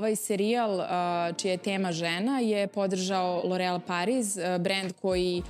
[0.00, 0.80] ovaj serijal
[1.36, 5.42] čija je tema žena je podržao L'Oreal Paris, brand koji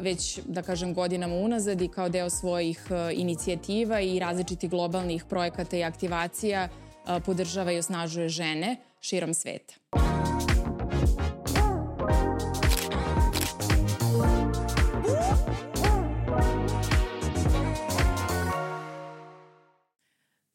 [0.00, 5.84] već, da kažem, godinama unazad i kao deo svojih inicijativa i različitih globalnih projekata i
[5.84, 6.68] aktivacija
[7.26, 10.03] podržava i osnažuje žene širom sveta.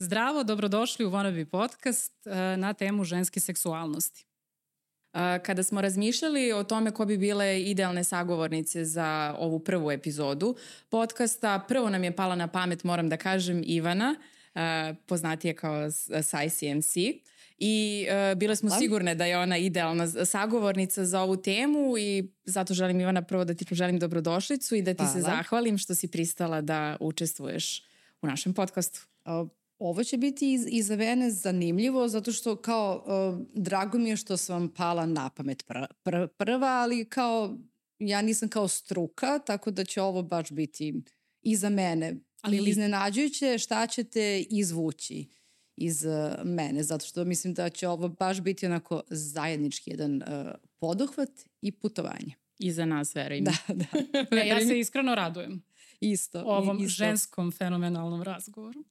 [0.09, 4.25] Zdravo, dobrodošli u Wannabe podcast e, na temu ženske seksualnosti.
[5.13, 10.55] E, kada smo razmišljali o tome ko bi bile idealne sagovornice za ovu prvu epizodu
[10.89, 14.15] podcasta, prvo nam je pala na pamet, moram da kažem, Ivana,
[14.55, 15.91] e, poznatije kao
[16.23, 16.95] Sai CMC.
[17.57, 23.01] I bile smo sigurne da je ona idealna sagovornica za ovu temu i zato želim
[23.01, 25.13] Ivana prvo da ti poželim dobrodošlicu i da ti Hvala.
[25.13, 27.83] se zahvalim što si pristala da učestvuješ
[28.21, 29.01] u našem podcastu.
[29.79, 34.17] Ovo će biti i, i za mene zanimljivo zato što kao uh, drago mi je
[34.17, 37.57] što sam vam pala na pamet pr, pr, prva, ali kao
[37.99, 40.93] ja nisam kao struka, tako da će ovo baš biti
[41.41, 42.15] i za mene.
[42.41, 42.69] Ali li...
[42.69, 45.25] iznenađujuće šta ćete izvući
[45.75, 50.51] iz uh, mene, zato što mislim da će ovo baš biti onako zajednički jedan uh,
[50.79, 51.29] poduhvat
[51.61, 52.33] i putovanje.
[52.59, 53.43] I za nas, verujem.
[53.43, 53.85] Da, da.
[54.41, 55.63] e, ja se iskreno radujem.
[55.99, 56.43] Isto.
[56.45, 56.89] Ovom isto.
[56.89, 58.83] ženskom fenomenalnom razgovoru.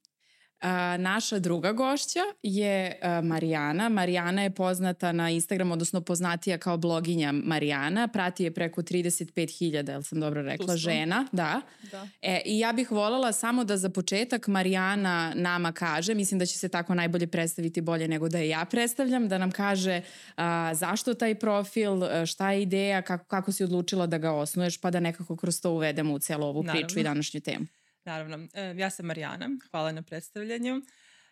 [0.61, 3.89] A, naša druga gošća je a, Marijana.
[3.89, 8.07] Marijana je poznata na Instagramu, odnosno poznatija kao bloginja Marijana.
[8.07, 11.25] Prati je preko 35.000, jel sam dobro rekla, žena.
[11.31, 11.61] Da.
[11.91, 12.07] da.
[12.21, 16.57] E, I ja bih voljela samo da za početak Marijana nama kaže, mislim da će
[16.57, 20.01] se tako najbolje predstaviti bolje nego da je ja predstavljam, da nam kaže
[20.35, 24.91] a, zašto taj profil, šta je ideja, kako, kako si odlučila da ga osnuješ, pa
[24.91, 26.87] da nekako kroz to uvedemo u celu ovu Naravno.
[26.87, 27.65] priču i današnju temu.
[28.09, 30.81] Naravno, e, ja sam Marijana, hvala na predstavljanju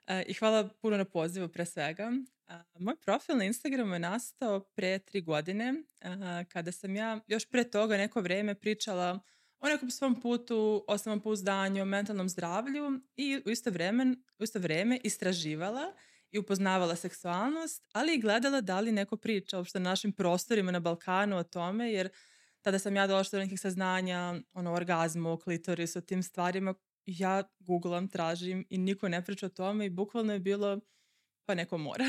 [0.08, 2.12] e, i hvala puno na pozivu pre svega.
[2.48, 5.74] E, moj profil na Instagramu je nastao pre tri godine,
[6.50, 9.20] kada sam ja još pre toga neko vreme pričala
[9.60, 14.60] o nekom svom putu, o samopouzdanju, o mentalnom zdravlju i u isto, vreme, u isto
[14.60, 15.94] vreme istraživala
[16.32, 20.80] i upoznavala seksualnost, ali i gledala da li neko priča uopšte na našim prostorima na
[20.80, 22.10] Balkanu o tome, jer
[22.68, 26.74] tada sam ja došla do nekih saznanja ono, orgazmu, klitorisu, tim stvarima.
[27.06, 30.80] Ja googlam, tražim i niko ne priča o tome i bukvalno je bilo
[31.46, 32.06] pa neko mora.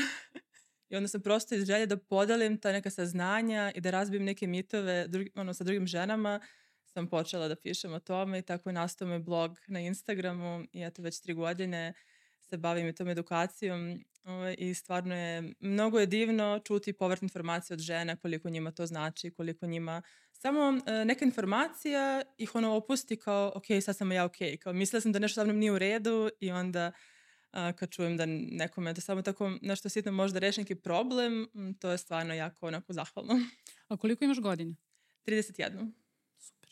[0.89, 4.47] I onda sam prosto iz želje da podelim ta neka saznanja i da razbijem neke
[4.47, 6.39] mitove drugi, ono, sa drugim ženama
[6.85, 10.83] sam počela da pišem o tome i tako je nastao moj blog na Instagramu i
[10.83, 11.93] eto već tri godine
[12.39, 17.73] se bavim i tom edukacijom ovaj, i stvarno je, mnogo je divno čuti povratne informacije
[17.73, 20.01] od žena, koliko njima to znači, koliko njima
[20.41, 25.01] samo uh, neka informacija ih ono opusti kao, ok, sad sam ja ok, kao mislila
[25.01, 26.91] sam da nešto sa mnom nije u redu i onda
[27.53, 31.47] uh, kad čujem da nekome da samo tako nešto sitno može da reši neki problem,
[31.79, 33.33] to je stvarno jako onako zahvalno.
[33.87, 34.75] A koliko imaš godina?
[35.25, 35.91] 31.
[36.37, 36.69] Super.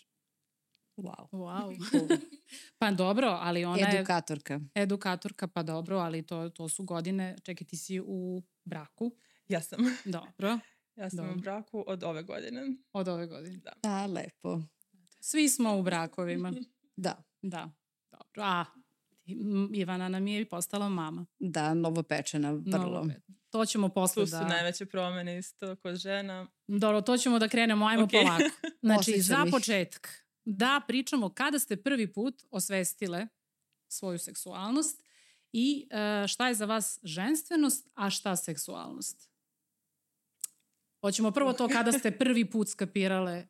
[0.98, 1.30] Wow.
[1.32, 1.78] Wow.
[2.80, 4.54] pa dobro, ali ona edukatorka.
[4.54, 4.84] je...
[4.84, 5.48] Edukatorka.
[5.48, 9.16] pa dobro, ali to, to su godine, čekaj, ti si u braku.
[9.48, 9.80] Ja sam.
[10.06, 10.60] Dobro.
[10.98, 11.34] Ja sam Dobro.
[11.34, 12.62] u braku od ove godine.
[12.94, 13.58] Od ove godine.
[13.58, 13.72] Da.
[13.84, 14.62] Da, lepo.
[15.20, 16.54] Svi smo u brakovima.
[16.96, 17.24] da.
[17.42, 17.72] Da.
[18.12, 18.42] Dobro.
[18.44, 18.66] A,
[19.74, 21.26] Ivana nam je postala mama.
[21.40, 23.04] Da, novopečena, vrlo.
[23.04, 23.12] Novo
[23.50, 24.26] to ćemo posle da...
[24.26, 24.48] Tu su da...
[24.48, 26.48] najveće promene isto kod žena.
[26.68, 28.22] Dobro, to ćemo da krenemo, ajmo okay.
[28.22, 28.44] polako.
[28.88, 33.28] Znači, za početak, da pričamo kada ste prvi put osvestile
[33.88, 35.04] svoju seksualnost
[35.52, 39.27] i uh, šta je za vas ženstvenost, a šta seksualnost?
[41.02, 43.48] Hoćemo prvo to kada ste prvi put skapirale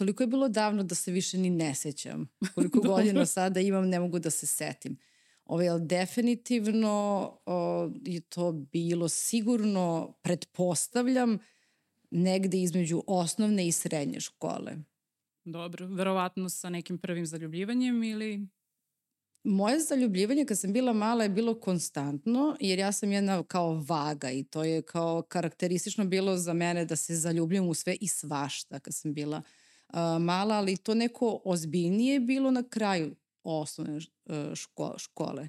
[0.00, 2.28] Toliko je bilo davno da se više ni ne sećam.
[2.54, 4.98] Koliko godina sada imam, ne mogu da se setim.
[5.44, 6.90] Ovo, je definitivno
[7.46, 11.38] o, je to bilo sigurno, pretpostavljam,
[12.10, 14.76] negde između osnovne i srednje škole.
[15.44, 18.48] Dobro, verovatno sa nekim prvim zaljubljivanjem ili
[19.44, 24.30] Moje zaljubljivanje kad sam bila mala je bilo konstantno, jer ja sam jedna kao vaga
[24.30, 28.80] i to je kao karakteristično bilo za mene da se zaljubljam u sve i svašta
[28.80, 29.42] kad sam bila
[29.88, 35.48] uh, mala, ali to neko ozbiljnije je bilo na kraju osnovne uh, ško škole.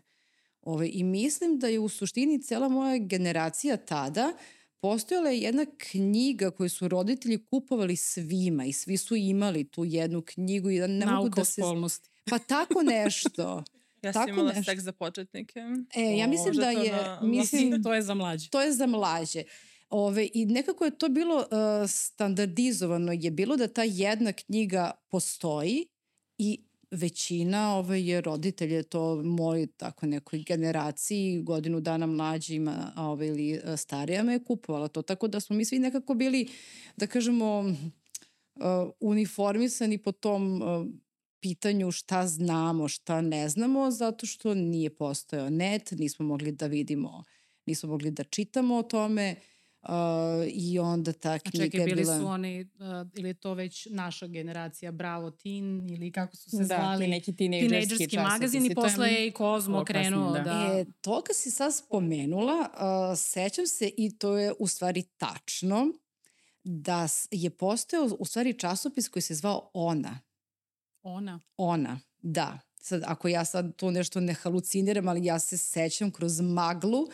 [0.62, 4.34] Ove, I mislim da je u suštini cela moja generacija tada
[4.82, 10.22] postojala je jedna knjiga koju su roditelji kupovali svima i svi su imali tu jednu
[10.22, 11.62] knjigu i da ne Nauka mogu da se...
[11.62, 12.10] spolnosti.
[12.26, 13.64] Pa tako nešto.
[14.02, 14.72] Ja sam imala nešto.
[14.72, 15.60] seks za početnike.
[15.96, 16.92] E, ja mislim da je...
[16.92, 17.20] Na...
[17.28, 18.50] Mislim, to je za mlađe.
[18.50, 19.44] To je za mlađe.
[19.90, 25.88] Ove, I nekako je to bilo uh, standardizovano, je bilo da ta jedna knjiga postoji
[26.38, 33.52] i većina ove je roditelje, to moj tako nekoj generaciji, godinu dana mlađima ove, ili
[33.52, 36.48] e, starija me je kupovala to, tako da smo mi svi nekako bili,
[36.98, 40.88] da kažemo, uh, uniformisani po tom uh,
[41.42, 47.24] pitanju šta znamo, šta ne znamo, zato što nije postojao net, nismo mogli da vidimo,
[47.66, 49.36] nismo mogli da čitamo o tome,
[49.82, 49.90] Uh,
[50.48, 52.20] I onda ta knjiga A čekaj, bili bila...
[52.20, 56.66] su oni, uh, ili to već naša generacija, Bravo Teen, ili kako su se da,
[56.66, 57.08] zvali?
[57.08, 60.32] neki tinejdžerski magazin i posle je i Kozmo krenuo.
[60.32, 60.40] Da.
[60.40, 60.80] da.
[60.80, 65.88] E, to kad si sad spomenula, uh, sećam se i to je u stvari tačno,
[66.64, 70.20] da je postojao u stvari časopis koji se zvao Ona.
[71.04, 71.40] Ona?
[71.58, 72.60] Ona, da.
[72.82, 77.08] Sad, ako ja sad tu nešto ne haluciniram, ali ja se sećam kroz maglu,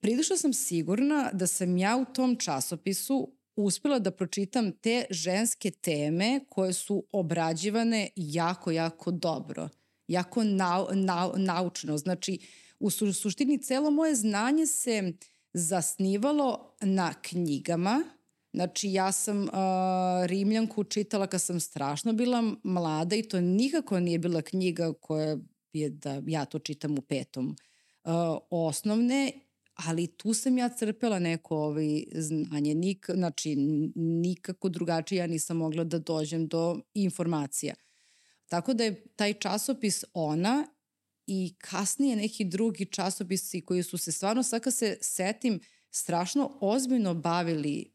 [0.00, 6.40] prilično sam sigurna da sam ja u tom časopisu uspela da pročitam te ženske teme
[6.48, 9.68] koje su obrađivane jako, jako dobro.
[10.08, 11.98] Jako nau, nau, naučno.
[11.98, 12.38] Znači,
[12.80, 15.12] u suštini celo moje znanje se
[15.52, 18.04] zasnivalo na knjigama.
[18.54, 19.50] Znači, ja sam uh,
[20.26, 25.36] Rimljanku čitala kad sam strašno bila mlada i to nikako nije bila knjiga koja
[25.72, 27.56] je da ja to čitam u petom
[28.04, 28.12] uh,
[28.50, 29.32] osnovne
[29.74, 33.56] ali tu sam ja crpela neko ovaj znanje, Nik, znači
[33.94, 37.74] nikako drugačije ja nisam mogla da dođem do informacija.
[38.46, 40.66] Tako da je taj časopis ona
[41.26, 45.60] i kasnije neki drugi časopisi koji su se stvarno, sad kad se setim,
[45.90, 47.93] strašno ozbiljno bavili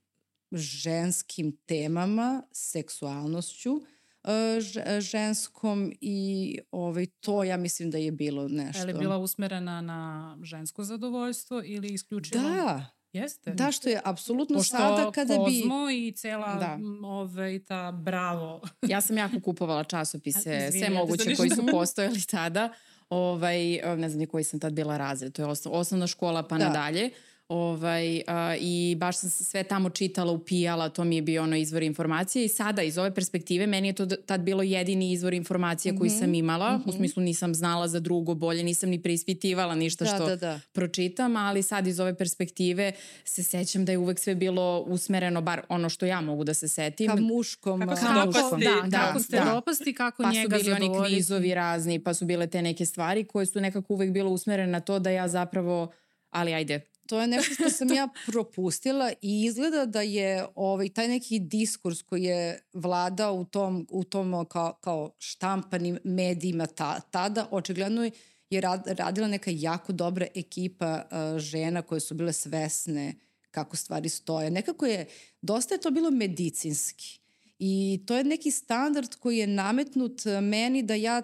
[0.51, 3.81] ženskim temama, seksualnošću, uh,
[4.24, 8.80] E, ženskom i ovaj, to ja mislim da je bilo nešto.
[8.80, 12.44] Je li bila usmerena na žensko zadovoljstvo ili isključivo?
[12.44, 13.51] Da, Jeste.
[13.51, 15.62] Da, što je apsolutno Pošto sada kada bi...
[15.62, 16.80] Kozmo i cela da.
[17.07, 18.62] ove, ta bravo.
[18.81, 22.69] ja sam jako kupovala časopise, sve moguće koji su postojali tada.
[23.10, 26.68] Ovaj, ne znam ni koji sam tad bila razred, to je osnovna škola pa da.
[26.68, 27.10] nadalje.
[27.50, 31.56] Ovaj, a, I baš sam se sve tamo čitala, upijala, to mi je bio ono
[31.56, 35.96] izvor informacije i sada iz ove perspektive meni je to tad bilo jedini izvor informacije
[35.96, 36.19] koji mm -hmm.
[36.19, 36.86] sam imala, mm -hmm.
[36.86, 36.98] u mhm.
[36.98, 40.60] smislu nisam znala za drugo bolje, nisam ni preispitivala ništa da, što da, da.
[40.72, 42.92] pročitam, ali sad iz ove perspektive
[43.24, 46.68] se sećam da je uvek sve bilo usmereno, bar ono što ja mogu da se
[46.68, 47.07] setim.
[47.07, 47.80] Ka muškom.
[47.80, 49.52] Kako, kako, dopasti, da, da, kako ste da.
[49.54, 50.72] dopasti, kako pa njega zadovoljiti.
[50.72, 53.94] Pa su bili oni kvizovi razni, pa su bile te neke stvari koje su nekako
[53.94, 55.92] uvek bilo usmerene na to da ja zapravo,
[56.30, 61.07] ali ajde, to je nešto što sam ja propustila i izgleda da je ovaj, taj
[61.07, 67.47] neki diskurs koji je vladao u tom, u tom kao, kao štampanim medijima ta, tada,
[67.51, 68.11] očigledno
[68.50, 73.13] je rad, radila neka jako dobra ekipa uh, žena koje su bile svesne
[73.51, 74.51] kako stvari stoje.
[74.51, 75.06] Nekako je,
[75.41, 77.19] dosta je to bilo medicinski.
[77.59, 81.21] I to je neki standard koji je nametnut meni da ja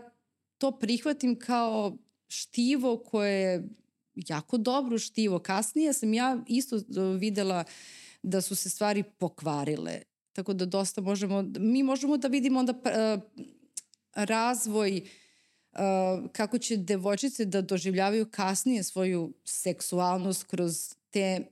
[0.58, 1.98] to prihvatim kao
[2.28, 3.64] štivo koje je
[4.16, 5.40] jako dobro štivo.
[5.40, 6.82] Kasnije sam ja isto e,
[7.18, 7.64] videla
[8.24, 10.02] da su se stvari pokvarile.
[10.34, 13.22] Tako da dosta možemo, mi možemo da vidimo onda uh,
[14.16, 15.02] razvoj
[15.72, 15.80] uh,
[16.32, 21.52] kako će devojčice da doživljavaju kasnije svoju seksualnost kroz te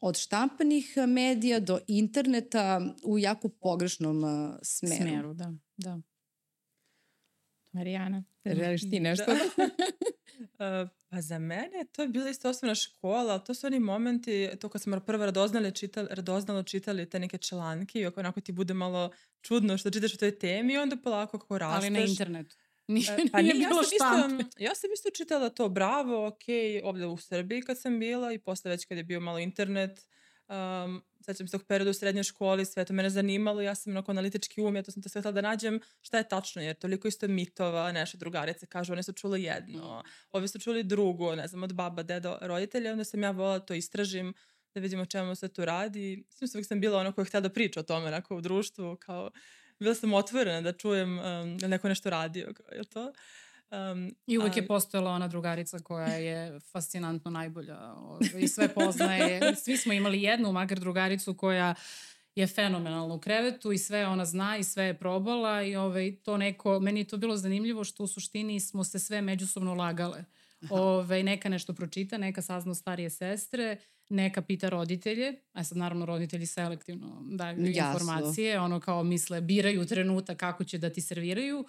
[0.00, 4.96] od štampanih medija do interneta u jako pogrešnom uh, smeru.
[4.96, 5.52] Smeru, da.
[5.76, 6.00] da.
[7.72, 9.32] Marijana, želiš ti nešto?
[10.58, 10.88] Da.
[11.08, 14.68] Pa za mene to je bila isto osnovna škola, ali to su oni momenti, to
[14.68, 19.10] kad smo prvo radoznali, čitali, radoznalo čitali te neke članke i onako ti bude malo
[19.40, 21.84] čudno što čitaš o toj temi onda polako kako rasteš.
[21.84, 22.56] Ali na internetu.
[22.88, 26.42] Nije, pa nije, nije bilo ja sam, isto, ja sam isto čitala to, bravo, ok,
[26.82, 30.06] ovde u Srbiji kad sam bila i posle već kad je bio malo internet,
[30.48, 34.10] um, sećam se tog perioda u srednjoj školi, sve to mene zanimalo, ja sam onako
[34.10, 37.28] analitički um, ja to sam te sve da nađem šta je tačno, jer toliko isto
[37.28, 41.72] mitova, naše drugarice kažu, one su čule jedno, ovi su čuli drugo, ne znam, od
[41.72, 44.34] baba, deda, roditelja, onda sam ja volila to istražim,
[44.74, 46.24] da vidimo čemu se tu radi.
[46.40, 48.96] Mislim, uvijek sam bila ona koja je htjela da priča o tome, onako, u društvu,
[48.96, 49.30] kao,
[49.78, 53.12] bila sam otvorena da čujem um, neko nešto radio, kao, je to?
[53.70, 54.62] Um, I uvek ali...
[54.62, 59.40] je postojala ona drugarica koja je fascinantno najbolja ovaj, i sve poznaje.
[59.64, 61.74] Svi smo imali jednu, makar drugaricu koja
[62.34, 66.36] je fenomenalna u krevetu i sve ona zna i sve je probala i ovaj, to
[66.36, 70.24] neko, meni je to bilo zanimljivo što u suštini smo se sve međusobno lagale.
[70.70, 73.76] Ove, ovaj, neka nešto pročita, neka sazna starije sestre,
[74.08, 80.36] neka pita roditelje, a sad naravno roditelji selektivno daju informacije, ono kao misle, biraju trenutak
[80.36, 81.64] kako će da ti serviraju,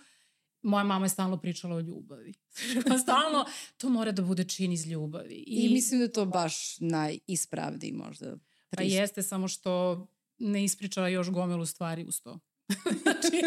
[0.61, 2.33] moja mama je stalno pričala o ljubavi.
[3.03, 3.45] stalno,
[3.77, 5.35] to mora da bude čin iz ljubavi.
[5.35, 8.37] I, I mislim da je to baš najispravniji možda.
[8.69, 10.05] Pa jeste, samo što
[10.37, 12.39] ne ispričala još gomilu stvari uz to.
[13.03, 13.41] znači,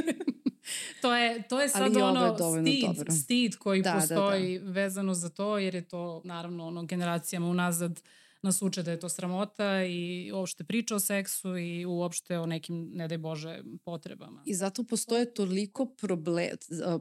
[1.02, 3.12] to, je, to je sad Ali ono je stid, dobro.
[3.12, 4.70] stid koji da, postoji da, da.
[4.70, 8.02] vezano za to, jer je to naravno ono generacijama unazad
[8.42, 12.90] nas uče da je to sramota i uopšte priča o seksu i uopšte o nekim,
[12.94, 14.42] ne daj Bože, potrebama.
[14.46, 16.50] I zato postoje toliko proble,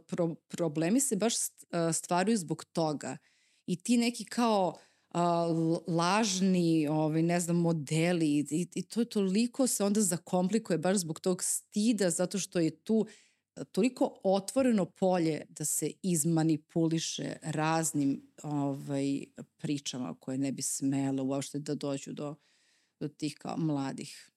[0.08, 1.34] pro, problemi se baš
[1.94, 3.18] stvaraju zbog toga.
[3.66, 4.74] I ti neki kao
[5.14, 5.20] uh,
[5.88, 11.44] lažni, ovaj, ne znam, modeli i, i to toliko se onda zakomplikuje baš zbog tog
[11.44, 13.06] stida zato što je tu
[13.64, 19.24] toliko otvoreno polje da se izmanipuliše raznim ovaj,
[19.58, 22.36] pričama koje ne bi smele uopšte da dođu do,
[23.00, 24.32] do tih kao mladih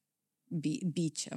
[0.50, 1.36] bi, bića.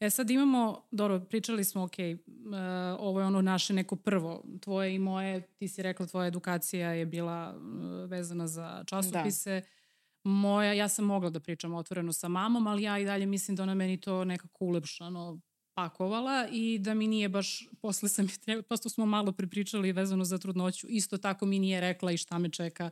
[0.00, 2.54] E sad imamo, dobro, pričali smo, ok, uh,
[2.98, 7.06] ovo je ono naše neko prvo, tvoje i moje, ti si rekla tvoja edukacija je
[7.06, 9.60] bila uh, vezana za časopise.
[9.60, 10.30] Da.
[10.30, 13.62] Moja, ja sam mogla da pričam otvoreno sa mamom, ali ja i dalje mislim da
[13.62, 15.40] ona meni to nekako ulepšano
[15.74, 20.24] pakovala i da mi nije baš, posle sam je treba, posto smo malo prepričali vezano
[20.24, 22.90] za trudnoću, isto tako mi nije rekla i šta me čeka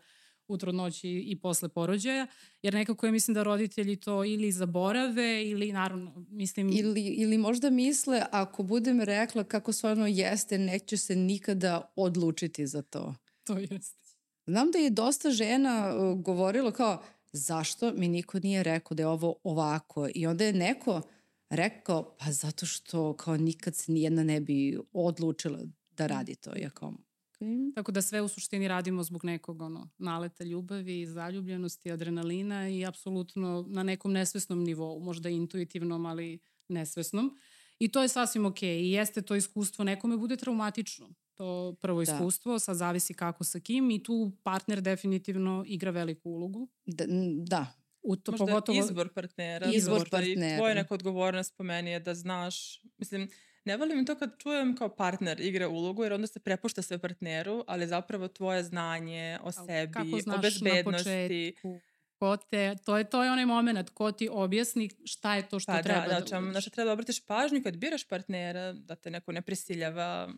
[0.49, 2.26] u trudnoći i posle porođaja,
[2.62, 6.73] jer nekako ja mislim da roditelji to ili zaborave ili naravno, mislim...
[6.73, 12.82] Ili, ili možda misle, ako budem rekla kako stvarno jeste, neće se nikada odlučiti za
[12.82, 13.14] to.
[13.44, 13.99] To jeste.
[14.47, 19.06] Znam da je dosta žena uh, govorilo kao, zašto mi niko nije rekao da je
[19.06, 21.02] ovo ovako i onda je neko
[21.50, 25.58] rekao, pa zato što kao nikad se nijedna ne bi odlučila
[25.90, 26.50] da radi to.
[26.56, 26.94] Ja kao,
[27.40, 27.74] Okay.
[27.74, 33.64] Tako da sve u suštini radimo zbog nekog ono, naleta ljubavi, zaljubljenosti, adrenalina i apsolutno
[33.68, 36.38] na nekom nesvesnom nivou, možda intuitivnom, ali
[36.68, 37.36] nesvesnom.
[37.78, 38.62] I to je sasvim ok.
[38.62, 41.08] I jeste to iskustvo, nekome bude traumatično.
[41.34, 42.12] To prvo da.
[42.12, 46.68] iskustvo, sad zavisi kako sa kim i tu partner definitivno igra veliku ulogu.
[46.86, 47.04] Da,
[47.46, 48.78] da U to, Možda pogotovo...
[48.78, 49.66] izbor partnera.
[49.72, 50.54] Izbor partnera.
[50.54, 53.28] I tvoja neka odgovornost po meni je da znaš, mislim,
[53.64, 57.64] ne volim to kad čujem kao partner igra ulogu, jer onda se prepušta sve partneru,
[57.66, 61.10] ali zapravo tvoje znanje o sebi, Kako znaš o bezbednosti.
[61.10, 61.80] Na početku?
[62.18, 65.72] ko te, to je, to je onaj moment, ko ti objasni šta je to što
[65.72, 68.96] pa, treba da, da, da čam, Znači, treba da obratiš pažnju kad biraš partnera, da
[68.96, 70.28] te neko ne prisiljava,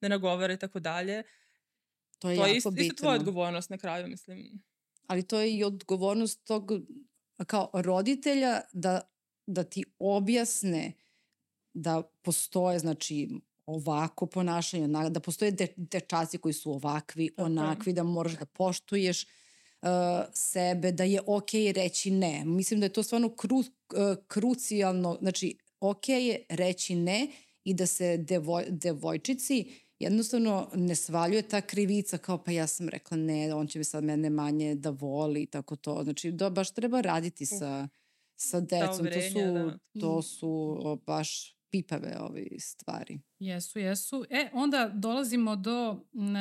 [0.00, 1.22] ne nagovara i tako dalje.
[2.18, 4.62] To je, to je isto, isto tvoja odgovornost na kraju, mislim
[5.10, 6.72] ali to je i odgovornost tog
[7.46, 9.00] kao roditelja da,
[9.46, 10.92] da ti objasne
[11.74, 13.28] da postoje, znači,
[13.66, 19.24] ovako ponašanje, da postoje de, dečaci koji su ovakvi, Tako onakvi, da moraš da poštuješ
[19.24, 19.88] uh,
[20.34, 22.44] sebe, da je okej okay reći ne.
[22.44, 23.64] Mislim da je to stvarno kru, uh,
[24.26, 27.28] krucijalno, znači, okej okay je reći ne
[27.64, 33.16] i da se devoj, devojčici jednostavno ne svaljuje ta krivica kao pa ja sam rekla
[33.16, 36.00] ne, on će mi sad mene manje da voli i tako to.
[36.04, 37.88] Znači da baš treba raditi sa,
[38.36, 39.06] sa decom.
[39.06, 39.78] To su, da.
[40.00, 40.22] to mm.
[40.22, 43.20] su o, baš pipave ove stvari.
[43.38, 44.24] Jesu, jesu.
[44.30, 46.36] E, onda dolazimo do n,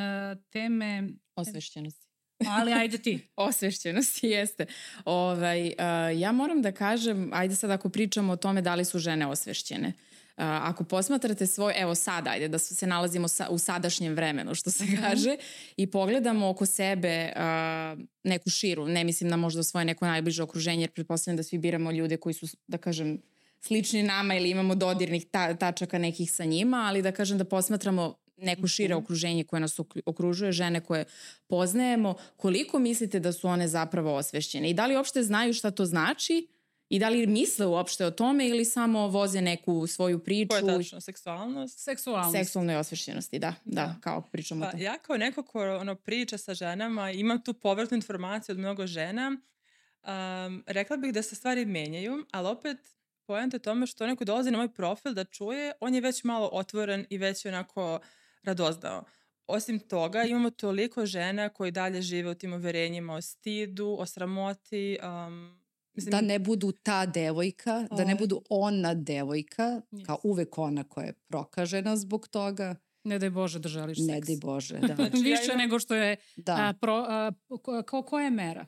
[0.49, 1.09] teme...
[1.35, 2.07] Osvešćenosti.
[2.47, 3.27] Ali ajde ti.
[3.35, 4.65] Osvešćenosti jeste.
[5.05, 5.73] Ovaj, uh,
[6.19, 9.87] ja moram da kažem, ajde sad ako pričamo o tome da li su žene osvešćene.
[9.87, 10.08] Uh,
[10.41, 14.83] ako posmatrate svoj, evo sad, ajde da se nalazimo sa, u sadašnjem vremenu, što se
[14.83, 14.95] mhm.
[15.01, 15.37] kaže,
[15.77, 20.83] i pogledamo oko sebe uh, neku širu, ne mislim na možda svoje neko najbliže okruženje,
[20.83, 23.21] jer pretpostavljam da svi biramo ljude koji su, da kažem,
[23.59, 28.15] slični nama ili imamo dodirnih ta, tačaka nekih sa njima, ali da kažem da posmatramo
[28.37, 29.03] neko šire mhm.
[29.03, 31.05] okruženje koje nas okružuje, žene koje
[31.47, 35.85] poznajemo, koliko mislite da su one zapravo osvešćene i da li uopšte znaju šta to
[35.85, 36.47] znači
[36.89, 40.49] I da li misle uopšte o tome ili samo voze neku svoju priču?
[40.49, 41.01] Koja je tačno?
[41.01, 41.79] Seksualnost?
[41.79, 42.37] Seksualnost.
[42.37, 44.83] Seksualnoj osvešćenosti, da, da, da, kao pričamo pa, o tome.
[44.83, 49.27] Ja kao neko ko ono, priča sa ženama, imam tu povratnu informaciju od mnogo žena,
[49.27, 52.77] um, rekla bih da se stvari menjaju, ali opet
[53.25, 57.05] pojenta tome što neko dolazi na moj profil da čuje, on je već malo otvoren
[57.09, 57.99] i već onako
[58.43, 59.03] radoznao.
[59.47, 64.97] Osim toga, imamo toliko žena koji dalje žive u tim uverenjima o stidu, o sramoti,
[65.03, 65.58] um,
[66.05, 67.95] Mislim, da ne budu ta devojka, o...
[67.95, 70.05] da ne budu ona devojka, yes.
[70.05, 72.75] kao uvek ona koja je prokažena zbog toga.
[73.03, 74.07] Ne daj Bože da želiš seks.
[74.07, 74.95] Ne daj Bože, da.
[74.95, 75.57] znači, Više ja imam...
[75.57, 76.53] nego što je, da.
[76.53, 78.65] a, pro, a, ko, ko, koja je mera?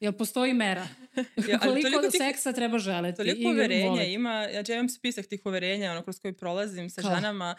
[0.00, 0.88] Jel postoji mera?
[1.50, 3.16] ja, Koliko tih, seksa treba želeti?
[3.16, 7.14] Toliko uverenja ima, ja, ja imam spisak tih uverenja ono, kroz koji prolazim sa Kao?
[7.14, 7.54] ženama,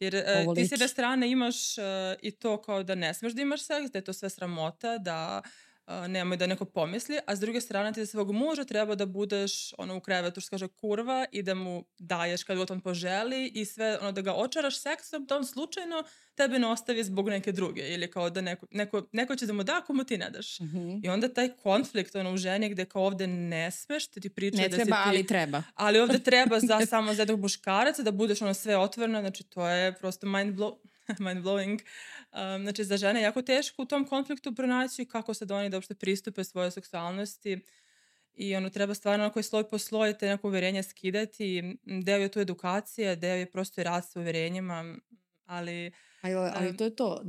[0.00, 0.14] jer
[0.46, 1.84] uh, ti s jedne strane imaš uh,
[2.22, 5.42] i to kao da ne smeš da imaš seks, da je to sve sramota, da
[6.08, 9.72] nemoj da neko pomisli, a s druge strane ti za svog muža treba da budeš
[9.78, 13.64] ono u krevetu što kaže kurva i da mu daješ kad god on poželi i
[13.64, 16.04] sve ono da ga očaraš seksom, da on slučajno
[16.34, 19.62] tebe ne ostavi zbog neke druge ili kao da neko, neko, neko će da mu
[19.62, 20.60] da komu ti ne daš.
[20.60, 21.00] Mm -hmm.
[21.04, 24.62] I onda taj konflikt ono, u ženi gde kao ovde ne smeš, ti ti priča
[24.62, 25.08] ne da treba, si ti...
[25.08, 25.62] ali treba.
[25.74, 29.68] Ali ovde treba za, samo za jednog muškaraca da budeš ono sve otvoreno, znači to
[29.68, 30.76] je prosto mind, blow,
[31.26, 31.80] mind blowing.
[32.32, 35.70] Um, znači za žene je jako teško u tom konfliktu pronaći kako se da oni
[35.70, 37.60] da uopšte pristupe svoje seksualnosti
[38.34, 41.78] i ono treba stvarno onako sloj po sloj te neko uverenje skidati.
[42.04, 44.96] Deo je tu edukacija, deo je prosto i rad sa uverenjima,
[45.44, 45.92] ali...
[46.20, 47.22] Ali, ali to je to,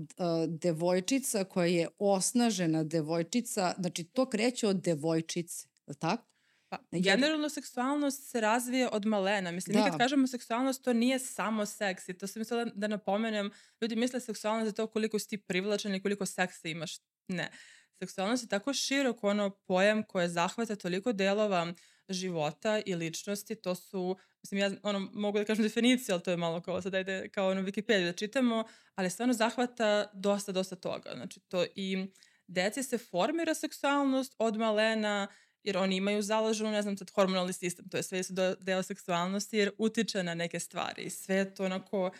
[0.48, 6.30] devojčica koja je osnažena devojčica, znači to kreće od devojčice, je li tako?
[6.70, 9.52] Pa, generalno seksualnost se razvije od malena.
[9.52, 9.84] Mislim, da.
[9.84, 12.10] mi kad kažemo seksualnost, to nije samo seks.
[12.10, 15.96] I to sam mislila da napomenem, ljudi misle seksualnost za to koliko si ti privlačen
[15.96, 16.98] i koliko seksa imaš.
[17.28, 17.52] Ne.
[18.00, 21.74] Seksualnost je tako širok ono pojam koje zahvata toliko delova
[22.10, 23.56] života i ličnosti.
[23.56, 26.94] To su, mislim, ja ono, mogu da kažem definiciju, ali to je malo kao sad
[26.96, 28.64] ajde kao ono Wikipedia da čitamo,
[28.96, 31.12] ali stvarno zahvata dosta, dosta toga.
[31.16, 32.08] Znači, to i
[32.48, 35.28] deci se formira seksualnost od malena,
[35.64, 39.58] jer oni imaju založenu, ne znam, tad hormonalni sistem, to je sve su deo seksualnosti
[39.58, 42.12] jer utiče na neke stvari i sve je to onako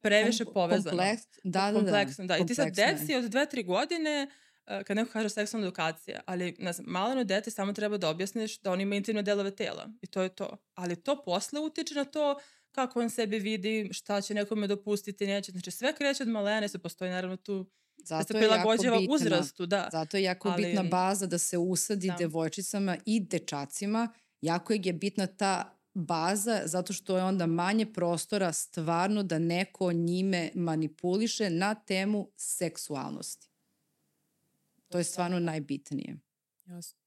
[0.00, 0.96] previše povezano.
[0.96, 2.38] Kompleks, da, da, da, kompleksno, da.
[2.38, 4.26] I ti sad deci od dve, tri godine
[4.66, 8.60] uh, kad neko kaže seksualna edukacija, ali ne znam, maleno dete samo treba da objasniš
[8.60, 10.56] da on ima intimne delove tela i to je to.
[10.74, 15.52] Ali to posle utiče na to kako on sebi vidi, šta će nekome dopustiti, neće.
[15.52, 17.70] Znači sve kreće od malene, se postoji naravno tu
[18.04, 19.88] Zato da se prilagođava uzrastu, da.
[19.92, 22.16] Zato je jako Ali, bitna baza da se usadi da.
[22.18, 24.08] devojčicama i dečacima.
[24.40, 30.50] Jako je bitna ta baza zato što je onda manje prostora stvarno da neko njime
[30.54, 33.50] manipuliše na temu seksualnosti.
[34.88, 36.18] To je stvarno najbitnije.
[36.64, 36.98] Jasno.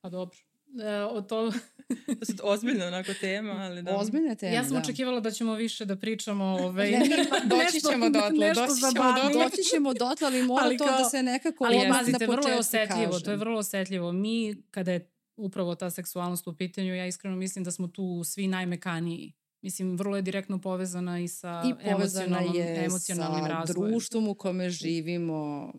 [0.00, 0.38] Pa dobro.
[0.82, 1.52] E, o to...
[1.88, 3.96] to su ozbiljna onako tema, ali da.
[3.96, 4.78] Ozbiljna tema, Ja sam da.
[4.78, 9.12] očekivala da ćemo više da pričamo ovaj, ne, ne, pa, doći ćemo dotle, doći ćemo
[9.12, 12.18] dotle, doći ćemo dotle, ali mora ali to kao, da se nekako ali odmah na
[12.18, 13.24] početku vrlo je osetljivo, kažem.
[13.24, 14.12] to je vrlo osetljivo.
[14.12, 18.46] Mi, kada je upravo ta seksualnost u pitanju, ja iskreno mislim da smo tu svi
[18.46, 19.32] najmekaniji.
[19.62, 23.90] Mislim, vrlo je direktno povezana i sa I emocionalnom, je emocionalnim sa razvojem.
[23.90, 25.72] društvom u kome živimo,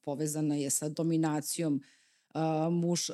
[0.00, 1.82] povezana je sa dominacijom
[2.70, 3.10] muš,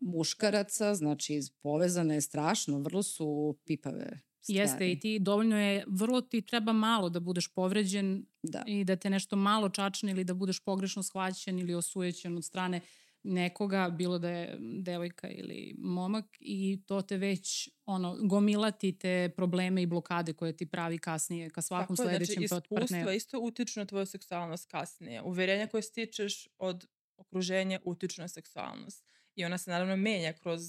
[0.00, 4.58] muškaraca, znači povezana je strašno, vrlo su pipave stvari.
[4.58, 8.64] Jeste i ti dovoljno je, vrlo ti treba malo da budeš povređen da.
[8.66, 12.80] i da te nešto malo čačne ili da budeš pogrešno shvaćen ili osujećen od strane
[13.22, 19.82] nekoga, bilo da je devojka ili momak i to te već ono, gomilati te probleme
[19.82, 22.86] i blokade koje ti pravi kasnije ka svakom Tako, sledećem znači, partneru.
[22.86, 25.22] Znači, iskustva isto utiču na tvoju seksualnost kasnije.
[25.22, 26.86] Uverenja koje stičeš od
[27.20, 29.04] okruženje utiču na seksualnost.
[29.34, 30.60] I ona se naravno menja kroz,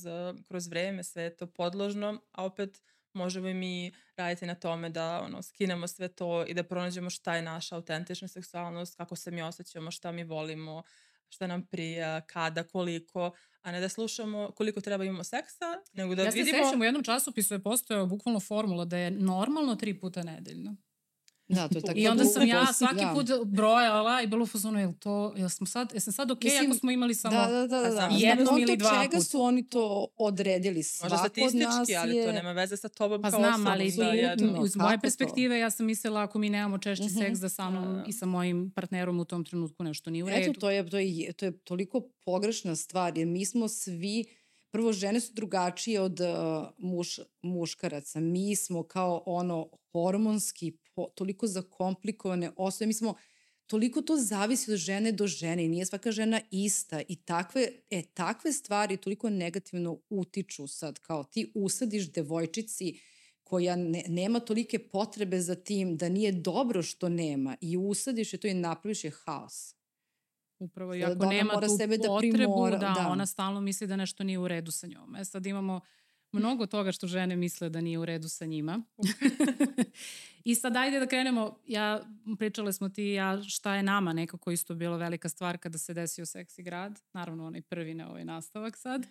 [0.48, 2.82] kroz vreme, sve je to podložno, a opet
[3.14, 7.36] možemo i mi raditi na tome da ono, skinemo sve to i da pronađemo šta
[7.36, 10.84] je naša autentična seksualnost, kako se mi osjećamo, šta mi volimo,
[11.30, 16.24] šta nam prija, kada, koliko, a ne da slušamo koliko treba imamo seksa, nego da
[16.24, 16.58] ja vidimo...
[16.58, 20.24] Ja se sećam, u jednom časopisu je postojao bukvalno formula da je normalno tri puta
[20.24, 20.76] nedeljno.
[21.52, 23.12] Da, to je tako I onda sam ja svaki da.
[23.16, 26.66] put brojala i bilo u fazonu, jel to, jel smo sad, jesam sad okej okay,
[26.68, 28.10] ako smo imali samo da, da, da, da, da.
[28.12, 29.04] jednom ili dva puta.
[29.04, 30.84] čega su oni to odredili?
[30.84, 31.98] Svako Možda statistički, je...
[31.98, 33.96] ali to nema veze sa tobom pa kao znam, ali iz,
[34.66, 37.28] iz moje perspektive ja sam mislila ako mi nemamo češći mm -hmm.
[37.28, 38.04] seks da sa mnom da.
[38.08, 40.52] i sa mojim partnerom u tom trenutku nešto nije u redu.
[40.52, 44.26] Eto, to je, to je, to je toliko pogrešna stvar, jer mi smo svi
[44.72, 46.28] prvo žene su drugačije od uh,
[46.78, 48.20] muš, muškaraca.
[48.20, 52.88] Mi smo kao ono hormonski po, toliko zakomplikovane osobe.
[52.88, 53.16] Mi smo
[53.68, 58.02] toliko to zavisi od žene do žene i nije svaka žena ista i takve, e,
[58.02, 63.00] takve stvari toliko negativno utiču sad kao ti usadiš devojčici
[63.44, 68.40] koja ne, nema tolike potrebe za tim da nije dobro što nema i usadiš je
[68.40, 69.76] to i napraviš je haos.
[70.60, 73.88] Upravo, i ako da nema tu sebe da potrebu, primora, da, da, ona stalno misli
[73.88, 75.16] da nešto nije u redu sa njom.
[75.16, 75.82] E sad imamo
[76.32, 78.82] mnogo toga što žene misle da nije u redu sa njima.
[80.44, 82.02] I sad ajde da krenemo, ja,
[82.40, 86.26] pričale smo ti ja šta je nama nekako isto bilo velika stvar kada se desio
[86.26, 89.02] Seksi grad, naravno onaj prvi ne ovaj nastavak sad.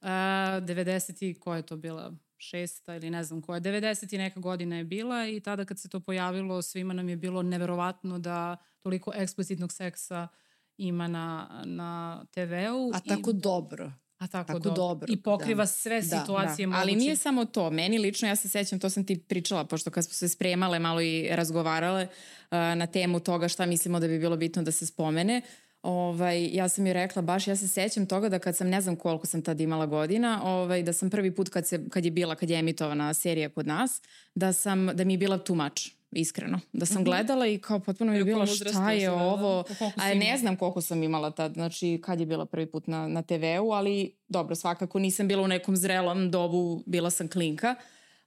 [0.00, 1.30] Uh, 90.
[1.30, 2.12] i koja je to bila?
[2.38, 4.14] šesta ili ne znam koja, 90.
[4.14, 7.42] i neka godina je bila i tada kad se to pojavilo svima nam je bilo
[7.42, 10.28] neverovatno da toliko eksplicitnog seksa
[10.76, 12.90] ima na, na TV-u.
[12.94, 13.34] A tako i...
[13.34, 13.92] dobro.
[14.18, 14.76] A tako, tako dobro.
[14.76, 15.06] dobro.
[15.12, 15.66] I pokriva da.
[15.66, 16.70] sve da, situacije da.
[16.70, 16.82] moguće.
[16.82, 17.70] Ali nije samo to.
[17.70, 21.00] Meni lično, ja se sećam, to sam ti pričala, pošto kad smo se spremale malo
[21.00, 25.42] i razgovarale uh, na temu toga šta mislimo da bi bilo bitno da se spomene,
[25.82, 28.96] Ovaj, ja sam joj rekla, baš ja se sećam toga da kad sam, ne znam
[28.96, 32.34] koliko sam tad imala godina, ovaj, da sam prvi put kad, se, kad je bila,
[32.34, 34.02] kad je emitovana serija kod nas,
[34.34, 36.60] da, sam, da mi je bila much iskreno.
[36.72, 37.04] Da sam mm -hmm.
[37.04, 39.64] gledala i kao potpuno mi je bila šta je ovo.
[39.96, 43.22] A ne znam koliko sam imala tad, znači kad je bila prvi put na, na
[43.22, 47.74] TV-u, ali dobro, svakako nisam bila u nekom zrelom dobu, bila sam klinka.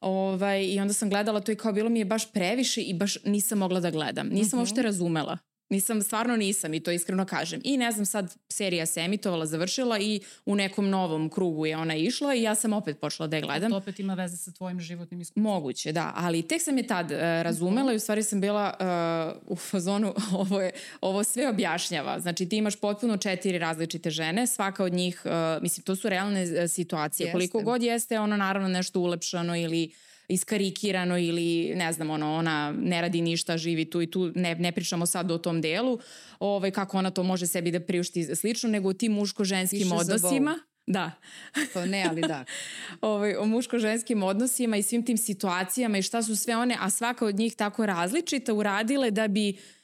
[0.01, 3.23] Ovaj, I onda sam gledala to i kao bilo mi je baš previše i baš
[3.25, 4.27] nisam mogla da gledam.
[4.27, 4.63] Nisam mm -hmm.
[4.63, 5.37] uopšte razumela
[5.69, 7.61] Nisam, stvarno nisam i to iskreno kažem.
[7.63, 11.95] I ne znam, sad serija se emitovala, završila i u nekom novom krugu je ona
[11.95, 13.71] išla i ja sam opet počela da je gledam.
[13.71, 15.43] To opet ima veze sa tvojim životnim iskustvom.
[15.43, 16.13] Moguće, da.
[16.15, 20.13] Ali tek sam je tad uh, razumela i u stvari sam bila uh, u fazonu
[20.41, 22.19] ovo, je, ovo sve objašnjava.
[22.19, 26.67] Znači ti imaš potpuno četiri različite žene, svaka od njih, uh, mislim, to su realne
[26.67, 27.25] situacije.
[27.25, 27.31] Jeste.
[27.31, 29.91] Koliko god jeste, ono naravno nešto ulepšano ili
[30.29, 34.71] iskarikirano ili ne znam, ono, ona ne radi ništa, živi tu i tu, ne, ne
[34.71, 35.99] pričamo sad o tom delu,
[36.39, 40.59] ovaj, kako ona to može sebi da priušti slično, nego o tim muško-ženskim odnosima.
[40.87, 41.11] Da.
[41.73, 42.45] To ne, ali da.
[43.01, 47.25] ovaj, o muško-ženskim odnosima i svim tim situacijama i šta su sve one, a svaka
[47.25, 49.78] od njih tako različita uradile da bi uh,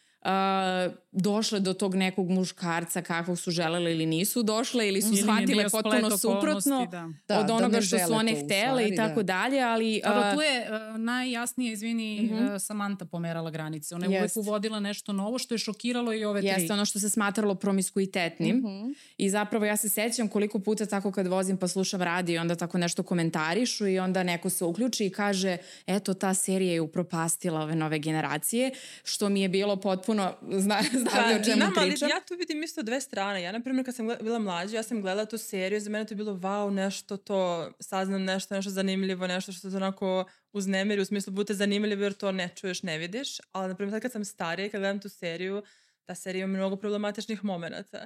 [1.11, 5.69] došle do tog nekog muškarca kakvog su želele ili nisu došle ili su ili shvatile
[5.69, 7.09] potpuno suprotno da.
[7.27, 9.33] Da, od da onoga da što su one htele stvari, i tako da.
[9.33, 10.01] dalje, ali...
[10.05, 12.53] Uh, Dobro, tu je uh, najjasnije, izvini, uh -huh.
[12.53, 13.95] uh, Samantha pomerala granice.
[13.95, 16.47] Ona je uvek uvodila nešto novo što je šokiralo i ove tri.
[16.47, 18.89] Jeste ono što se smatralo promiskuitetnim uh mhm.
[18.89, 18.95] -huh.
[19.17, 22.55] i zapravo ja se sećam koliko puta tako kad vozim pa slušam radio i onda
[22.55, 25.57] tako nešto komentarišu i onda neko se uključi i kaže
[25.87, 28.71] eto ta serija je upropastila ove nove generacije,
[29.03, 30.14] što mi je bilo potpuno,
[30.51, 32.05] zna, znate pa, o čemu znam, pričam.
[32.05, 33.41] Ali ja tu vidim isto dve strane.
[33.41, 36.13] Ja, na primjer, kad sam bila mlađa, ja sam gledala tu seriju, za mene to
[36.13, 41.05] je bilo wow, nešto to, saznam nešto, nešto zanimljivo, nešto što se onako uznemiri, u
[41.05, 43.37] smislu bude zanimljivo jer to ne čuješ, ne vidiš.
[43.51, 45.63] Ali, na primjer, sad kad sam starija, kad gledam tu seriju,
[46.05, 48.05] ta serija ima mnogo problematičnih momenta.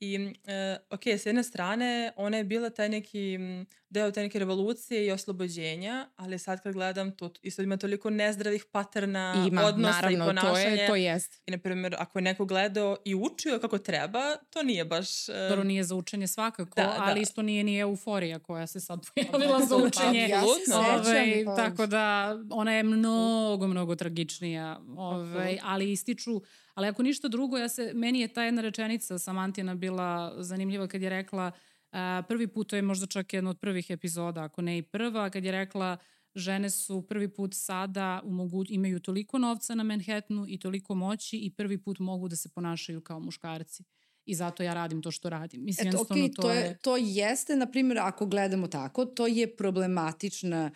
[0.00, 0.32] I, uh,
[0.90, 3.38] ok, s jedne strane, ona je bila taj neki
[3.90, 8.64] deo te neke revolucije i oslobođenja, ali sad kad gledam, to isto ima toliko nezdravih
[8.72, 10.76] paterna ima, odnosa naravno, i ponašanja.
[10.76, 11.42] To, je, to jest.
[11.46, 15.28] I, na primjer, ako je neko gledao i učio kako treba, to nije baš...
[15.28, 15.34] Uh...
[15.48, 17.20] Dobro, nije za učenje svakako, da, ali da.
[17.20, 20.28] isto nije ni euforija koja se sad pojavila za učenje.
[20.28, 21.56] Ja se Ove, pa.
[21.56, 24.80] Tako da, ona je mnogo, mnogo tragičnija.
[24.96, 26.40] Ove, ali ističu
[26.76, 31.02] Ali ako ništa drugo, ja se, meni je ta jedna rečenica Samantina bila zanimljiva kad
[31.02, 31.46] je rekla
[31.92, 35.30] uh, prvi put, to je možda čak jedna od prvih epizoda, ako ne i prva,
[35.30, 35.96] kad je rekla
[36.34, 41.50] žene su prvi put sada umogu, imaju toliko novca na Manhattanu i toliko moći i
[41.50, 43.84] prvi put mogu da se ponašaju kao muškarci
[44.26, 45.64] i zato ja radim to što radim.
[45.64, 49.56] Mislim, Eto, okay, to, to, je, to jeste, na primjer, ako gledamo tako, to je
[49.56, 50.70] problematična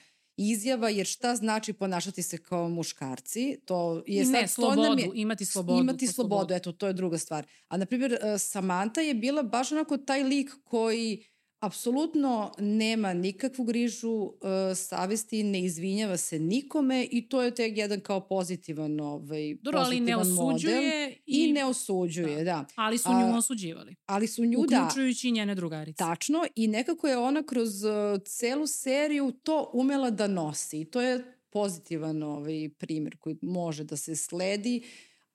[0.48, 3.60] izjava, jer šta znači ponašati se kao muškarci?
[3.64, 5.80] To je ne, sad, slobodu, je, imati slobodu.
[5.80, 7.46] Imati slobodu, slobodu, eto, to je druga stvar.
[7.68, 11.24] A, na primjer, e, Samantha je bila baš onako taj lik koji
[11.60, 14.32] apsolutno nema nikakvu grižu uh,
[14.76, 19.84] savesti, ne izvinjava se nikome i to je tek jedan kao pozitivan, ovaj, Dobro, pozitivan
[19.84, 21.44] ali ne osuđuje i...
[21.44, 22.44] i ne osuđuje, da.
[22.44, 22.66] da.
[22.74, 23.96] Ali su nju osuđivali.
[24.06, 24.86] Ali su nju, da.
[24.86, 25.96] Uključujući njene drugarice.
[25.96, 27.92] Tačno i nekako je ona kroz uh,
[28.26, 30.80] celu seriju to umela da nosi.
[30.80, 34.82] I to je pozitivan ovaj primjer koji može da se sledi.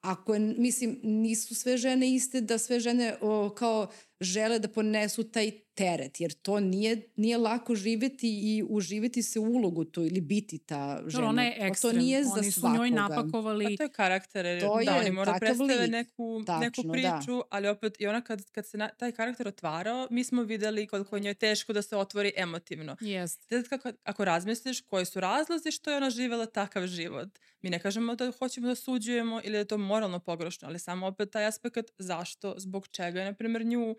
[0.00, 3.86] Ako je, mislim, nisu sve žene iste da sve žene o, kao
[4.20, 9.42] žele da ponesu taj teret, jer to nije, nije lako živeti i uživeti se u
[9.42, 11.22] ulogu tu ili biti ta žena.
[11.22, 11.92] No, ona je ekstrem.
[11.92, 13.74] To nije za oni su njoj napakovali.
[13.74, 16.92] A to je karakter, to da, je oni mora predstave neku, Tačno, neku da.
[16.92, 17.42] priču, da.
[17.50, 21.18] ali opet i ona kad, kad se na, taj karakter otvarao, mi smo videli koliko
[21.18, 22.96] njoj je teško da se otvori emotivno.
[23.00, 23.38] Yes.
[23.48, 27.28] Sad kako, ako razmisliš koji su razlozi što je ona živela takav život,
[27.62, 31.06] mi ne kažemo da hoćemo da suđujemo ili da je to moralno pogrešno, ali samo
[31.06, 33.96] opet taj aspekt zašto, zbog čega je, na primjer, nju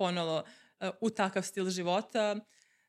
[0.00, 0.44] ponelo
[1.00, 2.36] u takav stil života.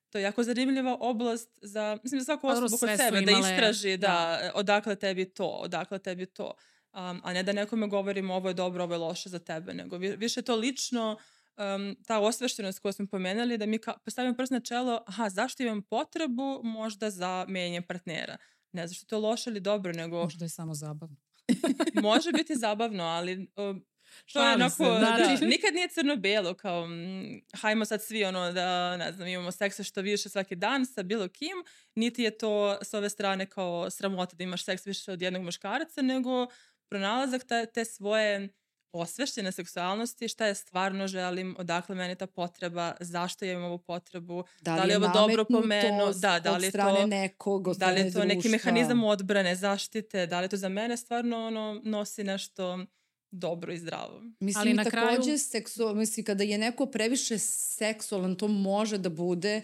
[0.09, 3.55] To je jako zanimljiva oblast za, mislim, za svaku osobu kod sebe, da imale, da
[3.55, 6.53] istraži da, da, odakle tebi to, odakle tebi to.
[6.93, 9.97] Um, a ne da nekome govorimo ovo je dobro, ovo je loše za tebe, nego
[9.97, 11.17] više to lično
[11.57, 15.63] um, ta osveštenost koju smo pomenuli, da mi ka, postavimo prst na čelo, aha, zašto
[15.63, 18.37] imam potrebu možda za menjanje partnera?
[18.71, 20.23] Ne zašto to je loše ili dobro, nego...
[20.23, 21.17] Možda je samo zabavno.
[22.09, 23.85] može biti zabavno, ali um,
[24.33, 28.51] To je onako, se, znači, da, nikad nije crno-belo, kao, m, hajmo sad svi ono
[28.51, 31.57] da, ne znam, imamo seksa što više svaki dan sa bilo kim,
[31.95, 36.01] niti je to s ove strane kao sramota da imaš seks više od jednog muškarca,
[36.01, 36.47] nego
[36.89, 38.49] pronalazak te, te svoje
[38.93, 44.43] osveštene seksualnosti, šta je stvarno želim, odakle meni ta potreba, zašto ja imam ovu potrebu,
[44.61, 47.75] da li, da li je ovo dobro po menu, da, da li je to, nekog,
[47.77, 51.81] da li je to neki mehanizam odbrane, zaštite, da li to za mene stvarno ono,
[51.83, 52.85] nosi nešto
[53.31, 54.21] dobro i zdravo.
[54.39, 55.37] Mislim, Ali na takođe, kraju...
[55.37, 59.61] seksu, mislim, kada je neko previše seksualan, to može da bude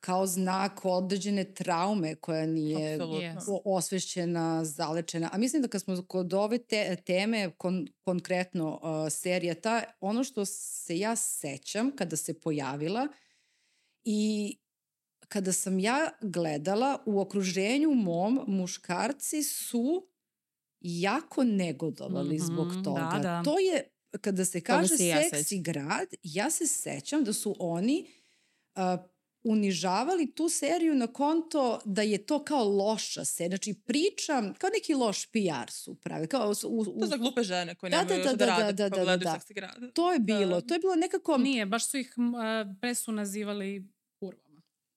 [0.00, 3.60] kao znak određene traume koja nije Absolutno.
[3.64, 5.30] osvešćena, zalečena.
[5.32, 10.24] A mislim da kad smo kod ove te, teme, kon, konkretno uh, serija ta, ono
[10.24, 13.08] što se ja sećam kada se pojavila
[14.04, 14.56] i
[15.28, 20.08] kada sam ja gledala u okruženju mom, muškarci su
[20.84, 23.10] jako negodovali mm -hmm, zbog toga.
[23.12, 23.42] Da, da.
[23.42, 23.88] To je,
[24.20, 28.06] kada se kaže se ja seksi grad, ja se sećam da su oni
[28.74, 28.82] uh,
[29.44, 33.56] unižavali tu seriju na konto da je to kao loša serija.
[33.56, 36.26] Znači pričam, kao neki loš PR su pravi.
[36.26, 38.88] Kao, u, u, to za glupe žene koje da, nemaju da, da, da, rade da,
[38.88, 39.90] da, da, da, grada.
[39.92, 40.66] To je bilo, da.
[40.66, 41.38] to je bilo nekako...
[41.38, 42.14] Nije, baš su ih
[42.80, 43.93] pre su nazivali.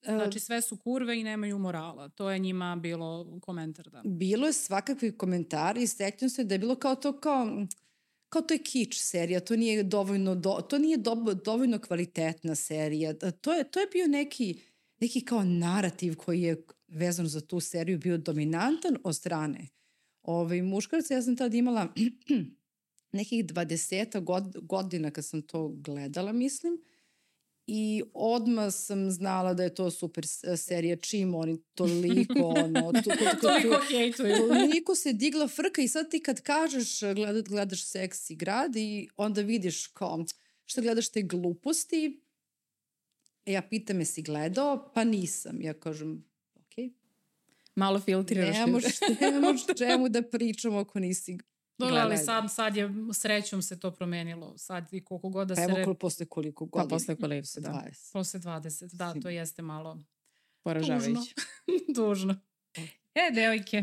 [0.02, 2.08] Znači sve su kurve i nemaju morala.
[2.08, 4.02] To je njima bilo komentar, da.
[4.04, 7.66] Bilo je svakakvi komentari i sećam se da je bilo kao to kao
[8.28, 13.14] kao to je kič serija, to nije dovoljno, do, to nije do, dovoljno kvalitetna serija.
[13.40, 14.60] To je, to je bio neki,
[15.00, 19.68] neki kao narativ koji je vezan za tu seriju bio dominantan od strane
[20.22, 21.14] Ove, ovaj, muškarca.
[21.14, 21.94] Ja sam tad imala
[23.12, 26.78] nekih 20 god, godina kad sam to gledala, mislim
[27.70, 30.24] i odma sam znala da je to super
[30.56, 34.36] serija čim oni toliko ono to, to, to, toliko hejtuju.
[34.48, 39.40] Toliko se digla frka i sad ti kad kažeš gledaš, gledaš seksi grad i onda
[39.40, 40.24] vidiš kao
[40.66, 42.22] šta gledaš te gluposti?
[43.46, 44.92] E, ja pitam je si gledao?
[44.94, 45.62] Pa nisam.
[45.62, 46.92] Ja kažem ok.
[47.74, 51.38] Malo filtriraš ne možeš, ne možeš čemu da pričamo ako nisi
[51.78, 54.58] Dobro, ali sad, sad je, srećom se to promenilo.
[54.58, 55.72] Sad i koliko god da pa se...
[55.74, 56.88] Pa evo posle koliko pa godina.
[56.88, 57.68] Pa posle koliko, da.
[57.68, 58.12] 20.
[58.12, 59.98] Posle 20, da, to jeste malo...
[60.62, 61.34] Poražavajuće.
[61.94, 61.94] Tužno.
[61.96, 62.36] Tužno.
[63.14, 63.82] E, devojke,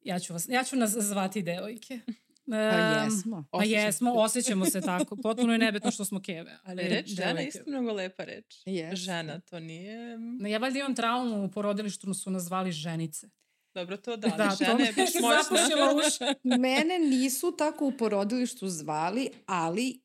[0.00, 2.00] ja ću, vas, ja ću nas zvati devojke.
[2.46, 3.44] Um, pa jesmo.
[3.50, 5.16] Pa jesmo, osjećamo se tako.
[5.16, 6.58] Potpuno je nebetno što smo keve.
[6.64, 8.64] Ali reč žena je isto mnogo lepa reč.
[8.66, 8.94] Yes.
[8.94, 10.18] Žena, to nije...
[10.48, 13.30] Ja valjda imam traumu u porodilištu, su nas zvali ženice.
[13.74, 15.10] Dobro, to da, da žene je baš
[15.94, 16.56] moćna.
[16.58, 20.02] Mene nisu tako u porodilištu zvali, ali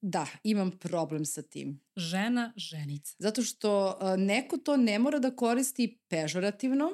[0.00, 1.80] da, imam problem sa tim.
[1.96, 3.16] Žena, ženica.
[3.18, 6.90] Zato što uh, neko to ne mora da koristi pežorativno,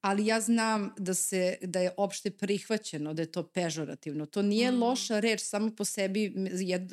[0.00, 4.26] ali ja znam da se da je opšte prihvaćeno da je to pežorativno.
[4.26, 4.82] To nije mm.
[4.82, 6.92] loša reč samo po sebi jed,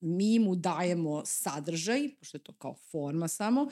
[0.00, 3.68] mi mu dajemo sadržaj, pošto je to kao forma samo,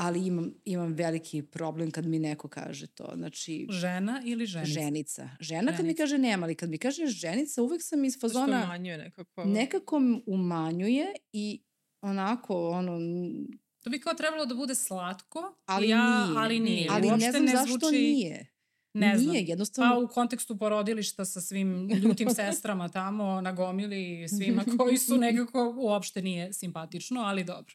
[0.00, 3.12] ali imam, imam veliki problem kad mi neko kaže to.
[3.14, 4.72] Znači, Žena ili ženica?
[4.72, 5.30] Ženica.
[5.40, 5.76] Žena ženica.
[5.76, 8.58] kad mi kaže nema, ali kad mi kaže ženica, uvek sam iz fazona...
[8.58, 9.44] Što umanjuje nekako.
[9.44, 11.62] Nekako umanjuje i
[12.00, 12.98] onako, ono...
[13.80, 16.38] To bi kao trebalo da bude slatko, ali ja, nije.
[16.38, 16.86] ali nije.
[16.90, 17.96] Ali Uopšte ne znam ne zašto zvuči...
[17.96, 18.46] nije.
[18.94, 19.32] Ne znam.
[19.32, 19.94] Nije, jednostavno...
[19.94, 25.74] Pa u kontekstu porodilišta sa svim ljutim sestrama tamo na gomili svima koji su nekako
[25.78, 27.74] uopšte nije simpatično, ali dobro.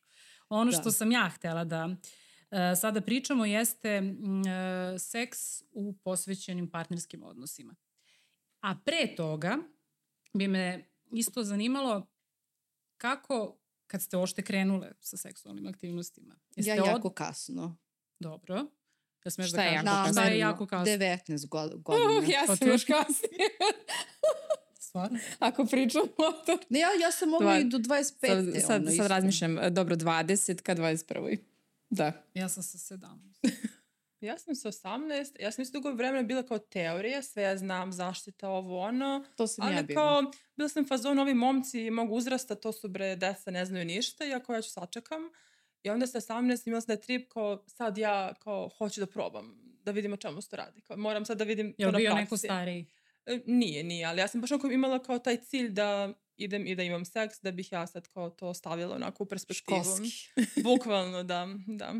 [0.49, 0.77] Ono da.
[0.77, 5.39] što sam ja htela da uh, sada pričamo jeste uh, seks
[5.71, 7.75] u posvećenim partnerskim odnosima.
[8.61, 9.57] A pre toga
[10.33, 12.07] bi me isto zanimalo
[12.97, 16.35] kako, kad ste ošte krenule sa seksualnim aktivnostima.
[16.55, 17.13] Jeste ja jako od...
[17.13, 17.77] kasno.
[18.19, 18.65] Dobro.
[19.25, 19.85] Ja smeš da kažem.
[19.85, 20.93] Na, šta je jako kasno?
[20.93, 22.19] 19 godina.
[22.19, 23.49] Uh, ja sam još kasnije.
[24.95, 25.19] Stvarno?
[25.39, 26.57] Ako pričamo o to.
[26.69, 28.27] Ne, ja, ja sam mogla i do 25.
[28.27, 31.37] Sad, sad, ono, sad razmišljam, e, dobro, 20 ka 21.
[31.89, 32.11] Da.
[32.33, 33.07] Ja sam sa 17.
[34.27, 35.41] ja sam sa 18.
[35.41, 39.25] Ja sam isto dugo vremena bila kao teorija, sve ja znam, zaštita, ovo, ono.
[39.35, 40.01] To sam ali ja bila.
[40.01, 44.25] kao, bila sam fazon, ovi momci mogu uzrasta, to su bre, deca ne znaju ništa,
[44.25, 45.21] iako ja ću sačekam.
[45.83, 49.07] I onda sa 18 imala sam da je trip kao, sad ja kao, hoću da
[49.07, 50.81] probam, da vidim o čemu se to radi.
[50.81, 52.03] Kao, moram sad da vidim to na praksi.
[52.03, 52.85] Je bio neko stariji?
[53.25, 56.75] E, nije, nije, ali ja sam baš onako imala kao taj cilj da idem i
[56.75, 59.83] da imam seks, da bih ja sad kao to stavila onako u perspektivu.
[59.83, 60.61] Školski.
[60.63, 61.93] Bukvalno, da, da.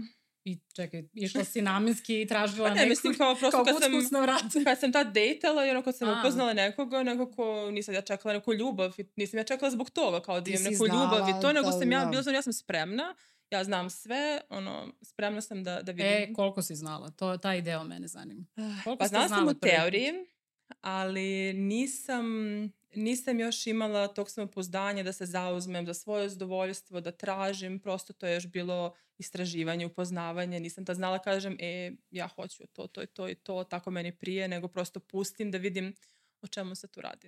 [0.45, 3.83] I čekaj, išla si namenski i tražila pa ne, neku, mislim kao prosto kao kad
[3.83, 4.41] sam, na vrat.
[4.65, 6.19] kad sam tad dejtala i ono kad sam A.
[6.19, 10.41] upoznala nekoga, nekako nisam ja čekala neku ljubav i nisam ja čekala zbog toga kao
[10.41, 12.05] da imam neku ljubav i to, nego sam ja, da.
[12.05, 13.15] bila sam, ja sam spremna,
[13.49, 16.07] ja znam sve, ono, spremna sam da, da vidim.
[16.07, 17.09] E, koliko si znala?
[17.11, 18.45] To, taj deo mene zanima.
[18.55, 20.11] Ah, koliko pa znala sam u teoriji,
[20.81, 22.25] ali nisam,
[22.95, 28.27] nisam još imala tog samopouzdanja da se zauzmem za svoje zadovoljstvo, da tražim, prosto to
[28.27, 33.07] je još bilo istraživanje, upoznavanje, nisam ta znala kažem, e, ja hoću to, to i
[33.07, 35.93] to i to, tako meni prije, nego prosto pustim da vidim
[36.41, 37.27] o čemu se tu radi.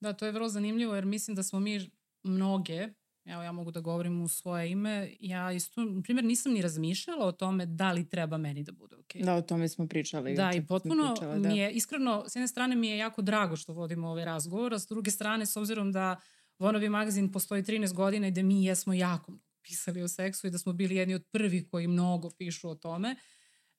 [0.00, 1.90] Da, to je vrlo zanimljivo jer mislim da smo mi
[2.22, 2.88] mnoge
[3.24, 7.26] evo ja mogu da govorim u svoje ime, ja isto, na primjer, nisam ni razmišljala
[7.26, 9.22] o tome da li treba meni da bude okej.
[9.22, 9.24] Okay.
[9.24, 10.34] Da, o tome smo pričali.
[10.34, 11.48] Da, i potpuno pričala, da.
[11.48, 14.78] mi je, iskreno, s jedne strane mi je jako drago što vodimo ovaj razgovor, a
[14.78, 16.20] s druge strane, s obzirom da
[16.58, 20.58] Vonovi magazin postoji 13 godina i da mi jesmo jako pisali o seksu i da
[20.58, 23.16] smo bili jedni od prvih koji mnogo pišu o tome,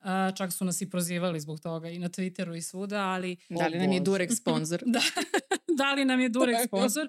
[0.04, 3.38] Uh, čak su nas i prozivali zbog toga i na Twitteru i svuda, ali...
[3.50, 4.84] Da li nam je Durek sponsor?
[4.96, 5.02] da,
[5.78, 7.08] da li nam je Durek sponsor?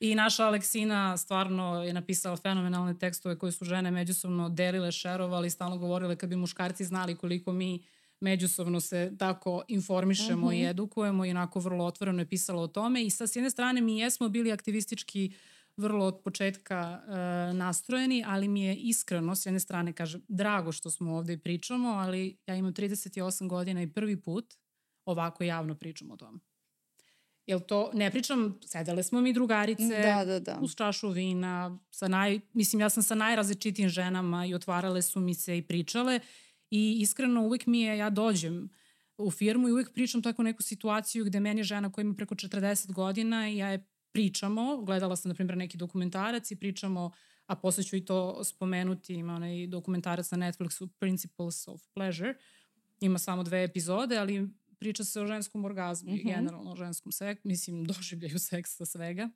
[0.00, 5.78] I naša Aleksina stvarno je napisala fenomenalne tekstove koje su žene međusobno delile, šerovali, stalno
[5.78, 7.82] govorile kad bi muškarci znali koliko mi
[8.20, 10.56] međusobno se tako informišemo uh -huh.
[10.56, 10.70] i mhm.
[10.70, 13.98] edukujemo i onako vrlo otvoreno je pisala o tome i sa s jedne strane mi
[13.98, 15.32] jesmo bili aktivistički
[15.76, 20.90] vrlo od početka uh, nastrojeni, ali mi je iskreno, s jedne strane kažem, drago što
[20.90, 24.54] smo ovde i pričamo, ali ja imam 38 godina i prvi put
[25.04, 26.38] ovako javno pričam o tome.
[27.48, 30.58] Jel to, ne pričam, sedele smo mi drugarice da, da, da.
[30.60, 35.34] uz čašu vina, sa naj, mislim ja sam sa najrazličitim ženama i otvarale su mi
[35.34, 36.20] se i pričale
[36.70, 38.68] i iskreno uvek mi je, ja dođem
[39.18, 42.92] u firmu i uvek pričam tako neku situaciju gde meni žena koja ima preko 40
[42.92, 47.10] godina i ja je pričamo, gledala sam na primjer neki dokumentarac i pričamo,
[47.46, 52.34] a posle ću i to spomenuti, ima onaj dokumentarac na Netflixu Principles of Pleasure,
[53.00, 54.48] ima samo dve epizode, ali
[54.78, 56.20] priča se o ženskom orgazmu mm -hmm.
[56.20, 56.34] i mhm.
[56.34, 59.30] generalno o ženskom seksu, mislim doživljaju seksa svega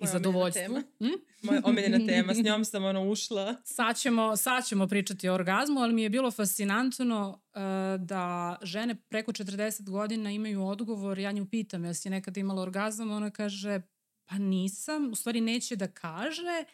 [0.00, 0.82] i zadovoljstvu.
[0.98, 1.06] Hm?
[1.42, 3.56] Moja omiljena tema, s njom sam ono ušla.
[3.64, 7.60] Sad ćemo, sad ćemo pričati o orgazmu, ali mi je bilo fascinantno uh,
[8.00, 13.30] da žene preko 40 godina imaju odgovor, ja nju pitam, jesi nekada imala orgazam, ona
[13.30, 13.80] kaže,
[14.24, 16.64] pa nisam, u stvari neće da kaže,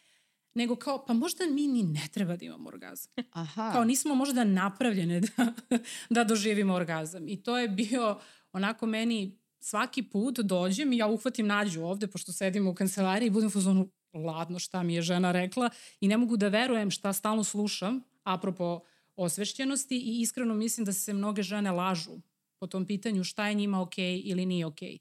[0.61, 3.13] nego kao, pa možda mi ni ne treba da imamo orgazam.
[3.33, 3.73] Aha.
[3.73, 5.53] Kao nismo možda napravljene da,
[6.11, 7.29] da doživimo orgazam.
[7.29, 8.21] I to je bio
[8.53, 13.31] onako meni svaki put dođem i ja uhvatim nađu ovde, pošto sedimo u kancelariji i
[13.31, 15.71] budem u fazonu, ladno šta mi je žena rekla
[16.01, 18.81] i ne mogu da verujem šta stalno slušam, apropo
[19.17, 22.21] osvešćenosti i iskreno mislim da se mnoge žene lažu
[22.59, 24.93] po tom pitanju šta je njima okej okay ili nije okej.
[24.93, 24.99] Okay.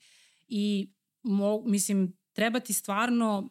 [0.47, 0.89] I
[1.23, 3.49] mo, mislim, treba ti stvarno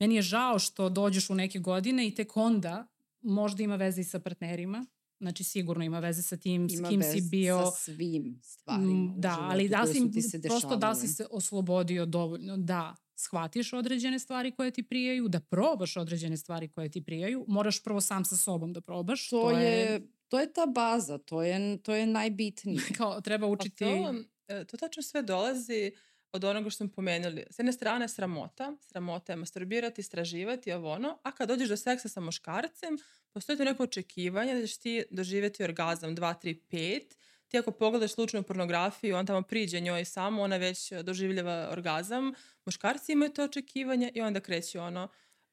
[0.00, 2.86] Meni je žao što dođeš u neke godine i tek onda
[3.20, 4.86] možda ima veze i sa partnerima,
[5.20, 7.54] Znači sigurno ima veze sa tim ima s kim si bio.
[7.56, 9.14] Ima sa svim stvarima.
[9.16, 14.70] Da, ali da si, prosto da si se oslobodio dovoljno da shvatiš određene stvari koje
[14.70, 17.44] ti prijaju, da probaš određene stvari koje ti prijaju.
[17.48, 19.28] Moraš prvo sam sa sobom da probaš.
[19.28, 22.80] To, to je, je, to je ta baza, to je, to je najbitnije.
[22.98, 23.84] Kao, treba učiti...
[23.84, 24.14] A to,
[24.48, 25.92] e, to tačno sve dolazi
[26.32, 27.44] od onoga što smo pomenuli.
[27.50, 32.08] S jedne strane sramota, sramota je masturbirati, istraživati, ovo ono, a kad dođeš do seksa
[32.08, 32.98] sa muškarcem,
[33.32, 37.02] postoji to neko očekivanje da ćeš ti doživjeti orgazam 2, 3, 5,
[37.48, 42.32] ti ako pogledaš slučajnu pornografiju, on tamo priđe njoj samo, ona već doživljava orgazam,
[42.64, 45.08] muškarci imaju to očekivanje i onda kreće ono,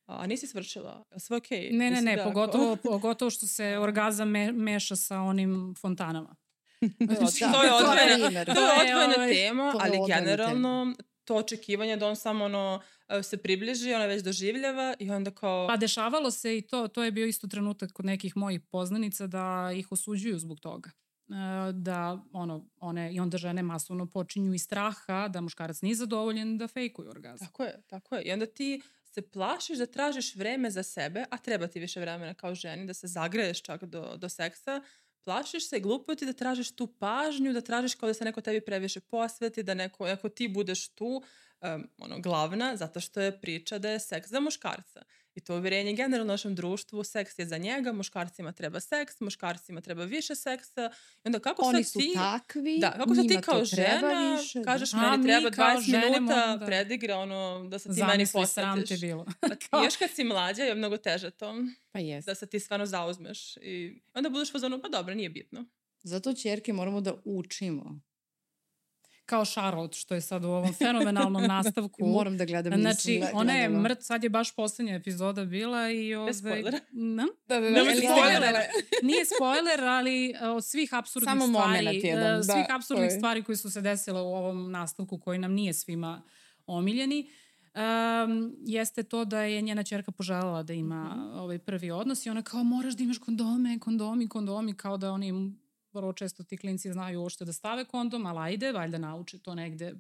[0.06, 1.60] a nisi svršila, sve okej?
[1.60, 1.78] Okay?
[1.78, 6.36] Ne, ne, ne, da, pogotovo, pogotovo što se orgazam me, meša sa onim fontanama.
[7.18, 12.08] Znači, da, to je odvojena, to je odvojena ovaj, tema, ali generalno to očekivanje da
[12.08, 15.68] on samo ono e, se približi, ona već doživljava i onda kao...
[15.68, 19.72] Pa dešavalo se i to, to je bio isto trenutak kod nekih mojih poznanica da
[19.76, 25.28] ih osuđuju zbog toga e, da ono, one, i onda žene masovno počinju iz straha
[25.28, 27.48] da muškarac nije zadovoljen da fejkuju orgazam.
[27.48, 28.24] Tako je, tako je.
[28.24, 28.82] I onda ti
[29.16, 32.94] se plašiš da tražiš vreme za sebe, a treba ti više vremena kao ženi da
[32.94, 34.82] se zagreješ čak do, do seksa,
[35.26, 38.62] plašiš se, glupo ti da tražiš tu pažnju, da tražiš kao da se neko tebi
[38.62, 41.24] previše posveti, da neko, ako ti budeš tu,
[41.62, 45.04] um, ono, glavna, zato što je priča da je seks za muškarca.
[45.36, 49.82] I to uvjerenje generalno u našem društvu, seks je za njega, muškarcima treba seks, muškarcima
[49.82, 50.92] treba više seksa.
[51.16, 54.66] I onda kako Oni sad su takvi, da, kako sad ti kao žena više, da.
[54.66, 54.98] kažeš da.
[54.98, 56.66] meni treba 20 minuta da...
[56.66, 58.54] predigre ono da se ti Zamisli, meni posvetiš.
[58.54, 59.26] sram te bilo.
[59.72, 61.56] A još kad si mlađa je mnogo teže to.
[61.92, 62.28] Pa jest.
[62.28, 63.58] Da se ti stvarno zauzmeš.
[63.58, 65.66] I onda budeš fazonu, pa dobro, nije bitno.
[66.04, 68.02] Zato čerke moramo da učimo
[69.26, 72.06] kao Charlotte, što je sad u ovom fenomenalnom nastavku.
[72.06, 72.82] Moram da gledam.
[72.82, 76.16] Znači, ona je mrt, sad je baš poslednja epizoda bila i...
[76.16, 76.80] Ove, Bez spoilera.
[76.92, 77.26] Na?
[77.48, 77.84] Da, da, da.
[77.84, 78.56] Nije spoiler,
[79.02, 83.18] nije spoiler, ali e, od svih absurdnih Samo stvari, jedan, da, svih absurdnih koji.
[83.18, 86.22] stvari koji su se desile u ovom nastavku, koji nam nije svima
[86.68, 87.30] omiljeni,
[87.76, 91.40] um, jeste to da je njena čerka poželjala da ima mm -hmm.
[91.40, 95.56] ovaj prvi odnos i ona kao moraš da imaš kondome, kondomi, kondomi, kao da oni
[95.96, 99.94] vrlo često ti klinci znaju uopšte da stave kondom, ali ajde, valjda nauče to negde,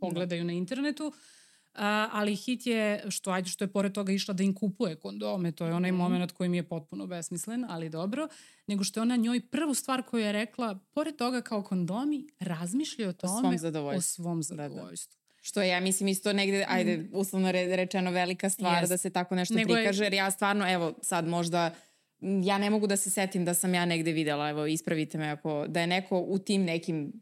[0.00, 0.46] pogledaju da.
[0.46, 1.06] na internetu.
[1.06, 1.82] Uh,
[2.12, 5.66] ali hit je, što ajde, što je pored toga išla da im kupuje kondome, to
[5.66, 5.96] je onaj mm.
[5.96, 8.28] moment koji mi je potpuno besmislen, ali dobro,
[8.66, 13.08] nego što je ona njoj prvu stvar koju je rekla, pored toga kao kondomi, razmišlja
[13.08, 14.22] o tome, o svom zadovoljstvu.
[14.22, 15.16] O svom zadovoljstvu.
[15.16, 15.40] Da, da.
[15.42, 17.08] Što je, ja mislim, isto negde, ajde, mm.
[17.12, 18.88] uslovno rečeno velika stvar yes.
[18.88, 21.74] da se tako nešto Nego prikaže, jer ja stvarno, evo, sad možda
[22.20, 25.66] ja ne mogu da se setim da sam ja negde videla, evo, ispravite me ako,
[25.68, 27.12] da je neko u tim nekim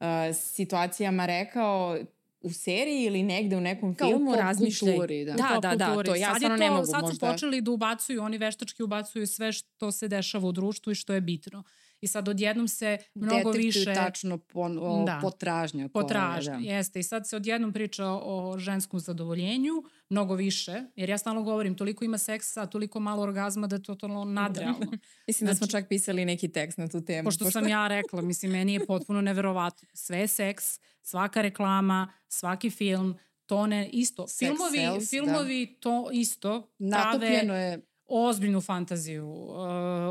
[0.00, 1.98] uh, situacijama rekao
[2.40, 4.92] u seriji ili negde u nekom Kao filmu razmišljaj.
[4.92, 5.32] Kulturi, da.
[5.32, 7.08] Da, da, da, to ja stvarno ne mogu sad možda.
[7.08, 10.94] Sad su počeli da ubacuju, oni veštački ubacuju sve što se dešava u društvu i
[10.94, 11.62] što je bitno.
[12.00, 13.94] I sad odjednom se mnogo Detektuju više...
[13.94, 15.18] tačno pon, o, da.
[15.22, 15.88] potražnja.
[15.88, 16.58] Potražnja, da.
[16.58, 17.00] jeste.
[17.00, 19.72] I sad se odjednom priča o ženskom zadovoljenju,
[20.08, 23.94] mnogo više, jer ja stalno govorim, toliko ima seksa, toliko malo orgazma da je to
[23.94, 24.78] totalno nadrealno.
[25.26, 27.26] mislim znači, da smo znači- čak pisali neki tekst na tu temu.
[27.26, 29.88] Pošto, pošto sam ja rekla, mislim, meni je potpuno neverovatno.
[29.94, 34.22] Sve je seks, svaka reklama, svaki film, to ne isto.
[34.22, 35.08] Sex filmovi, sales, da.
[35.08, 35.80] filmovi da.
[35.80, 36.70] to isto.
[36.78, 39.56] Natopljeno je ozbiljnu fantaziju uh,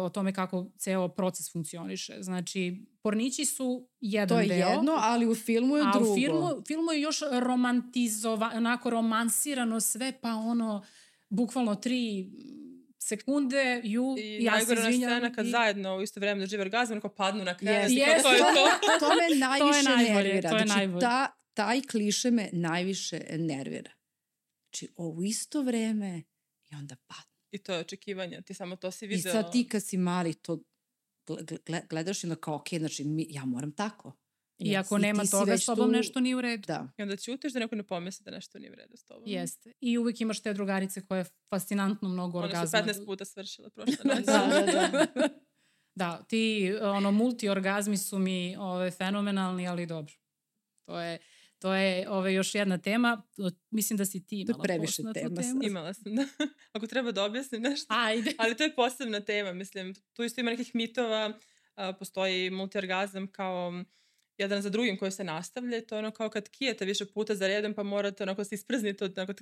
[0.04, 2.18] o tome kako ceo proces funkcioniše.
[2.20, 4.48] Znači, pornići su jedan deo.
[4.48, 6.10] To je deo, jedno, ali u filmu je a drugo.
[6.10, 10.86] A u filmu, filmu je još romantizovano, onako romansirano sve, pa ono,
[11.30, 12.30] bukvalno tri
[13.00, 14.92] sekunde, ju, I ja se izvinjam.
[14.94, 15.50] I scena kad i...
[15.50, 17.96] zajedno u isto vreme dožive orgazm, neko padnu na krevet yes.
[17.96, 18.22] yes.
[18.22, 18.66] to je to.
[19.00, 20.50] to me najviše to je najbolje, nervira.
[20.50, 21.02] To je znači, najbolje.
[21.02, 23.92] ta, taj kliše me najviše nervira.
[24.64, 26.24] Znači, u isto vreme
[26.72, 29.30] i onda padnu I to je očekivanje, ti samo to si video.
[29.30, 30.64] I sad ti kad si mali to
[31.90, 34.14] gledaš i onda kao, ok, znači mi, ja moram tako.
[34.60, 35.92] I ako I nema toga s tobom tu...
[35.92, 36.68] nešto nije u redu.
[36.68, 36.88] Da.
[36.98, 39.24] I onda ćutiš da neko ne pomisli da nešto nije u redu s tobom.
[39.26, 39.72] Jeste.
[39.82, 42.80] I uvek imaš te drugarice koje fascinantno mnogo One orgazma.
[42.80, 44.22] One su 15 puta svršile prošle noći.
[44.22, 45.30] da, da, da.
[45.96, 50.14] da, ti ono, multiorgazmi su mi ove, fenomenalni, ali dobro.
[50.86, 51.20] To je,
[51.60, 53.24] To je ove, još jedna tema.
[53.70, 55.42] Mislim da si ti imala to previše tema.
[55.42, 55.64] Temu.
[55.64, 56.26] Imala sam, da.
[56.74, 57.86] Ako treba da objasnim nešto.
[57.90, 58.34] Ajde.
[58.38, 59.54] Ali to je posebna tema.
[59.54, 61.34] Mislim, tu isto ima nekih mitova.
[62.00, 63.84] Postoji multiorgazam kao
[64.38, 65.86] jedan za drugim koji se nastavlja.
[65.86, 69.04] To je ono kao kad kijete više puta za redom pa morate onako se isprzniti
[69.04, 69.34] od onako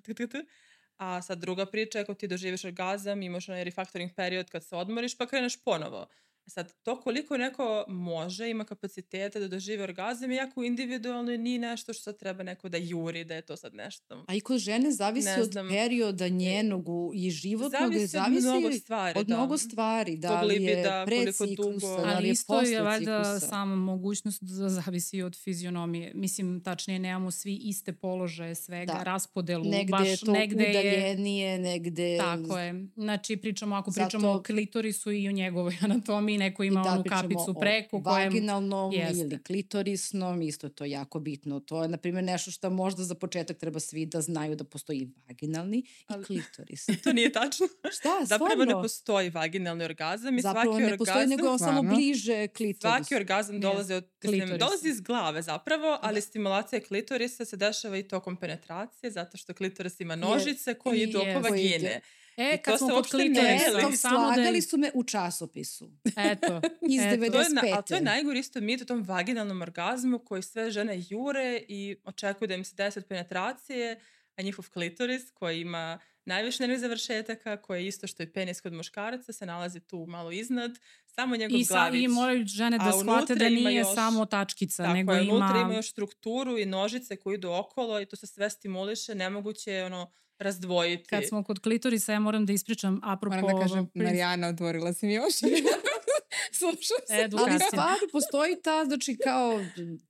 [0.97, 4.75] A sad druga priča je ako ti doživiš orgazam, imaš onaj refactoring period kad se
[4.75, 6.07] odmoriš pa kreneš ponovo.
[6.47, 11.93] Sad, to koliko neko može, ima kapacitete da dožive orgazam, jako individualno i nije nešto
[11.93, 14.25] što sad treba neko da juri, da je to sad nešto.
[14.27, 19.19] A i kod žene zavisi od perioda njenog i životnog, zavisi, zavisi od mnogo stvari.
[19.19, 19.35] Od da.
[19.35, 23.75] mnogo stvari, da li je da, pre ciklusa, da li je isto je valjda sama
[23.75, 26.11] mogućnost da zavisi od fizionomije.
[26.15, 29.03] Mislim, tačnije, nemamo svi iste položaje svega, da.
[29.03, 29.63] raspodelu.
[29.65, 32.17] Negde baš, je to negde udaljenije, je, negde...
[32.17, 32.87] Tako je.
[32.95, 34.39] Znači, pričamo, ako pričamo Zato...
[34.39, 38.03] o klitorisu i o njegovoj anatomiji, neko ima da, onu kapicu preko.
[38.03, 38.27] Kojem...
[38.27, 39.19] Vaginalnom jeste.
[39.19, 41.59] ili klitorisnom, isto to jako bitno.
[41.59, 45.09] To je, na primjer, nešto što možda za početak treba svi da znaju da postoji
[45.27, 45.77] vaginalni
[46.19, 46.85] i klitoris.
[47.03, 47.67] to nije tačno.
[47.91, 51.29] Šta, Zapravo ne postoji vaginalni orgazam i Zapravo svaki ne postoji, orgazam...
[51.29, 52.81] nego samo bliže klitorisu.
[52.81, 56.21] Svaki orgazam dolazi od Mislim, dolazi iz glave zapravo, ali da.
[56.21, 61.39] stimulacija klitorisa se dešava i tokom penetracije, zato što klitoris ima nožice koje idu oko
[61.49, 62.01] vagine.
[62.37, 65.91] E, I kad smo kod klitorisa, slagali su me u časopisu.
[66.17, 66.61] Eto.
[66.95, 67.23] Iz eto.
[67.23, 67.31] 95.
[67.31, 70.71] To je, na, a to je najgori isto mit o tom vaginalnom orgazmu koji sve
[70.71, 73.99] žene jure i očekuju da im se desi od penetracije,
[74.35, 78.73] a njihov klitoris koji ima najviše nervnih završetaka, koji je isto što je penis kod
[78.73, 80.71] muškaraca, se nalazi tu malo iznad,
[81.05, 82.03] samo njegov I sa, glavić.
[82.03, 85.33] I moraju žene da shvate da nije još, samo tačkica, tako nego je, ima...
[85.33, 89.71] unutra ima još strukturu i nožice koje idu okolo i to se sve stimuliše, nemoguće
[89.71, 91.09] je ono razdvojiti.
[91.09, 93.35] Kad smo kod klitorisa, ja moram da ispričam apropo...
[93.35, 95.33] Moram da kažem, Marijana, otvorila si mi još.
[96.59, 97.29] Slušam se.
[97.37, 99.59] Ali stvari postoji ta, znači kao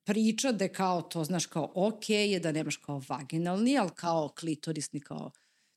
[0.04, 5.00] priča da kao to, znaš, kao ok je da nemaš kao vaginalni, ali kao klitorisni,
[5.00, 5.32] kao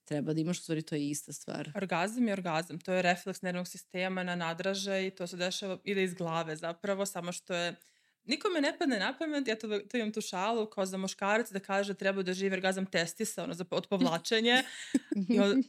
[0.05, 1.71] treba da imaš, u stvari to je ista stvar.
[1.75, 6.15] Orgazam je orgazam, to je refleks nervnog sistema na nadražaj, to se dešava, ide iz
[6.15, 7.75] glave zapravo, samo što je
[8.25, 11.61] Nikome ne padne na pamet, ja to, to imam tu šalu, kao za muškarac da
[11.61, 14.63] kaže treba da živi orgazam testisa, ono, za, od povlačenja.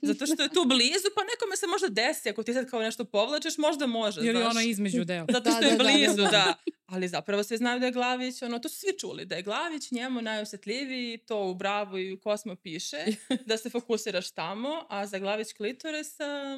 [0.02, 3.06] zato što je tu blizu, pa nekome se možda desi, ako ti sad kao nešto
[3.06, 4.52] povlačeš, možda može, Ili znaš.
[4.52, 5.26] ono između deo.
[5.32, 6.56] Zato da, što da, je da, blizu, da, da, da.
[6.92, 9.92] Ali zapravo svi znaju da je Glavić, ono, to su svi čuli, da je Glavić
[9.92, 12.98] njemu najosetljiviji, to u Bravo i u Kosmo piše,
[13.48, 16.58] da se fokusiraš tamo, a za Glavić klitorisa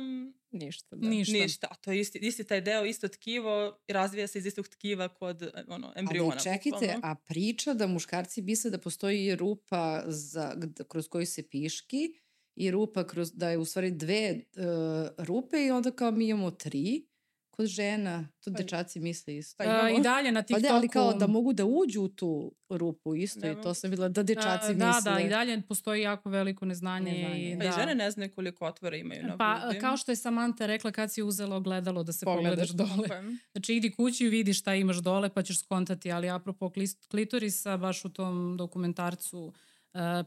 [0.52, 1.10] Ništa, da.
[1.10, 1.38] Ništa.
[1.38, 1.68] Ništa.
[1.72, 5.52] A to je isti, isti taj deo, isto tkivo, razvija se iz istog tkiva kod
[5.68, 6.32] ono, embriona.
[6.32, 10.56] Ali čekajte, a priča da muškarci misle da postoji rupa za,
[10.88, 12.14] kroz koju se piški
[12.56, 16.52] i rupa kroz, da je u stvari dve uh, rupe i onda kao mi imamo
[16.52, 17.08] tri
[17.56, 19.56] kod žena, to pa, dečaci misle isto.
[19.58, 20.62] Pa imamo, I dalje na TikToku.
[20.62, 23.74] Pa da, ali kao da mogu da uđu u tu rupu isto da, i to
[23.74, 25.12] sam videla da dečaci da, misle.
[25.12, 27.12] Da, da, i dalje postoji jako veliko neznanje.
[27.12, 27.52] neznanje.
[27.52, 27.60] I, da.
[27.60, 29.80] Pa i žene ne znaju koliko otvora imaju na Pa grudi.
[29.80, 33.08] kao što je Samantha rekla kad si uzela ogledalo da se pogledaš, pogledaš dole.
[33.08, 33.38] Okay.
[33.52, 36.72] Znači idi kući i vidi šta imaš dole pa ćeš skontati, ali apropo
[37.10, 39.54] klitorisa baš u tom dokumentarcu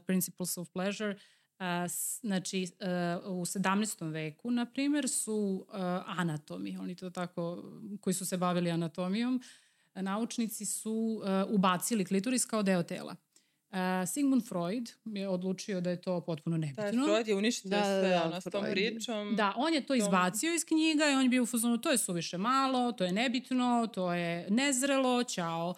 [0.05, 1.36] Principles of Pleasure, Uh,
[2.21, 2.67] znači,
[3.25, 4.11] uh, u 17.
[4.11, 7.63] veku, na primjer, su uh, anatomi, oni to tako,
[8.01, 9.41] koji su se bavili anatomijom,
[9.95, 13.15] naučnici su uh, ubacili klitoris kao deo tela.
[13.71, 13.77] Uh,
[14.07, 16.83] Sigmund Freud je odlučio da je to potpuno nebitno.
[16.83, 19.35] Da, Freud je uništio da, sve da, ono, s tom pričom.
[19.35, 19.97] Da, on je to tom...
[19.97, 23.11] izbacio iz knjiga i on je bio u fuzonu, to je suviše malo, to je
[23.11, 25.75] nebitno, to je nezrelo, čao.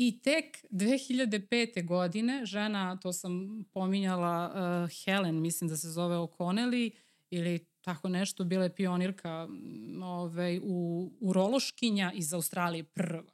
[0.00, 1.86] I tek 2005.
[1.86, 6.90] godine žena, to sam pominjala, uh, Helen, mislim da se zove O'Connelly,
[7.30, 9.48] ili tako nešto, bila je pionirka
[10.02, 13.32] ovaj, u, urološkinja iz Australije prva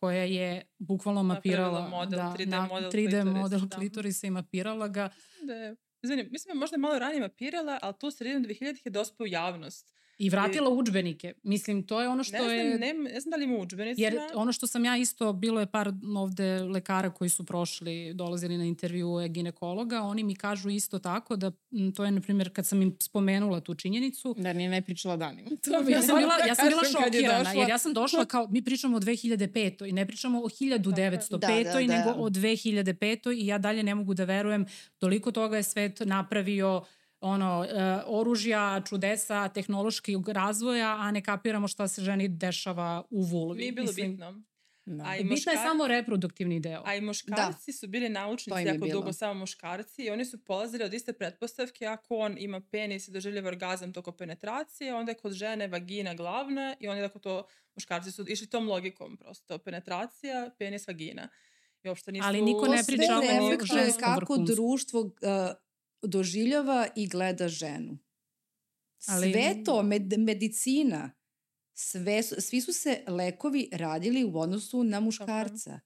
[0.00, 3.76] koja je bukvalno mapirala model, da, 3D na, model 3D klitoris, model da.
[3.76, 5.10] klitorisa i mapirala ga.
[5.42, 9.24] Da je, izvinim, mislim da možda malo ranije mapirala, ali tu sredinom 2000-ih je dospao
[9.24, 9.94] u javnost.
[10.18, 11.32] I vratila učbenike.
[11.42, 12.78] Mislim, to je ono što ne znam, je...
[12.78, 14.02] Ne, ne znam da li ima učbenici.
[14.02, 18.58] Jer ono što sam ja isto, bilo je par ovde lekara koji su prošli, dolazili
[18.58, 21.52] na intervju ginekologa, oni mi kažu isto tako da
[21.96, 24.34] to je, na primjer, kad sam im spomenula tu činjenicu...
[24.38, 25.48] Da nije ne pričala danima.
[25.48, 28.96] To ja sam bila, ja sam bila šokirana, jer ja sam došla kao, mi pričamo
[28.96, 29.88] o 2005.
[29.88, 31.38] i ne pričamo o 1905.
[31.38, 31.80] Da, da, da.
[31.80, 33.42] nego o 2005.
[33.42, 34.66] i ja dalje ne mogu da verujem,
[34.98, 36.82] toliko toga je svet napravio
[37.20, 43.58] ono, e, oružja, čudesa, tehnološkog razvoja, a ne kapiramo šta se ženi dešava u vulvi.
[43.58, 44.42] Nije bilo Mislim, bitno.
[44.88, 45.04] Da.
[45.04, 45.54] A i Bitno muškar...
[45.54, 46.82] je samo reproduktivni deo.
[46.84, 47.76] A i muškarci da.
[47.76, 49.00] su bili naučnici jako bilo.
[49.00, 53.10] dugo, samo muškarci i oni su polazili od iste pretpostavke ako on ima penis i
[53.10, 58.12] doživljava orgazam toko penetracije, onda je kod žene vagina glavna i oni tako to, muškarci
[58.12, 61.28] su išli tom logikom prosto, penetracija, penis, vagina.
[61.82, 62.26] I uopšte nisu...
[62.26, 65.10] Ali niko ne priča o ženskom kako društvo uh,
[66.02, 67.98] doživljava i gleda ženu.
[69.06, 69.32] Ali...
[69.32, 71.10] Sve to, med, medicina,
[71.74, 75.80] sve, svi su se lekovi radili u odnosu na muškarca.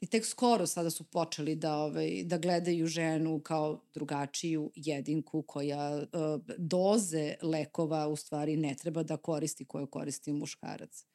[0.00, 5.96] I tek skoro sada su počeli da, ovaj, da gledaju ženu kao drugačiju jedinku koja
[5.96, 11.06] uh, doze lekova u stvari ne treba da koristi koje koristi muškarac.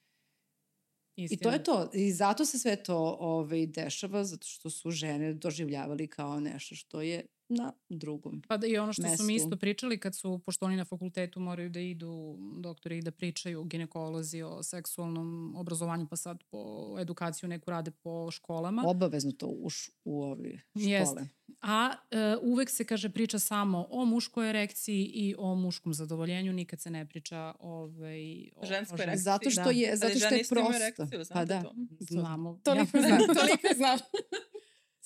[1.15, 1.39] Istina.
[1.39, 1.89] I to je to.
[1.93, 7.01] I zato se sve to ovaj, dešava, zato što su žene doživljavali kao nešto što
[7.01, 9.17] je na drugom Pa da, i ono što mestu.
[9.17, 13.01] su mi isto pričali kad su, pošto oni na fakultetu moraju da idu doktori i
[13.01, 18.83] da pričaju ginekolozi o seksualnom obrazovanju, pa sad po edukaciju neku rade po školama.
[18.85, 19.67] Obavezno to u,
[20.03, 20.85] u ovi škole.
[20.85, 21.27] Jeste.
[21.61, 26.81] A e, uvek se, kaže, priča samo o muškoj erekciji i o muškom zadovoljenju, nikad
[26.81, 29.23] se ne priča ovaj, o, ženskoj erekciji.
[29.23, 29.95] Zato što je, da.
[29.95, 30.75] zato što je prosto.
[30.75, 31.61] Erekciju, pa da.
[31.61, 31.73] To.
[31.99, 32.59] Znamo.
[32.63, 33.99] Toliko znam, toliko znam.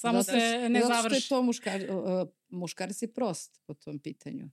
[0.02, 1.16] Samo zato, se ne zato završi.
[1.16, 4.50] Zato što je to muškar, uh, muškarac je prost po tom pitanju.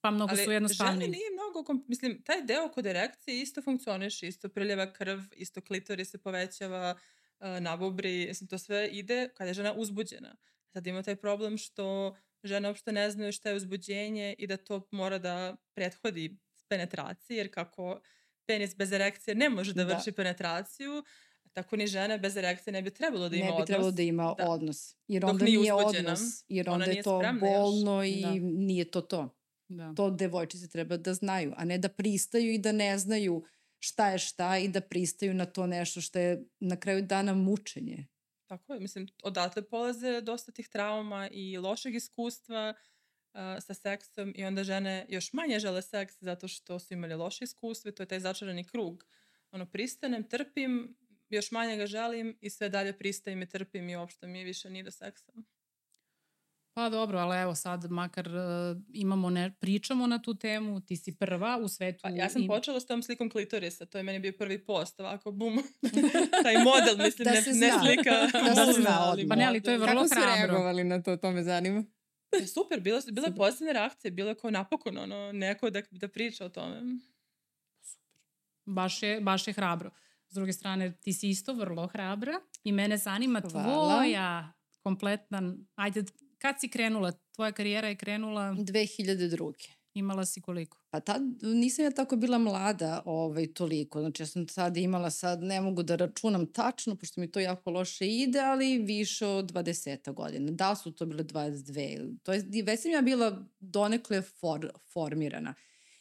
[0.00, 1.00] Pa mnogo Ali su jednostavni.
[1.00, 6.04] žene nije mnogo, mislim, taj deo kod erekcije isto funkcioniš, isto priljeva krv, isto klitori
[6.04, 10.36] se povećava, uh, nabubri, mislim, to sve ide kada je žena uzbuđena.
[10.72, 14.88] Sad ima taj problem što žene uopšte ne znaju šta je uzbuđenje i da to
[14.90, 16.38] mora da prethodi
[16.68, 18.00] penetraciji, jer kako
[18.46, 19.94] penis bez erekcije ne može da, da.
[19.94, 21.04] vrši penetraciju,
[21.62, 23.58] Tako ni žena bez erekcije ne bi trebalo da ima odnos.
[23.58, 24.48] Ne bi trebalo da ima da.
[24.48, 24.96] odnos.
[25.08, 26.44] Jer onda nije, nije odnos.
[26.48, 28.16] Jer onda je to bolno još.
[28.16, 28.30] i da.
[28.40, 29.34] nije to to.
[29.68, 29.94] Da.
[29.96, 33.44] To devojčice treba da znaju, a ne da pristaju i da ne znaju
[33.78, 38.06] šta je šta i da pristaju na to nešto što je na kraju dana mučenje.
[38.46, 44.44] Tako je, mislim, odatle polaze dosta tih trauma i lošeg iskustva uh, sa seksom i
[44.44, 48.20] onda žene još manje žele seks zato što su imali loše iskustva to je taj
[48.20, 49.04] začarani krug.
[49.50, 50.96] Ono, pristanem, trpim,
[51.28, 54.82] još manje ga želim i sve dalje pristajem i trpim i uopšte mi više nije
[54.82, 55.32] do seksa.
[56.78, 61.16] Pa dobro, ali evo sad makar uh, imamo ne, pričamo na tu temu, ti si
[61.16, 61.98] prva u svetu.
[62.02, 62.48] Pa ja sam im...
[62.48, 65.56] počela s tom slikom klitorisa, to je meni bio prvi post, ovako bum,
[66.44, 68.10] taj model, mislim, da ne, ne slika.
[68.54, 70.30] da se zna, ali Pa ne, ali to je vrlo Kako hrabro.
[70.30, 71.84] Kako su reagovali na to, to me zanima.
[72.32, 76.08] E, super, bilo, bila je pozitivne reakcije, bilo je kao napokon ono, neko da, da
[76.08, 76.80] priča o tome.
[77.82, 78.18] Super.
[78.64, 79.90] Baš je, baš je hrabro.
[80.30, 83.94] S druge strane, ti si isto vrlo hrabra i mene zanima Hvala.
[83.94, 84.52] tvoja
[84.82, 86.04] kompletna, ajde,
[86.38, 87.12] kad si krenula?
[87.34, 88.42] Tvoja karijera je krenula...
[88.52, 89.52] 2002.
[89.94, 90.78] Imala si koliko?
[90.90, 94.00] Pa tad nisam ja tako bila mlada ovaj, toliko.
[94.00, 97.70] Znači ja sam sad imala, sad ne mogu da računam tačno, pošto mi to jako
[97.70, 100.52] loše ide, ali više od 20 godina.
[100.52, 102.18] Da su to bile 22.
[102.22, 105.54] To je, već sam ja bila donekle for, formirana.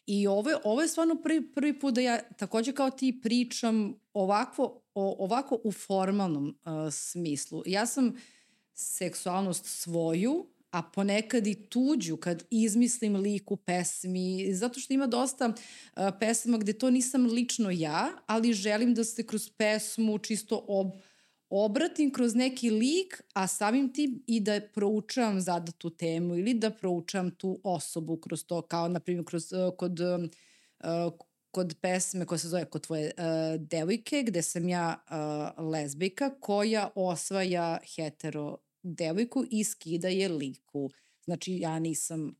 [0.08, 4.82] I ovo, ovo je stvarno prvi, prvi put da ja takođe kao ti pričam ovako,
[4.94, 7.64] o, ovako u formalnom uh, smislu.
[7.66, 8.16] Ja sam
[8.74, 15.48] seksualnost svoju, a ponekad i tuđu kad izmislim lik u pesmi, zato što ima dosta
[15.48, 20.92] uh, pesma gde to nisam lično ja, ali želim da se kroz pesmu čisto ob,
[21.50, 27.32] obratim kroz neki lik, a samim tim i da proučavam zadatu temu ili da proučavam
[27.32, 31.14] tu osobu kroz to, kao na primjer kroz, uh, kod, uh,
[31.52, 33.12] kod pesme koja se zove Kod tvoje
[33.60, 35.04] devojke, gde sam ja
[35.58, 40.90] lezbika koja osvaja hetero devojku i skida je liku.
[41.26, 42.36] Znači ja nisam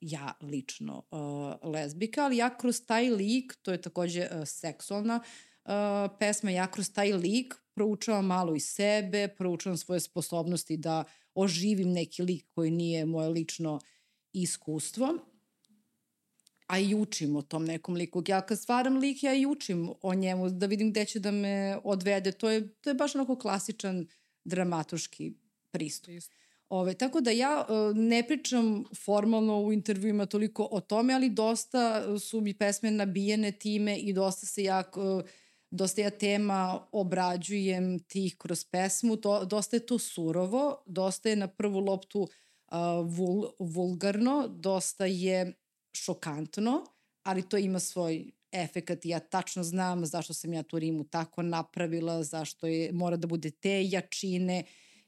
[0.00, 5.20] ja lično uh, lezbika, ali ja kroz taj lik, to je takođe uh, seksualna
[5.64, 5.72] uh,
[6.18, 11.04] pesma, ja kroz taj lik proučavam malo i sebe, proučavam svoje sposobnosti da
[11.34, 13.80] oživim neki lik koji nije moje lično
[14.32, 15.14] iskustvo,
[16.66, 18.22] a i učim o tom nekom liku.
[18.28, 21.78] Ja kad stvaram lik, ja i učim o njemu, da vidim gde će da me
[21.84, 22.32] odvede.
[22.32, 24.06] To je, to je baš onako klasičan
[24.44, 25.32] dramatuški
[25.70, 26.12] pristup.
[26.68, 32.18] Ove, tako da ja e, ne pričam formalno u intervjuima toliko o tome, ali dosta
[32.18, 34.84] su mi pesme nabijene time i dosta se ja,
[35.70, 39.16] dosta ja tema obrađujem tih kroz pesmu.
[39.16, 42.28] To, dosta je to surovo, dosta je na prvu loptu uh,
[43.04, 45.52] vul, vulgarno, dosta je
[45.92, 46.84] šokantno,
[47.22, 51.42] ali to ima svoj efekat i ja tačno znam zašto sam ja tu rimu tako
[51.42, 54.64] napravila, zašto je, mora da bude te jačine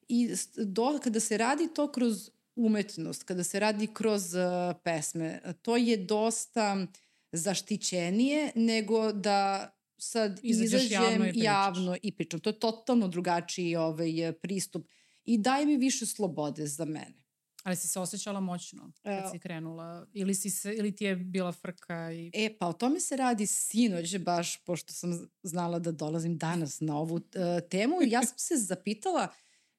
[0.09, 4.41] i do, kada se radi to kroz umetnost, kada se radi kroz uh,
[4.85, 6.87] pesme, to je dosta
[7.33, 9.71] zaštićenije nego da
[10.03, 12.41] sad Izađeš izađem javno i, javno i pričam.
[12.41, 14.87] To je totalno drugačiji ovaj, pristup
[15.25, 17.23] i daje mi više slobode za mene.
[17.63, 20.07] Ali si se osjećala moćno kad si krenula?
[20.13, 22.13] Ili, si se, ili ti je bila frka?
[22.13, 22.31] I...
[22.35, 26.99] E, pa o tome se radi sinoć, baš pošto sam znala da dolazim danas na
[26.99, 27.23] ovu uh,
[27.71, 27.97] temu.
[28.03, 29.29] Ja sam se zapitala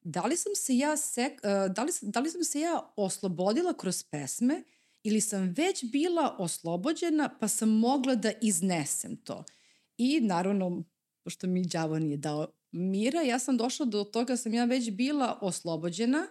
[0.00, 3.74] da li sam se ja, sek, uh, da, li, da li sam se ja oslobodila
[3.74, 4.62] kroz pesme
[5.02, 9.44] ili sam već bila oslobođena pa sam mogla da iznesem to.
[9.96, 10.84] I naravno,
[11.24, 14.90] pošto mi đavo nije dao mira, ja sam došla do toga da sam ja već
[14.90, 16.26] bila oslobođena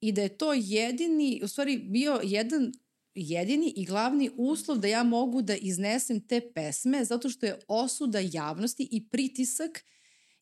[0.00, 2.72] i da je to jedini, u stvari bio jedan
[3.14, 8.18] jedini i glavni uslov da ja mogu da iznesem te pesme zato što je osuda
[8.32, 9.84] javnosti i pritisak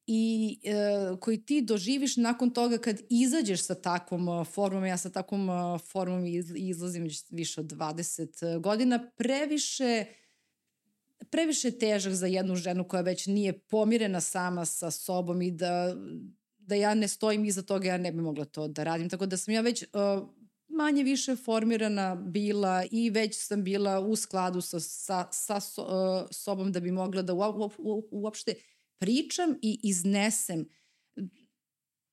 [0.07, 0.75] i e,
[1.21, 5.79] koji ti doživiš nakon toga kad izađeš sa takvom e, formom, ja sa takvom e,
[5.79, 10.05] formom iz, izlazim više od 20 godina, previše
[11.31, 15.97] previše težak za jednu ženu koja već nije pomirena sama sa sobom i da
[16.67, 19.09] da ja ne stojim iza toga, ja ne bi mogla to da radim.
[19.09, 20.29] Tako da sam ja već uh,
[20.69, 26.29] manje više formirana bila i već sam bila u skladu sa, sa, sa so, uh,
[26.31, 27.33] sobom da bi mogla da
[28.11, 28.55] uopšte
[28.99, 30.69] pričam i iznesem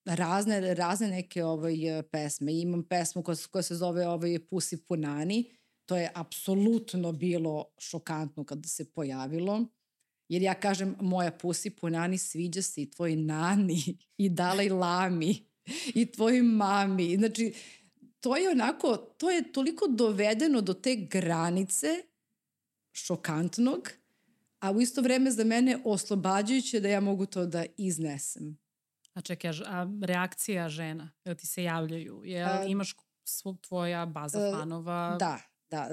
[0.05, 1.75] razne, razne neke ovaj,
[2.11, 2.53] pesme.
[2.53, 5.51] Imam pesmu koja, koja se zove ovaj, Pusi Punani.
[5.85, 9.65] To je apsolutno bilo šokantno kada se pojavilo.
[10.29, 15.45] Jer ja kažem, moja pusi punani sviđa se i tvoj nani i dalaj lami
[15.95, 17.15] i tvoj mami.
[17.17, 17.53] Znači,
[18.19, 21.87] to je onako, to je toliko dovedeno do te granice
[22.93, 23.89] šokantnog,
[24.59, 28.57] a u isto vreme za mene oslobađajuće da ja mogu to da iznesem.
[29.13, 32.21] A čekaj, a reakcija žena, jel ti se javljaju?
[32.25, 35.17] Jel a, imaš svog tvoja baza a, fanova?
[35.19, 35.39] Da,
[35.73, 35.87] da.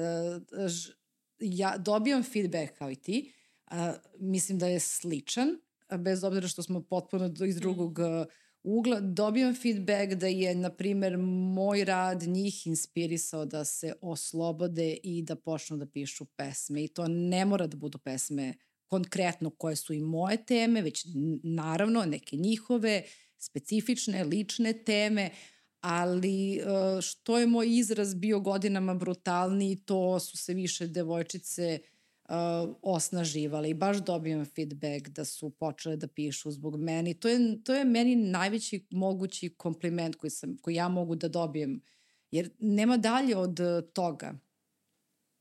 [0.52, 0.92] A, ž,
[1.38, 3.32] ja dobijam feedback kao i ti
[3.66, 5.48] a, mislim da je sličan,
[5.98, 7.60] bez obzira što smo potpuno iz mm.
[7.60, 8.24] drugog mm.
[8.62, 9.00] ugla.
[9.00, 11.18] Dobijam feedback da je, na primer,
[11.54, 16.84] moj rad njih inspirisao da se oslobode i da počnu da pišu pesme.
[16.84, 18.54] I to ne mora da budu pesme
[18.86, 21.06] konkretno koje su i moje teme, već
[21.42, 23.02] naravno neke njihove
[23.38, 25.30] specifične, lične teme,
[25.80, 26.60] ali
[27.02, 32.00] što je moj izraz bio godinama brutalniji, to su se više devojčice uh,
[32.30, 33.74] uh, osnaživali.
[33.74, 37.14] Baš dobijem feedback da su počele da pišu zbog meni.
[37.14, 41.80] To je, to je meni najveći mogući kompliment koji, sam, koji ja mogu da dobijem.
[42.30, 43.60] Jer nema dalje od
[43.92, 44.34] toga.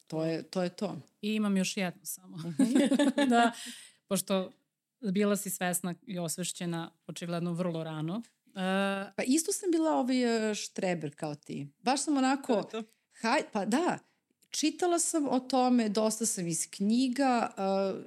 [0.08, 0.64] To je to.
[0.64, 1.02] Je to.
[1.22, 2.38] I imam još jedno samo.
[2.38, 2.64] Mhm.
[3.32, 3.52] da,
[4.10, 4.52] pošto
[5.14, 8.22] bila si svesna i osvešćena očigledno vrlo rano.
[8.50, 10.16] Uh, pa isto sam bila ovaj
[10.56, 11.68] štreber kao ti.
[11.80, 12.64] Baš sam onako...
[12.64, 12.84] To to.
[13.22, 14.00] Haj, pa da,
[14.50, 18.02] čitala sam o tome, dosta sam iz knjiga uh,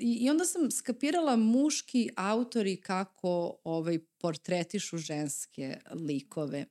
[0.00, 6.64] i, i onda sam skapirala muški autori kako ovaj, portretišu ženske likove.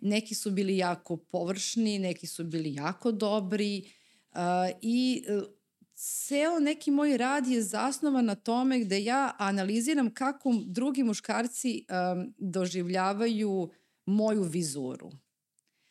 [0.00, 3.92] Neki su bili jako površni, neki su bili jako dobri
[4.32, 4.38] uh,
[4.82, 5.42] i uh,
[5.98, 12.34] ceo neki moj rad je zasnovan na tome gde ja analiziram kako drugi muškarci um,
[12.38, 13.70] doživljavaju
[14.06, 15.10] moju vizuru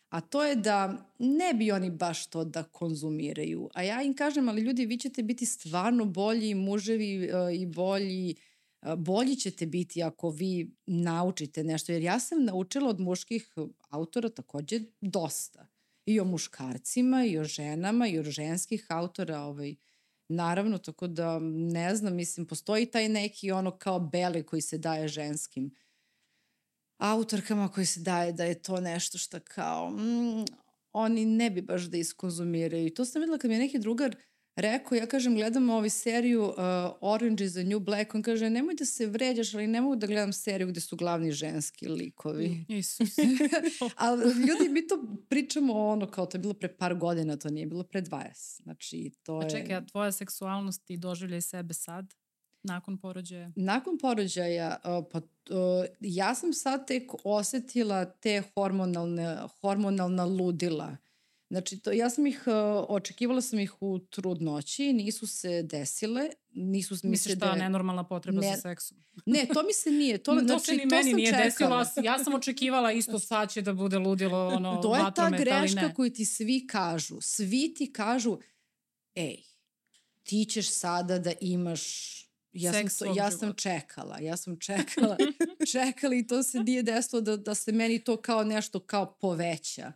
[0.09, 3.69] a to je da ne bi oni baš to da konzumiraju.
[3.73, 8.35] A ja im kažem, ali ljudi, vi ćete biti stvarno bolji muževi uh, i bolji
[8.97, 11.91] bolji ćete biti ako vi naučite nešto.
[11.91, 13.53] Jer ja sam naučila od muških
[13.89, 15.67] autora takođe dosta.
[16.05, 19.39] I o muškarcima, i o ženama, i o ženskih autora.
[19.39, 19.75] Ovaj,
[20.30, 25.07] naravno, tako da ne znam, mislim, postoji taj neki ono kao beli koji se daje
[25.07, 25.71] ženskim
[26.97, 30.45] autorkama koji se daje da je to nešto što kao mm,
[30.93, 32.88] oni ne bi baš da iskonzumiraju.
[32.88, 34.15] I to sam videla kad mi je neki drugar
[34.57, 36.55] rekao, ja kažem, gledam ovu seriju uh,
[37.01, 40.07] Orange is the New Black, on kaže, nemoj da se vređaš, ali ne mogu da
[40.07, 42.65] gledam seriju gde su glavni ženski likovi.
[42.67, 43.09] Isus.
[43.95, 47.65] ali ljudi, mi to pričamo ono, kao to je bilo pre par godina, to nije
[47.65, 48.63] bilo pre 20.
[48.63, 49.47] Znači, to je...
[49.47, 52.13] A čekaj, a tvoja seksualnost i doživljaj sebe sad?
[52.63, 53.51] Nakon porođaja?
[53.55, 54.77] Nakon porođaja,
[55.11, 55.21] pa
[55.99, 60.97] ja sam sad tek osetila te hormonalne, hormonalna ludila.
[61.49, 62.43] Znači, to, ja sam ih,
[62.87, 67.37] očekivala sam ih u trudnoći, nisu se desile, nisu mi Misliš se...
[67.37, 67.59] šta, de...
[67.59, 68.97] nenormalna potreba ne, za seksom?
[69.25, 70.17] Ne, to mi se nije.
[70.17, 71.83] To, to znači, se ni to meni nije čekala.
[71.83, 72.05] desilo.
[72.05, 76.13] Ja sam očekivala isto sad će da bude ludilo ono, To je ta greška koju
[76.13, 77.21] ti svi kažu.
[77.21, 78.37] Svi ti kažu,
[79.15, 79.37] ej,
[80.23, 82.17] ti ćeš sada da imaš
[82.53, 85.17] ja sam, to, ja sam čekala, ja sam čekala,
[85.71, 89.93] čekala i to se nije desilo da, da se meni to kao nešto kao poveća.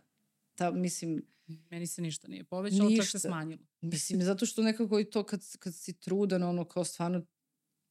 [0.54, 3.04] Ta, mislim, Meni se ništa nije povećalo, ništa.
[3.04, 3.62] čak se smanjilo.
[3.80, 7.22] Mislim, zato što nekako i to kad, kad si trudan, ono kao stvarno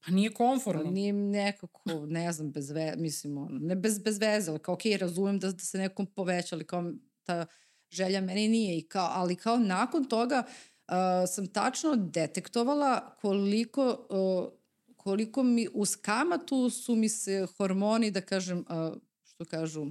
[0.06, 0.84] Pa nije konforno.
[0.84, 4.74] Pa nije nekako, ne znam, bez ve, mislim, ono, ne bez, bez veze, ali kao,
[4.74, 6.92] okej, okay, razumem da, da se nekom poveća, ali kao
[7.24, 7.46] ta
[7.92, 10.44] želja meni nije, i kao, ali kao nakon toga
[10.88, 10.94] uh,
[11.28, 14.62] sam tačno detektovala koliko uh,
[15.02, 18.94] koliko mi uz kamatu su mi se hormoni, da kažem, a,
[19.24, 19.88] što kažu,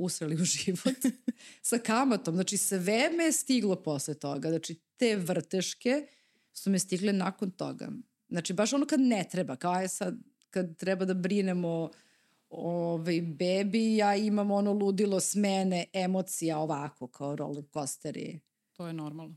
[0.00, 0.96] usreli u život
[1.62, 2.34] sa kamatom.
[2.34, 4.48] Znači, sve me je stiglo posle toga.
[4.48, 6.06] Znači, te vrteške
[6.52, 7.88] su me stigle nakon toga.
[8.28, 10.14] Znači, baš ono kad ne treba, kao je sad,
[10.50, 11.90] kad treba da brinemo
[12.48, 18.40] ovaj, bebi, ja imam ono ludilo smene emocija ovako, kao roller coasteri.
[18.72, 19.36] To je normalno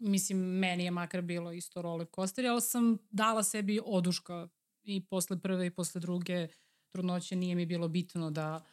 [0.00, 4.48] mislim, meni je makar bilo isto roller coaster, ali sam dala sebi oduška
[4.82, 6.48] i posle prve i posle druge
[6.88, 8.64] trudnoće nije mi bilo bitno da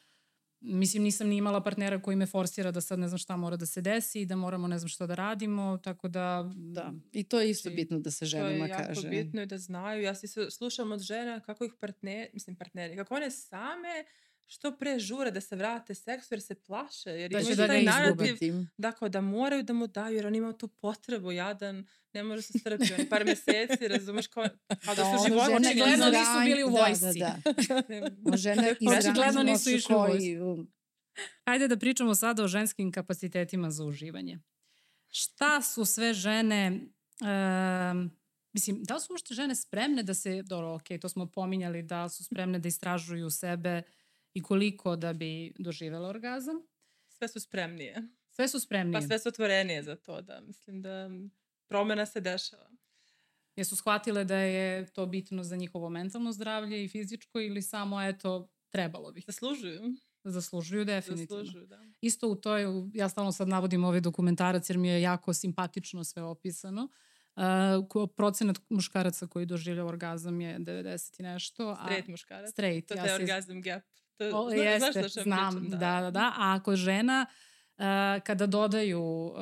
[0.59, 3.65] Mislim, nisam ni imala partnera koji me forsira da sad ne znam šta mora da
[3.65, 6.51] se desi i da moramo ne znam šta da radimo, tako da...
[6.55, 9.01] Da, i to je isto bitno da se ženama kaže.
[9.01, 10.01] To je jako bitno i da znaju.
[10.01, 14.05] Ja se slušam od žena kako ih partner, mislim partneri, kako one same
[14.47, 17.09] što pre žure da se vrate seksu jer se plaše.
[17.09, 20.53] Jer da će da ga narativ, dakle, da moraju da mu daju jer on ima
[20.53, 24.45] tu potrebu, jadan, ne može se strpiti, on par meseci, razumeš, kao,
[24.85, 25.43] kao da, da su život.
[25.43, 27.19] Očigledno nisu bili u vojsci.
[27.19, 27.37] Da,
[27.67, 28.37] da, da.
[28.37, 30.37] žene Očigledno nisu išli u vojsci.
[31.45, 34.39] Hajde da pričamo sada o ženskim kapacitetima za uživanje.
[35.09, 36.79] Šta su sve žene...
[37.91, 38.17] Um,
[38.53, 42.23] Mislim, da su ušte žene spremne da se, dobro, ok, to smo pominjali, da su
[42.23, 43.83] spremne da istražuju sebe,
[44.33, 46.55] i koliko da bi doživela orgazam.
[47.09, 48.07] Sve su spremnije.
[48.29, 49.01] Sve su spremnije.
[49.01, 50.41] Pa sve su otvorenije za to, da.
[50.41, 51.09] Mislim da
[51.67, 52.69] promena se dešava.
[53.55, 58.49] Jesu shvatile da je to bitno za njihovo mentalno zdravlje i fizičko ili samo, eto,
[58.69, 59.23] trebalo bi?
[59.27, 59.81] Zaslužuju.
[60.23, 61.43] Zaslužuju definitivno.
[61.43, 61.79] Zaslužuju, da.
[62.01, 62.63] Isto u toj,
[62.93, 66.89] ja stalno sad navodim ovaj dokumentarac jer mi je jako simpatično sve opisano.
[67.35, 71.77] Uh, procenat muškaraca koji doživlja orgazam je 90 i nešto.
[71.83, 72.51] Straight muškarac.
[72.51, 72.87] Straight.
[72.87, 73.83] To ja je orgazam gap.
[74.17, 75.77] To, o, zna, jeste, znaš što znam, pričam, da.
[75.77, 76.33] da, da, da.
[76.37, 77.25] A ako žena
[77.77, 77.83] Uh,
[78.23, 79.35] kada dodaju uh,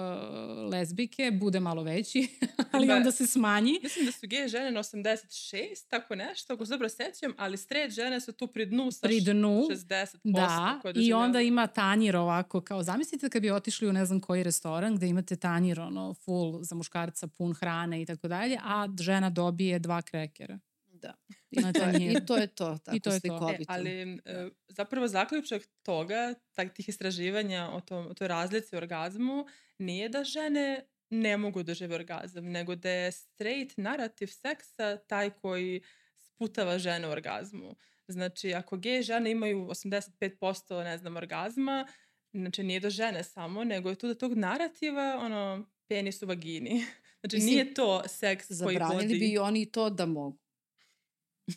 [0.71, 2.27] lezbike, bude malo veći,
[2.71, 3.79] ali da, onda se smanji.
[3.83, 7.95] Mislim da su gej žene na 86, tako nešto, ako se dobro sećam, ali straight
[7.95, 10.17] žene su tu pri dnu sa pri dnu, 60%.
[10.23, 14.43] Da, i onda ima tanjir ovako, kao zamislite kad bi otišli u ne znam koji
[14.43, 19.29] restoran gde imate tanjir ono full za muškarca, pun hrane i tako dalje, a žena
[19.29, 20.59] dobije dva krekera.
[21.01, 21.13] Da.
[21.51, 23.49] I to, je, I to je to, tako I to je to.
[23.49, 24.49] E, ali da.
[24.67, 29.45] zapravo zaključak toga, tak, tih istraživanja o, tom, o toj razlici u orgazmu,
[29.77, 35.29] nije da žene ne mogu da žive orgazam, nego da je straight narativ seksa taj
[35.29, 35.81] koji
[36.17, 37.75] sputava žene u orgazmu.
[38.07, 41.87] Znači, ako gej žene imaju 85% ne znam, orgazma,
[42.33, 46.85] znači nije do žene samo, nego je tu da tog narativa, ono, penis u vagini.
[47.25, 48.77] Znači, Mislim, nije to seks koji vodi...
[48.79, 50.44] Zabranili bi i oni to da mogu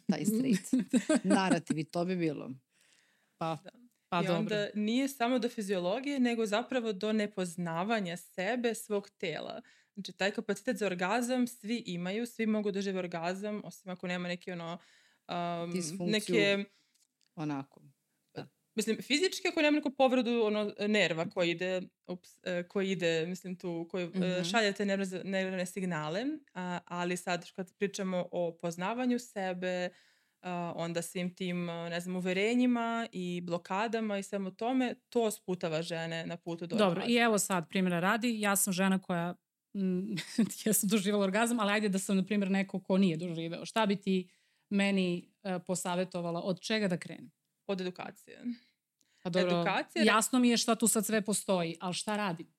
[0.06, 0.90] taj straight.
[1.24, 2.50] Narativ i to bi bilo.
[3.38, 3.70] Pa, da.
[4.08, 4.38] pa I dobro.
[4.38, 9.62] onda nije samo do fiziologije, nego zapravo do nepoznavanja sebe, svog tela.
[9.94, 14.28] Znači, taj kapacitet za orgazam svi imaju, svi mogu da žive orgazam, osim ako nema
[14.28, 14.78] neke ono...
[15.28, 16.10] Um, Disfunkciju.
[16.10, 16.64] Neke,
[17.34, 17.82] onako.
[18.78, 23.56] Mislim, fizički ako nema neku povredu ono, nerva koji ide, ups, e, koji ide, mislim
[23.56, 24.50] tu, koji mm -hmm.
[24.50, 26.24] šalje te nervne, nervne signale,
[26.54, 29.90] a, ali sad kad pričamo o poznavanju sebe,
[30.42, 36.26] a, onda svim tim, ne znam, uverenjima i blokadama i svemu tome, to sputava žene
[36.26, 39.34] na putu do Dobro, i evo sad, primjera radi, ja sam žena koja
[40.66, 43.64] ja sam doživala orgazam, ali ajde da sam, na primjer, neko ko nije doživeo.
[43.64, 44.28] Šta bi ti
[44.70, 47.30] meni uh, posavetovala, od čega da krenem?
[47.66, 48.44] Od edukacije.
[49.32, 50.04] Pa dobro, edukacija...
[50.04, 52.54] jasno mi je šta tu sad sve postoji, ali šta radim?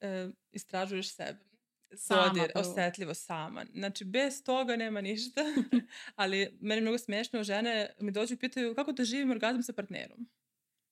[0.00, 1.48] E, istražuješ sebe.
[1.94, 2.70] Sama Dodir, prvo.
[2.70, 3.66] osetljivo sama.
[3.74, 5.40] Znači, bez toga nema ništa.
[6.16, 9.72] ali meni je mnogo smiješno, žene mi dođu i pitaju kako da živim orgazam sa
[9.72, 10.28] partnerom.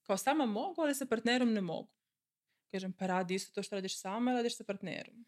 [0.03, 1.93] Kao sama mogu, ali sa partnerom ne mogu.
[2.71, 5.27] Kažem, pa radi isto to što radiš sama, radiš sa partnerom.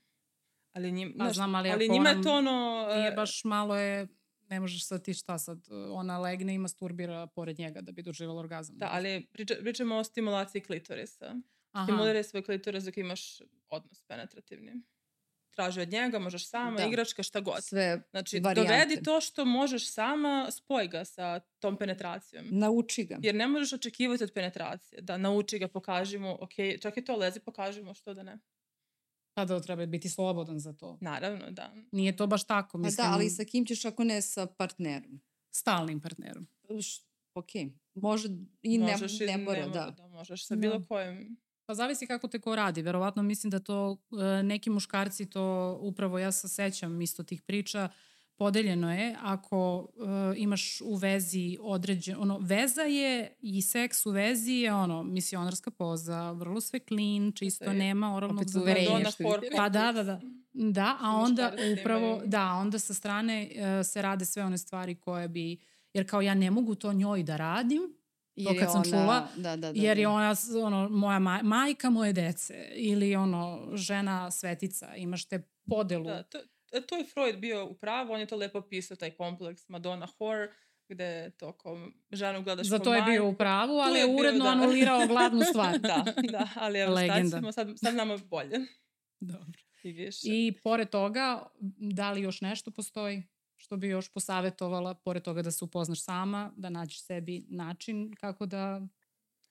[0.73, 2.89] Ali, njim, pa, znam, ali, ali njima je to ono...
[2.95, 4.07] Nije baš malo je
[4.49, 5.59] ne možeš sad ti šta sad,
[5.91, 8.79] ona legne i masturbira pored njega da bi doživala orgazam.
[8.79, 11.35] Da, ali priča, pričamo o stimulaciji klitorisa.
[11.73, 11.85] Aha.
[11.85, 14.73] Stimuliraj svoj klitoris dok imaš odnos penetrativni.
[15.51, 16.85] Traži od njega, možeš sama, da.
[16.85, 17.65] igračka, šta god.
[17.65, 18.73] Sve Znači, varijante.
[18.73, 22.47] dovedi to što možeš sama, spoj ga sa tom penetracijom.
[22.51, 23.19] Nauči ga.
[23.23, 25.03] Jer ne možeš očekivati od penetracije.
[25.03, 28.39] Da nauči ga, pokažimo, ok, čak i to lezi, pokažimo što da ne.
[29.39, 30.99] Pa da treba biti slobodan za to.
[31.01, 31.75] Naravno, da.
[31.93, 32.79] Nije to baš tako.
[32.79, 33.07] Mislim...
[33.07, 35.21] A da, ali sa kim ćeš ako ne sa partnerom?
[35.51, 36.47] Stalnim partnerom.
[36.81, 37.03] Š,
[37.35, 37.49] ok.
[37.95, 38.29] Može
[38.63, 39.95] i ne, možeš ne, mora, da.
[39.97, 40.09] da.
[40.09, 40.87] Možeš sa bilo da.
[40.87, 41.37] kojim.
[41.67, 42.83] Pa zavisi kako te ko radi.
[42.83, 43.97] Verovatno mislim da to
[44.39, 47.89] e, neki muškarci to upravo ja se sećam isto tih priča
[48.39, 54.53] podeljeno je ako uh, imaš u vezi određen, ono, veza je i seks u vezi
[54.53, 59.11] je ono, misionarska poza, vrlo sve clean, čisto je, nema oralnog zaverenja.
[59.57, 60.21] Pa da, da, da.
[60.53, 65.29] Da, a onda upravo, da, onda sa strane uh, se rade sve one stvari koje
[65.29, 65.59] bi,
[65.93, 67.83] jer kao ja ne mogu to njoj da radim,
[68.45, 70.11] to kad sam ona, čula, da, da, da, jer je da.
[70.11, 70.35] ona
[70.65, 76.05] ono, moja maj, majka moje dece ili ono žena svetica, imaš te podelu.
[76.05, 76.39] Da, to,
[76.89, 80.49] to je Freud bio u pravu, on je to lepo pisao, taj kompleks Madonna Whore,
[80.89, 84.53] gde tokom ženu gledaš Za to je bio u pravu, ali je, je uredno bio,
[84.53, 84.59] da.
[84.59, 85.79] anulirao glavnu stvar.
[85.91, 88.59] da, da, ali evo šta ćemo, sad, sad nama bolje.
[89.21, 89.61] Dobro.
[89.83, 90.21] I više.
[90.25, 91.47] I pored toga,
[91.79, 93.23] da li još nešto postoji
[93.57, 98.47] što bi još posavetovala, pored toga da se upoznaš sama, da nađeš sebi način kako
[98.47, 98.81] da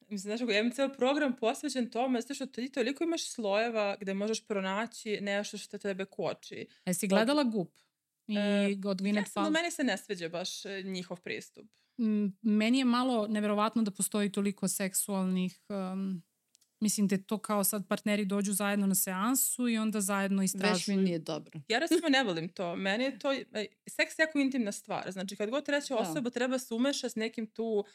[0.07, 4.13] Mislim, znaš, ja imam ceo program posvećen tome, zato što ti toliko imaš slojeva gde
[4.13, 6.67] možeš pronaći nešto što tebe koči.
[6.85, 7.71] Jesi gledala GUP?
[8.27, 11.67] I e, od Gwyneth ja sam, meni se ne sveđa baš e, njihov pristup.
[12.41, 16.23] Meni je malo neverovatno da postoji toliko seksualnih um,
[16.79, 20.73] Mislim da je to kao sad partneri dođu zajedno na seansu i onda zajedno istražuju.
[20.73, 21.59] Već mi nije dobro.
[21.67, 22.75] Ja recimo ne volim to.
[22.75, 25.11] Meni je to, e, seks je jako intimna stvar.
[25.11, 25.99] Znači kad god treća da.
[25.99, 27.85] osoba treba se umeša s nekim tu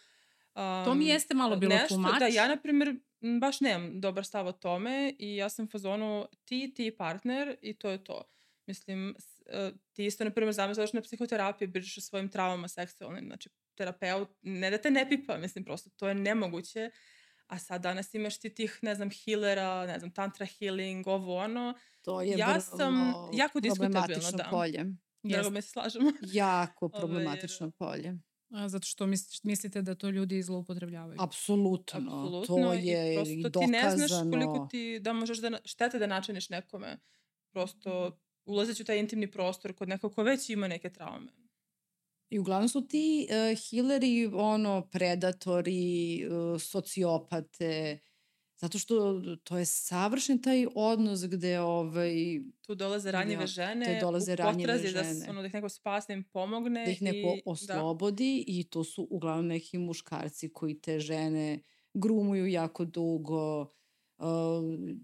[0.55, 2.19] Um, to mi jeste malo bilo nešto, tumač.
[2.19, 2.97] Da, ja na primjer
[3.41, 7.91] baš nemam dobar stav o tome i ja sam fazonu ti, ti partner i to
[7.91, 8.23] je to.
[8.67, 13.49] Mislim, e, ti isto, na primjer, zamisliš na psihoterapiju, pričaš o svojim traumama seksualnim, znači
[13.75, 16.91] terapeut, ne da te ne pipa, mislim, prosto to je nemoguće,
[17.47, 21.75] a sad danas imaš ti tih, ne znam, healera, ne znam, tantra healing, ovo ono.
[22.03, 24.49] To je ja sam jako diskutabilna, da.
[24.51, 24.85] polje.
[25.23, 26.13] Drago me se slažemo.
[26.21, 28.19] Jako problematično polje.
[28.53, 29.07] A, zato što
[29.43, 31.17] mislite da to ljudi zloupotrebljavaju?
[31.21, 31.99] Apsolutno.
[31.99, 32.57] Apsolutno.
[32.57, 33.67] To je i dokazano.
[33.67, 36.99] ti ne znaš koliko ti da možeš da štete da načiniš nekome.
[37.51, 41.33] Prosto ulazeći u taj intimni prostor kod nekog ko već ima neke traume.
[42.31, 47.99] I uglavnom su ti uh, healeri, ono, predatori, uh, sociopate,
[48.63, 52.41] Zato što to je savršen taj odnos gde ovaj...
[52.67, 56.25] Tu dolaze ranjive ja, žene, dolaze u potrazi da, ono, da ih neko spasne, im
[56.25, 56.85] pomogne.
[56.85, 57.51] Da ih neko i, da.
[57.51, 58.53] oslobodi da.
[58.53, 61.61] i to su uglavnom neki muškarci koji te žene
[61.95, 63.69] grumuju jako dugo uh,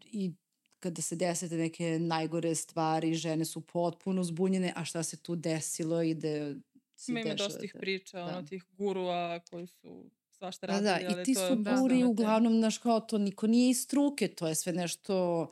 [0.04, 0.32] i
[0.80, 6.02] kada se desete neke najgore stvari, žene su potpuno zbunjene, a šta se tu desilo
[6.02, 6.54] i da
[6.96, 8.24] se Ima dosta tih priča, da.
[8.24, 10.84] ono, tih gurua koji su svašta radi.
[10.84, 14.48] Da, da, i ti su buri uglavnom, znaš, kao to niko nije iz struke, to
[14.48, 15.46] je sve nešto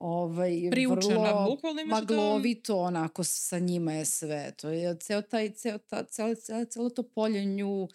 [0.00, 2.78] ovaj, Priučeno, vrlo maglovito, to...
[2.78, 4.52] onako sa njima je sve.
[4.56, 7.88] To je ceo taj, ceo, ta, celo, celo, celo to polje nju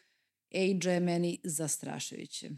[0.92, 2.50] je meni zastrašujuće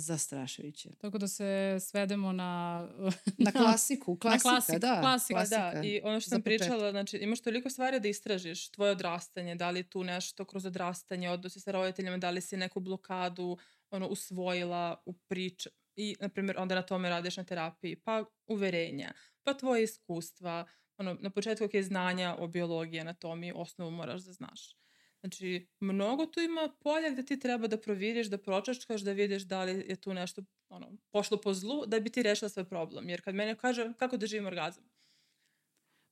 [0.00, 0.88] zastrašujuće.
[0.98, 2.88] Tako da se svedemo na...
[3.38, 5.00] na klasiku, klasika, na klasik, da.
[5.00, 5.70] Klasika, klasika.
[5.74, 9.70] Da, i ono što sam pričala, znači imaš toliko stvari da istražiš, tvoje odrastanje, da
[9.70, 13.58] li tu nešto kroz odrastanje, odnosi sa roditeljima, da li si neku blokadu
[13.90, 19.12] ono, usvojila u prič i, na primjer, onda na tome radiš na terapiji, pa uverenja,
[19.42, 24.79] pa tvoje iskustva, ono, na početku je znanja o biologiji, anatomiji, osnovu moraš da znaš.
[25.20, 29.64] Znači, mnogo tu ima polja gde ti treba da providiš, da pročačkaš, da vidiš da
[29.64, 33.08] li je tu nešto ono, pošlo po zlu, da bi ti rešila svoj problem.
[33.08, 34.84] Jer kad mene kaže kako da živim orgazam,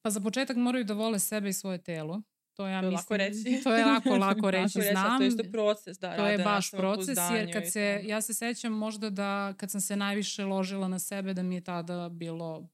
[0.02, 2.22] Pa za početak moraju da vole sebe i svoje telo.
[2.54, 3.60] To ja To je mislim, lako reći.
[3.64, 5.18] To je lako, lako reći, Lako reći, znam.
[5.18, 8.20] To je isto proces, da, to je rade na baš proces, jer kad se, ja
[8.20, 12.08] se sećam možda da kad sam se najviše ložila na sebe, da mi je tada
[12.08, 12.68] bilo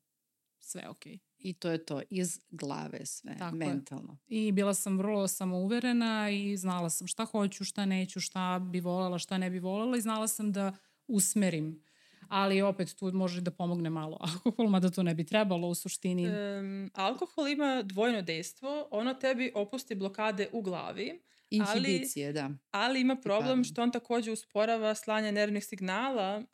[0.61, 1.19] sve okej.
[1.45, 3.67] I to je to, iz glave sve, Tako je.
[3.67, 4.19] mentalno.
[4.27, 9.19] I bila sam vrlo samouverena i znala sam šta hoću, šta neću, šta bi voljela,
[9.19, 10.73] šta ne bi voljela i znala sam da
[11.07, 11.83] usmerim.
[12.29, 16.27] Ali opet tu može da pomogne malo alkohol, mada to ne bi trebalo u suštini.
[16.29, 22.51] Um, alkohol ima dvojno dejstvo, ono tebi opusti blokade u glavi, Inhibicije, da.
[22.71, 26.45] ali ima problem što on takođe usporava slanje nervnih signala uh,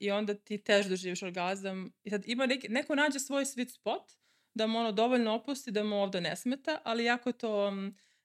[0.00, 1.92] i onda ti teže doživiš orgazam.
[2.04, 4.19] I sad ima neki, neko nađe svoj sweet spot
[4.54, 7.72] da mu ono dovoljno opusti da mu ovde ne smeta, ali jako je to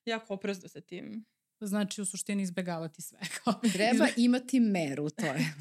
[0.06, 1.26] jako oprezno sa tim.
[1.60, 3.20] Znači u suštini izbegavati sve.
[3.74, 5.54] Treba imati meru, to je.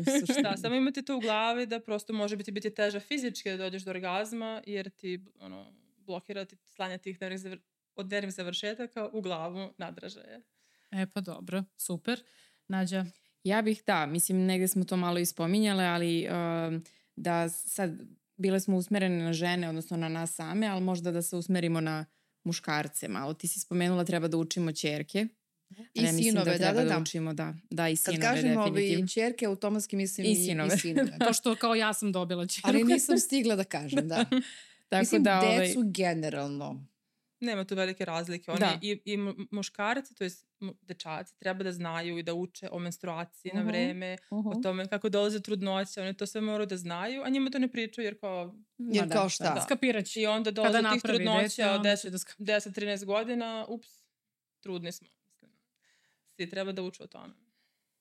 [0.00, 0.42] u suštini.
[0.42, 3.82] Da, samo imati to u glavi da prosto može biti biti teže fizički da dođeš
[3.82, 7.58] do orgazma jer ti ono, blokira ti slanje tih nervnih zavr...
[7.94, 10.42] od nervnih završetaka u glavu nadražaje.
[10.90, 12.22] E pa dobro, super.
[12.68, 13.06] Nađa,
[13.44, 16.84] Ja bih, da, mislim, negde smo to malo ispominjale, ali um,
[17.16, 18.00] da sad,
[18.40, 22.04] bile smo usmerene na žene, odnosno na nas same, ali možda da se usmerimo na
[22.44, 23.34] muškarce malo.
[23.34, 25.26] Ti si spomenula treba da učimo čerke.
[25.94, 26.98] I mislim sinove, da da, da, da.
[26.98, 27.54] učimo, da.
[27.70, 28.98] Da, i Kad sinove, kažem definitivno.
[28.98, 30.74] ovi čerke, automatski mislim I i, sinove.
[30.74, 31.18] i sinove.
[31.26, 32.68] to što kao ja sam dobila čerku.
[32.68, 34.24] Ali nisam stigla da kažem, da.
[34.88, 36.86] Tako mislim, da, ovaj, decu generalno.
[37.40, 38.50] Nema tu velike razlike.
[38.50, 38.78] Oni Da.
[38.82, 40.30] i, i mu- muškarci, to je
[40.80, 45.08] dečaci, treba da znaju i da uče o menstruaciji na Mhm, vreme, o tome kako
[45.08, 48.54] dolaze trudnoća, oni to sve moraju da znaju, a njima to ne pričaju jer kao...
[48.78, 49.54] Jer da, kao šta šta?
[49.54, 49.60] da.
[49.60, 50.20] Skapirat će.
[50.20, 52.32] I onda Kada dolaze tih napravi trudnoća od onda 10, će da ska...
[52.38, 53.88] 10-13 godina, ups,
[54.60, 55.08] trudni smo.
[55.26, 55.50] Mislim.
[56.30, 57.34] Svi treba da uče o tome.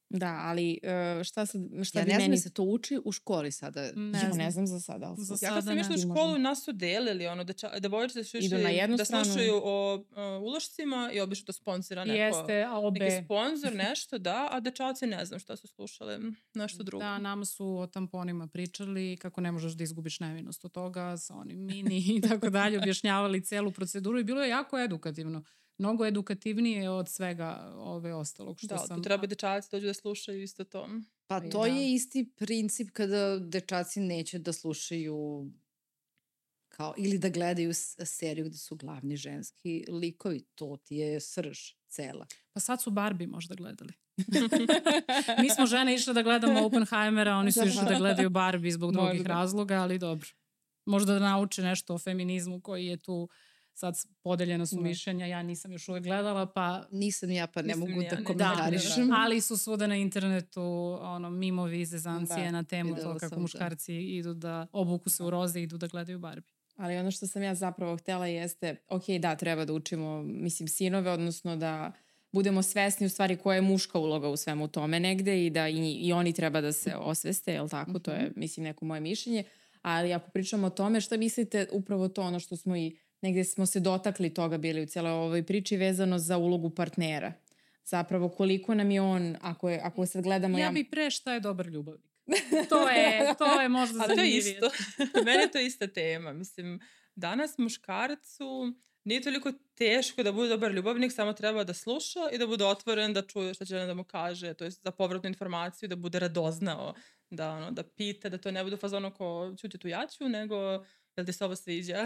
[0.09, 0.79] Da, ali
[1.17, 2.35] uh, šta, sad, šta Ja bi ne znam meni...
[2.35, 3.81] da se to uči u školi sada.
[3.95, 4.37] Ne ja znam.
[4.37, 5.07] ne znam za sada.
[5.07, 8.23] Ali Za su- Ja kad sam išla u školu, nas su delili, ono, deča, devojčice
[8.23, 9.25] su Idu išli na jednu da stranu.
[9.25, 10.03] slušaju o uh,
[10.43, 12.99] ulošcima i obično to sponsira neko, Jeste, a obe...
[12.99, 17.03] neki sponsor, nešto, da, a dečaci ne znam šta su slušali, nešto drugo.
[17.03, 21.35] Da, nama su o tamponima pričali, kako ne možeš da izgubiš nevinost od toga, sa
[21.35, 25.43] onim mini i tako dalje, objašnjavali celu proceduru i bilo je jako edukativno.
[25.79, 28.97] Mnogo edukativnije od svega ove ostalog što da, sam...
[28.97, 30.89] tu treba dečaci dođu da slušaju isto to.
[31.27, 31.67] Pa I to da.
[31.67, 35.49] je isti princip kada dečaci neće da slušaju
[36.69, 37.71] kao, ili da gledaju
[38.03, 40.43] seriju gde su glavni ženski likovi.
[40.55, 42.25] To ti je srž cela.
[42.53, 43.93] Pa sad su Barbie možda gledali.
[45.41, 49.25] Mi smo žene išle da gledamo Oppenheimera, oni su išli da gledaju Barbie zbog drugih
[49.25, 50.29] razloga, ali dobro.
[50.85, 53.29] Možda da nauče nešto o feminizmu koji je tu
[53.79, 54.81] sad podeljena su Da.
[54.81, 58.23] mišljenja, ja nisam još uvek gledala, pa Nisam ja pa ne mogu ja da ne-
[58.23, 59.11] komentarišem.
[59.23, 60.61] ali su svuda na internetu
[61.01, 63.41] ono, mimovi iz zezancije Da, na temu to sam, kako da.
[63.41, 66.53] muškarci idu da obuku se u roze i idu da gledaju Barbie.
[66.75, 71.11] Ali ono što sam ja zapravo htela jeste, ok, da, treba da učimo, mislim, sinove,
[71.11, 71.91] odnosno da
[72.31, 75.75] budemo svesni u stvari koja je muška uloga u svemu tome negde i da i,
[75.93, 77.99] i oni treba da se osveste, jel tako?
[77.99, 79.43] To je, mislim, neko moje mišljenje.
[79.81, 83.65] Ali ako pričamo o tome, šta mislite upravo to ono što smo i negde smo
[83.65, 87.33] se dotakli toga bili u cijeloj ovoj priči vezano za ulogu partnera?
[87.85, 90.57] Zapravo koliko nam je on, ako, je, ako sad gledamo...
[90.57, 92.11] Ja bi pre šta je dobar ljubavnik.
[92.69, 94.53] to je, to je možda A to je zanimljivije.
[94.53, 94.69] isto.
[95.25, 96.33] Meni je to ista tema.
[96.33, 96.79] Mislim,
[97.15, 102.47] danas muškarcu nije toliko teško da bude dobar ljubavnik, samo treba da sluša i da
[102.47, 105.89] bude otvoren, da čuje šta će žena da mu kaže, to je za povratnu informaciju,
[105.89, 106.93] da bude radoznao,
[107.29, 110.29] da, ono, da pita, da to ne bude fazon ko ću ti tu ja ću,
[110.29, 110.55] nego
[111.15, 112.05] jel ti se ovo sviđa,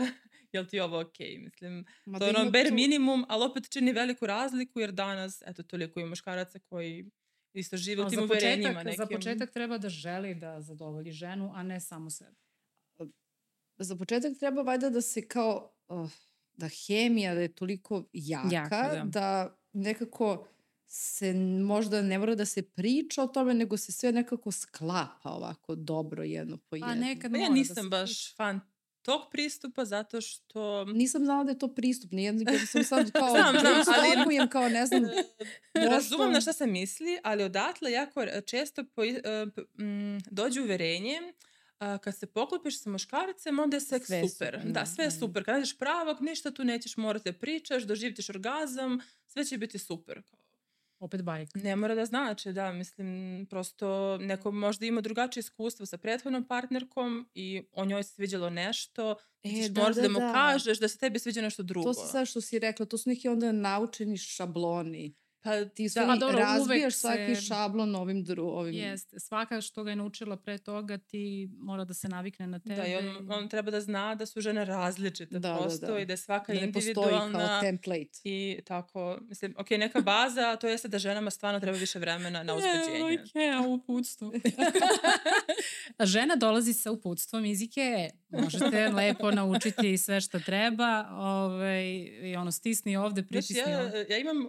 [0.53, 1.85] jel ti ovo okej, mislim.
[2.05, 5.41] Ma To da je ono bare tu- minimum, ali opet čini veliku razliku jer danas,
[5.41, 7.09] eto, toliko i muškaraca koji
[7.53, 8.97] isto žive u tim za uverenjima početak, nekim.
[8.97, 12.35] za početak treba da želi da zadovolji ženu, a ne samo sebe.
[13.79, 16.09] za početak treba valjda da se kao, uh,
[16.53, 19.03] da hemija da je toliko jaka, Jaka, da.
[19.05, 20.47] da nekako
[20.87, 21.33] se
[21.63, 26.23] možda ne mora da se priča o tome, nego se sve nekako sklapa ovako dobro
[26.23, 26.87] jedno po jedno.
[26.87, 28.59] Pa nekad Pa ja da nisam se baš fan
[29.03, 30.85] tog pristupa zato što...
[30.85, 33.83] Nisam znala da je to pristup, nijedno, jer sam sad kao, Znam, znam,
[34.27, 35.01] ali- kao ne znam,
[35.91, 39.01] Razumem na šta se misli, ali odatle jako često po,
[39.79, 41.19] m, dođe uverenje
[41.79, 44.29] a, kad se poklopiš sa muškarcem, onda je seks Sve super.
[44.51, 44.85] super, Da, da.
[44.85, 45.19] sve je Mm.
[45.19, 45.43] super.
[45.45, 50.21] Kad nađeš pravog, ništa tu nećeš morati da pričaš, doživitiš orgazam, sve će biti super.
[51.03, 51.59] Opet bajka.
[51.59, 57.29] Ne mora da znači, da, mislim, prosto neko možda ima drugačije iskustvo sa prethodnom partnerkom
[57.33, 60.33] i o njoj se sviđalo nešto, e, da, možda da, da, mu da.
[60.33, 61.93] kažeš da se tebi sviđa nešto drugo.
[61.93, 65.15] To se sad što si rekla, to su neki onda naučeni šabloni.
[65.43, 67.41] Pa ti da, pa dobro, razbijaš svaki se...
[67.41, 68.73] šablon ovim drugim.
[68.73, 72.75] Jeste, svaka što ga je naučila pre toga ti mora da se navikne na tebe.
[72.75, 75.99] Da, i on, on treba da zna da su žene različite da, prosto da, da.
[75.99, 77.47] i da je svaka da ne individualna.
[77.47, 78.19] kao template.
[78.23, 82.53] I tako, mislim, ok, neka baza, to jeste da ženama stvarno treba više vremena na
[82.53, 83.19] uzbuđenje.
[83.23, 84.31] ok, a uputstvo.
[86.13, 88.09] Žena dolazi sa uputstvom iz Ike.
[88.29, 91.83] Možete lepo naučiti sve što treba ovaj,
[92.23, 94.05] i ono stisni ovde, pritisni Znaš, ja, ovde.
[94.09, 94.47] Ja imam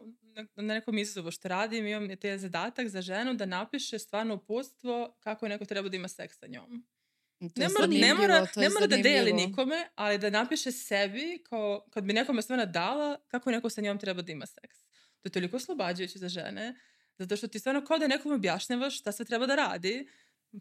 [0.57, 5.49] na nekom izazovu što radim, imam te zadatak za ženu da napiše stvarno uputstvo kako
[5.49, 6.87] neko treba da ima seks sa njom.
[7.41, 12.05] Ne mora, ne mora, ne mora da deli nikome, ali da napiše sebi kao kad
[12.05, 14.79] bi nekome sve dala kako neko sa njom treba da ima seks.
[15.21, 16.75] To je toliko oslobađajuće za žene,
[17.19, 20.09] zato što ti stvarno kao da nekom objašnjavaš šta sve treba da radi,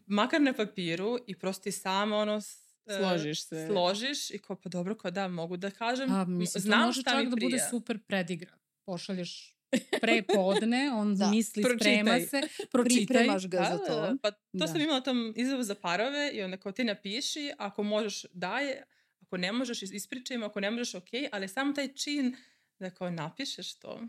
[0.06, 2.36] makar na papiru i prosto ti sama ono
[2.86, 3.66] e, složiš se.
[3.66, 7.00] Složiš i kao pa dobro, kao da mogu da kažem, A, mislim, znam to može
[7.00, 8.58] šta čak mi da bude super predigra.
[8.84, 9.53] Pošalješ
[10.00, 11.30] pre podne, on da.
[11.30, 12.00] misli, pročitaj.
[12.00, 13.06] sprema se, pročitaj.
[13.06, 14.00] Pripremaš ga da, za to.
[14.00, 14.66] Da, pa to da.
[14.66, 18.84] sam imala tom izjavu za parove i onda kao ti napiši, ako možeš daje,
[19.20, 22.36] ako ne možeš ispričaj ako ne možeš ok, ali samo taj čin
[22.78, 24.00] da kao napišeš to.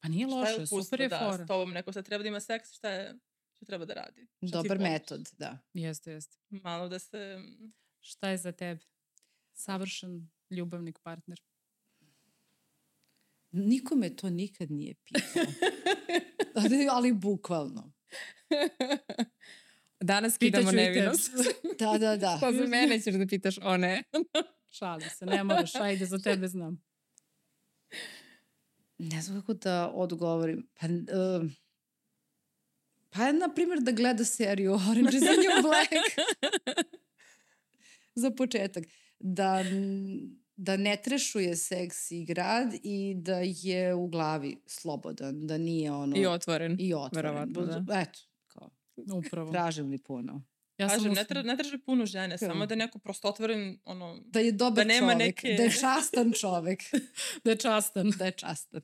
[0.00, 1.44] Pa nije loše, je super je da, fora.
[1.44, 3.18] S tobom neko sad treba da ima seks, šta je
[3.58, 4.26] šta treba da radi.
[4.48, 5.58] Šta Dobar metod, da.
[5.74, 6.38] Jeste, jeste.
[6.50, 7.38] Malo da se...
[8.00, 8.80] Šta je za tebe?
[9.52, 11.40] Savršen ljubavnik, partner.
[13.50, 15.42] Nikome to nikad nije pitao.
[16.54, 17.92] ali, ali bukvalno.
[20.00, 21.32] Danas pitamo nevinost.
[21.78, 22.38] da, da, da.
[22.40, 24.02] Pa za mene ćeš da pitaš o ne.
[24.70, 26.82] Šali se, ne moraš, ajde, za tebe znam.
[28.98, 30.68] Ne znam kako da odgovorim.
[30.80, 31.50] Pa, uh,
[33.10, 35.90] pa na primjer da gleda seriju Orange is the New Black.
[38.14, 38.84] za početak.
[39.18, 39.64] Da
[40.58, 46.16] da ne trešuje seks i grad i da je u glavi slobodan, da nije ono...
[46.16, 46.76] I otvoren.
[46.80, 47.34] I otvoren.
[47.34, 48.00] Verovatno, da.
[48.00, 48.70] Eto, kao.
[49.12, 49.52] Upravo.
[49.52, 50.42] Tražim li puno?
[50.78, 52.38] Ja Kažem, ne, tra, ne traži puno žene, ja.
[52.38, 54.18] samo da je neko prosto otvoren, ono...
[54.26, 55.54] Da je dobar da nema čovek, neke...
[55.56, 56.82] da je častan čovek.
[57.44, 58.10] da je častan.
[58.18, 58.80] da je častan.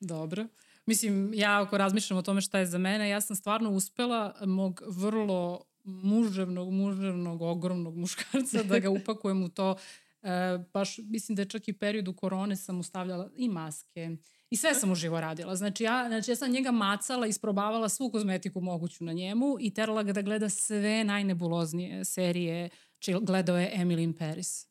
[0.00, 0.46] Dobro.
[0.86, 4.82] Mislim, ja ako razmišljam o tome šta je za mene, ja sam stvarno uspela mog
[4.86, 9.76] vrlo muževnog, muževnog, ogromnog muškarca da ga upakujem u to
[10.24, 14.16] E, baš mislim da je čak i periodu korone sam ustavljala i maske
[14.50, 15.56] i sve sam uživo radila.
[15.56, 20.02] Znači ja, znači ja sam njega macala, isprobavala svu kozmetiku moguću na njemu i terala
[20.02, 22.68] ga da gleda sve najnebuloznije serije.
[22.92, 24.66] Znači gledao je Emily in Paris.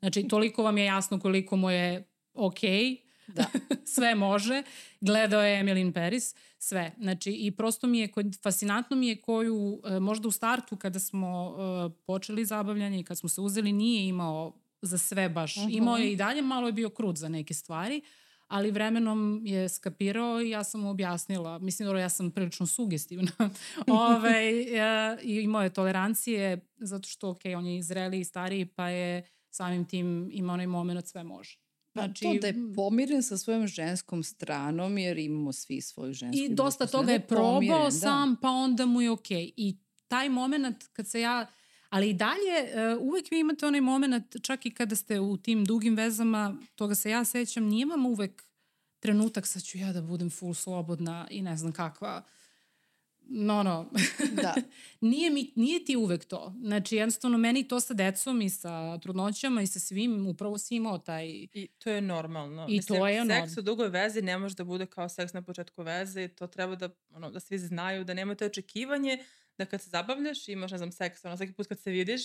[0.00, 2.96] Znači toliko vam je jasno koliko mu je okej, okay,
[3.28, 3.44] da.
[3.94, 4.62] sve može.
[5.00, 6.94] Gledao je Emily in Paris, sve.
[7.00, 8.08] Znači, i prosto mi je,
[8.42, 13.18] fascinantno mi je koju, e, možda u startu kada smo uh, počeli zabavljanje i kad
[13.18, 15.56] smo se uzeli, nije imao za sve baš.
[15.56, 15.76] Uh -huh.
[15.76, 18.02] Imao je i dalje, malo je bio krut za neke stvari,
[18.48, 21.58] ali vremenom je skapirao i ja sam mu objasnila.
[21.58, 23.32] Mislim, da ja sam prilično sugestivna.
[23.86, 28.88] Ove, ja, I imao je tolerancije, zato što, ok, on je zreli i stariji, pa
[28.88, 31.58] je samim tim imao onaj moment sve može.
[31.92, 36.44] Pa znači, to da je pomiren sa svojom ženskom stranom, jer imamo svi svoju žensku
[36.44, 37.90] I dosta toga je probao pomiren, da.
[37.90, 38.40] sam, da.
[38.40, 39.36] pa onda mu je okej.
[39.36, 39.52] Okay.
[39.56, 39.76] I
[40.08, 41.46] taj moment kad se ja
[41.88, 45.64] Ali i dalje uh, uvek vi imate onaj moment, čak i kada ste u tim
[45.64, 48.44] dugim vezama, toga se ja sećam, nije vam uvek
[49.00, 52.22] trenutak sad ću ja da budem full slobodna i ne znam kakva
[53.28, 53.90] no, no.
[54.42, 54.54] Da.
[55.00, 56.54] nije, mi, nije ti uvek to.
[56.62, 60.98] Znači, jednostavno, meni to sa decom i sa trudnoćama i sa svim, upravo si imao
[60.98, 61.26] taj...
[61.28, 62.66] I to je normalno.
[62.68, 63.46] I Mislim, to je normalno.
[63.46, 66.28] Seks u dugoj vezi ne može da bude kao seks na početku veze.
[66.28, 69.18] To treba da, ono, da svi znaju, da nema to očekivanje
[69.58, 72.22] da kad se zabavljaš i imaš, ne znam, seks, ono, svaki put kad se vidiš,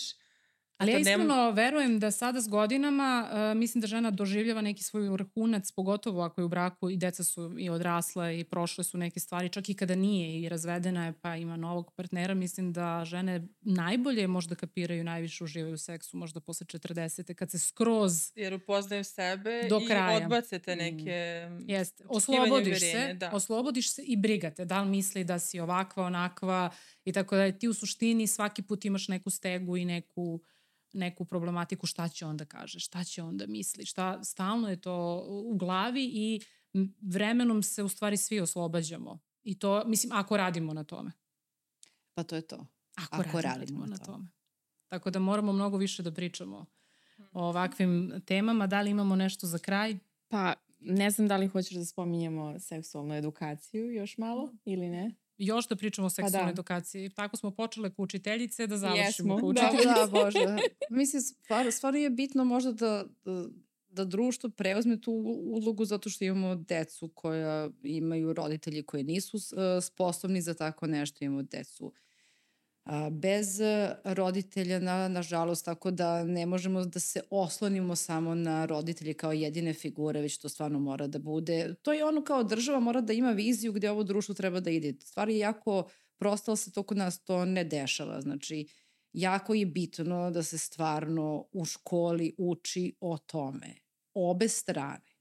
[0.83, 1.49] Ali ja iskreno nema...
[1.49, 6.41] verujem da sada s godinama uh, mislim da žena doživljava neki svoj vrhunac, pogotovo ako
[6.41, 9.73] je u braku i deca su i odrasla i prošle su neke stvari, čak i
[9.73, 15.03] kada nije i razvedena je pa ima novog partnera, mislim da žene najbolje možda kapiraju,
[15.03, 17.33] najviše uživaju u seksu, možda posle 40.
[17.33, 18.31] kad se skroz...
[18.35, 20.19] Jer upoznaju sebe do kraja.
[20.19, 20.77] i odbace te mm.
[20.77, 21.69] neke mm.
[21.69, 22.03] Jeste.
[22.09, 23.31] Oslobodiš se, da.
[23.31, 24.65] oslobodiš se i brigate.
[24.65, 26.69] Da li misli da si ovakva, onakva
[27.05, 30.41] i tako da ti u suštini svaki put imaš neku stegu i neku
[30.93, 35.57] neku problematiku, šta će onda kaže, šta će onda misli, šta, stalno je to u
[35.57, 36.41] glavi i
[37.01, 39.19] vremenom se u stvari svi oslobađamo.
[39.43, 41.11] I to, mislim, ako radimo na tome.
[42.13, 42.65] Pa to je to.
[42.95, 44.17] Ako, ako radimo, radimo na tome.
[44.17, 44.27] tome.
[44.87, 46.65] Tako da moramo mnogo više da pričamo
[47.31, 48.67] o ovakvim temama.
[48.67, 49.97] Da li imamo nešto za kraj?
[50.27, 55.15] Pa, ne znam da li hoćeš da spominjemo seksualnu edukaciju još malo ili ne?
[55.37, 56.51] Još da pričamo o pa seksualnoj pa da.
[56.51, 57.09] edukaciji.
[57.09, 59.37] Tako smo počele kao učiteljice da završimo Jesmo.
[59.37, 59.87] kao učiteljice.
[59.87, 60.39] Da, da, Bože.
[60.89, 63.45] Mislim, stvar, stvarno je bitno možda da, da,
[63.89, 65.11] da društvo preuzme tu
[65.45, 69.37] ulogu zato što imamo decu koja imaju roditelji koji nisu
[69.81, 71.25] sposobni za tako nešto.
[71.25, 71.93] Imamo decu
[73.11, 73.59] bez
[74.03, 79.73] roditelja, na, nažalost, tako da ne možemo da se oslonimo samo na roditelje kao jedine
[79.73, 81.75] figure, već to stvarno mora da bude.
[81.81, 84.93] To je ono kao država mora da ima viziju gde ovo društvo treba da ide.
[84.99, 88.21] Stvar je jako prosta, ali se to kod nas to ne dešava.
[88.21, 88.67] Znači,
[89.13, 93.75] jako je bitno da se stvarno u školi uči o tome.
[94.13, 95.12] Obe strane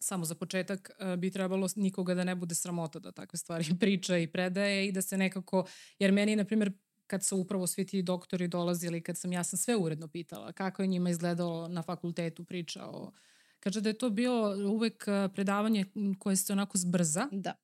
[0.00, 4.18] samo za početak uh, bi trebalo nikoga da ne bude sramota da takve stvari priča
[4.18, 5.66] i predaje i da se nekako,
[5.98, 6.72] jer meni, na primjer,
[7.06, 10.82] kad su upravo svi ti doktori dolazili, kad sam ja sam sve uredno pitala kako
[10.82, 13.12] je njima izgledalo na fakultetu priča o...
[13.60, 15.84] Kaže da je to bilo uvek e, predavanje
[16.18, 17.54] koje se onako zbrza, da.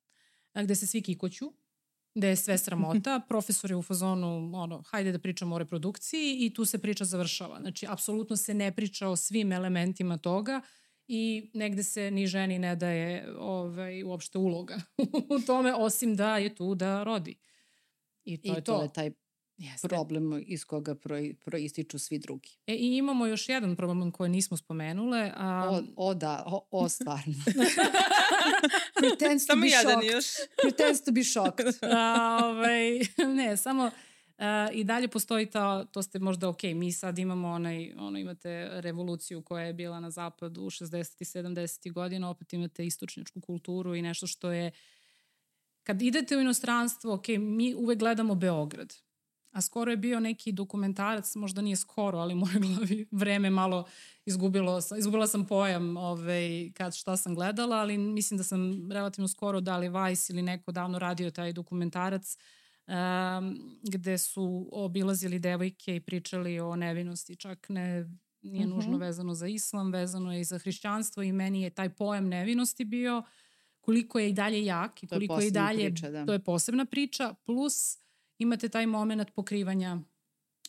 [0.63, 1.53] gde se svi kikoću,
[2.15, 6.53] gde je sve sramota, profesor je u fazonu, ono, hajde da pričamo o reprodukciji i
[6.53, 7.59] tu se priča završava.
[7.59, 10.61] Znači, apsolutno se ne priča o svim elementima toga,
[11.15, 14.81] i negde se ni ženi ne daje ovaj, uopšte uloga
[15.35, 17.35] u tome, osim da je tu da rodi.
[18.23, 18.77] I to I je to.
[18.77, 19.11] to je taj
[19.57, 19.87] Jeste.
[19.87, 22.49] problem iz koga pro, proističu svi drugi.
[22.67, 25.31] E, I imamo još jedan problem koji nismo spomenule.
[25.35, 25.69] A...
[25.69, 27.33] O, o da, o, o stvarno.
[28.99, 30.11] Pretends to be shocked.
[30.11, 30.25] Još.
[30.61, 31.65] Pretends to be shocked.
[31.81, 32.99] a, ovaj,
[33.35, 33.91] ne, samo
[34.37, 38.69] Uh, I dalje postoji ta, to ste možda ok, mi sad imamo onaj, ono imate
[38.71, 41.21] revoluciju koja je bila na zapadu u 60.
[41.21, 41.91] i 70.
[41.91, 44.71] godina, opet imate istočnjačku kulturu i nešto što je,
[45.83, 48.93] kad idete u inostranstvo, ok, mi uvek gledamo Beograd,
[49.51, 53.85] a skoro je bio neki dokumentarac, možda nije skoro, ali moje glavi vreme malo
[54.25, 59.61] izgubilo, izgubila sam pojam ovaj, kad šta sam gledala, ali mislim da sam relativno skoro
[59.61, 65.95] da li Vice ili neko davno radio taj dokumentarac uh, um, gde su obilazili devojke
[65.95, 68.05] i pričali o nevinosti, čak ne
[68.41, 68.95] nije nužno uh mhm.
[68.95, 68.99] -huh.
[68.99, 73.23] vezano za islam, vezano je i za hrišćanstvo i meni je taj pojam nevinosti bio
[73.81, 76.25] koliko je i dalje jak i koliko je, je i dalje, priča, da.
[76.25, 77.97] to je posebna priča, plus
[78.37, 79.97] imate taj moment pokrivanja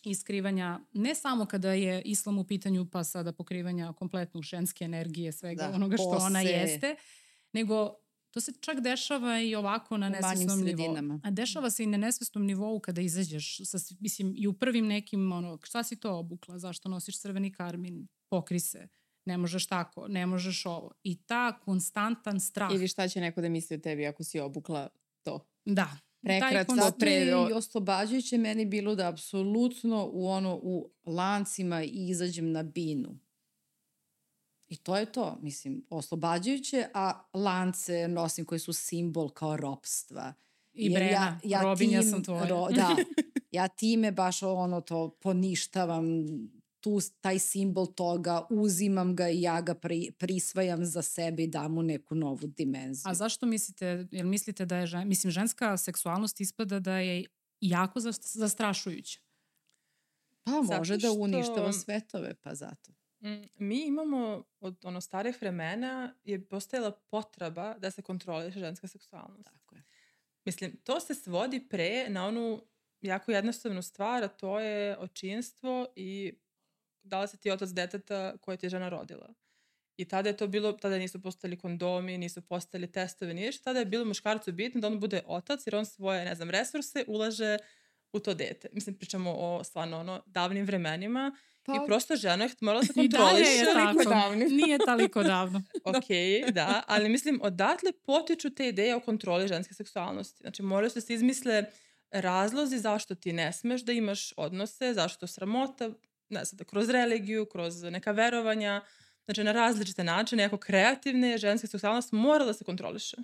[0.05, 5.33] i skrivanja, ne samo kada je islam u pitanju, pa sada pokrivanja kompletnog ženske energije,
[5.33, 6.27] svega da, onoga što pose.
[6.27, 6.97] ona jeste,
[7.53, 7.95] nego
[8.35, 10.97] To se čak dešava i ovako na nesvesnom nivou.
[11.23, 15.33] A dešava se i na nesvesnom nivou kada izađeš, sa, mislim, i u prvim nekim,
[15.33, 18.89] ono, šta si to obukla, zašto nosiš crveni karmin, pokri se,
[19.25, 20.93] ne možeš tako, ne možeš ovo.
[21.03, 22.75] I ta konstantan strah.
[22.75, 24.89] Ili šta će neko da misli o tebi ako si obukla
[25.23, 25.47] to.
[25.65, 25.97] Da.
[26.21, 27.27] Prekratko pre...
[27.51, 33.19] I oslobađajuće meni bilo da apsolutno u ono u lancima izađem na binu
[34.69, 40.35] I to je to, mislim, oslobađajuće, a lance nosim koji su simbol kao ropstva.
[40.73, 42.49] I Jer brena, ja, ja robinja tim, sam tvoja.
[42.49, 42.97] Ro, da,
[43.51, 46.05] ja time baš ono to poništavam,
[46.81, 51.73] tu, taj simbol toga, uzimam ga i ja ga pri, prisvajam za sebe i dam
[51.73, 53.11] mu neku novu dimenziju.
[53.11, 57.25] A zašto mislite, jel mislite da je, žen, mislim, ženska seksualnost ispada da je
[57.61, 59.21] jako zastrašujuća?
[60.45, 62.93] Pa može Zato da uništava svetove, pa zato.
[63.25, 69.45] Mm, mi imamo od ono starih vremena je postojala potreba da se kontroliše ženska seksualnost.
[69.45, 69.83] Tako je.
[70.45, 72.63] Mislim, to se svodi pre na onu
[73.01, 76.33] jako jednostavnu stvar, a to je očinstvo i
[77.03, 79.35] da li se ti otac deteta koje ti je žena rodila.
[79.97, 83.65] I tada je to bilo, tada nisu postali kondomi, nisu postali testovi, ništa.
[83.65, 87.05] Tada je bilo muškarcu bitno da on bude otac, jer on svoje, ne znam, resurse
[87.07, 87.59] ulaže
[88.13, 88.69] u to dete.
[88.73, 91.37] Mislim, pričamo o stvarno ono davnim vremenima
[91.67, 93.37] Pa, I prosto žena je morala da se kontroliše.
[93.37, 94.11] I dalje je tako.
[94.11, 94.45] Davno.
[94.45, 95.63] Nije toliko davno.
[95.85, 96.05] ok,
[96.53, 100.39] da, ali mislim, odatle potiču te ideje o kontroli ženske seksualnosti.
[100.41, 101.65] Znači, moraju se se izmisle
[102.11, 105.91] razlozi zašto ti ne smeš da imaš odnose, zašto sramota,
[106.29, 108.81] ne znam, da kroz religiju, kroz neka verovanja,
[109.25, 113.17] znači na različite načine, jako kreativne, ženska seksualnost mora da se kontroliše.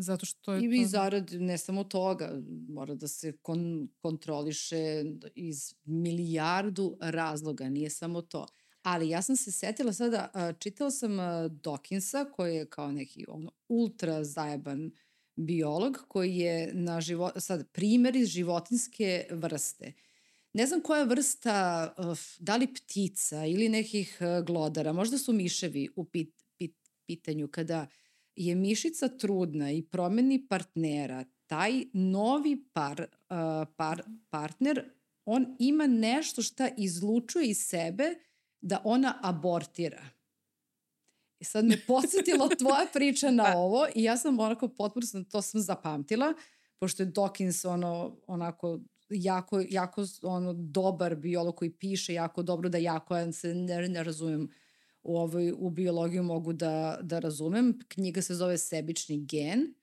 [0.00, 0.88] Zato što je I to...
[0.88, 5.04] zarad ne samo toga, mora da se kon, kontroliše
[5.34, 8.46] iz milijardu razloga, nije samo to.
[8.82, 11.10] Ali ja sam se setila sada, čitala sam
[11.50, 14.90] Dawkinsa koji je kao neki ono, ultra zajeban
[15.36, 19.92] biolog koji je na život, sad primer iz životinske vrste.
[20.52, 21.94] Ne znam koja vrsta,
[22.38, 26.76] da li ptica ili nekih glodara, možda su miševi u pit, pit,
[27.06, 27.88] pitanju kada uh,
[28.38, 34.84] je mišica trudna i promeni partnera, taj novi par, uh, par, partner,
[35.24, 38.14] on ima nešto šta izlučuje iz sebe
[38.60, 40.02] da ona abortira.
[41.40, 43.58] I sad me podsjetila tvoja priča na pa.
[43.58, 46.34] ovo i ja sam onako potpuno, to sam zapamtila,
[46.78, 52.78] pošto je Dawkins ono, onako jako, jako ono, dobar biolog koji piše jako dobro da
[52.78, 54.48] jako ja se ne, ne razumem
[55.02, 57.78] u, ovoj, u biologiju mogu da, da razumem.
[57.88, 59.74] Knjiga se zove Sebični gen.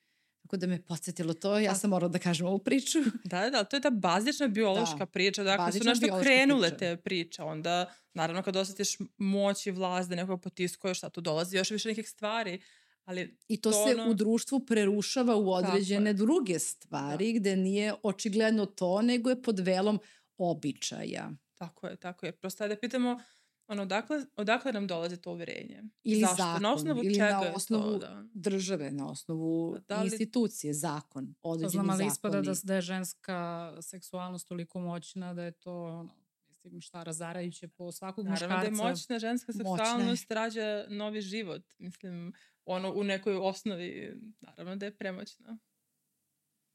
[0.42, 3.00] Tako da me podsjetilo to, ja sam morala da kažem ovu priču.
[3.24, 5.44] Da, da, to je ta bazična biološka da, priča.
[5.44, 6.78] Da, ako su nešto krenule priča.
[6.78, 11.58] te priče, onda naravno kad osjetiš moć i vlast da nekog potiskuje, šta tu dolazi
[11.58, 12.62] još više nekih stvari.
[13.06, 14.12] Ali I to, to se ono...
[14.12, 17.40] u društvu prerušava u određene druge stvari da.
[17.40, 20.00] gde nije očigledno to, nego je pod velom
[20.38, 21.32] običaja.
[21.56, 22.32] Tako je, tako je.
[22.32, 23.20] Prosto da pitamo
[23.68, 25.84] ono, odakle, odakle nam dolazi to uverenje?
[26.04, 26.36] Ili Zašto?
[26.36, 28.26] zakon, na osnovu ili čega na osnovu to, da?
[28.34, 30.06] države, na osnovu da li...
[30.06, 31.86] institucije, zakon, određeni zakon.
[31.86, 36.16] Znam, ali ispada da, da je ženska seksualnost toliko moćna da je to ono,
[36.48, 38.56] mislim, šta razarajuće po svakog Naravno muškarca.
[38.56, 41.62] Naravno da je moćna ženska seksualnost rađa novi život.
[41.78, 42.34] Mislim,
[42.66, 45.58] ono u nekoj osnovi, naravno da je premoćna.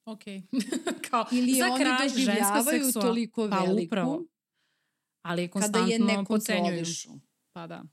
[0.04, 0.22] Ok.
[1.10, 3.04] Kao, Ili za kraj, ženska seksual...
[3.06, 3.86] toliko pa, veliku.
[3.86, 4.24] Upravo.
[5.22, 7.10] Ali konstantno kada je ne kontrolišu.
[7.52, 7.84] Pa da.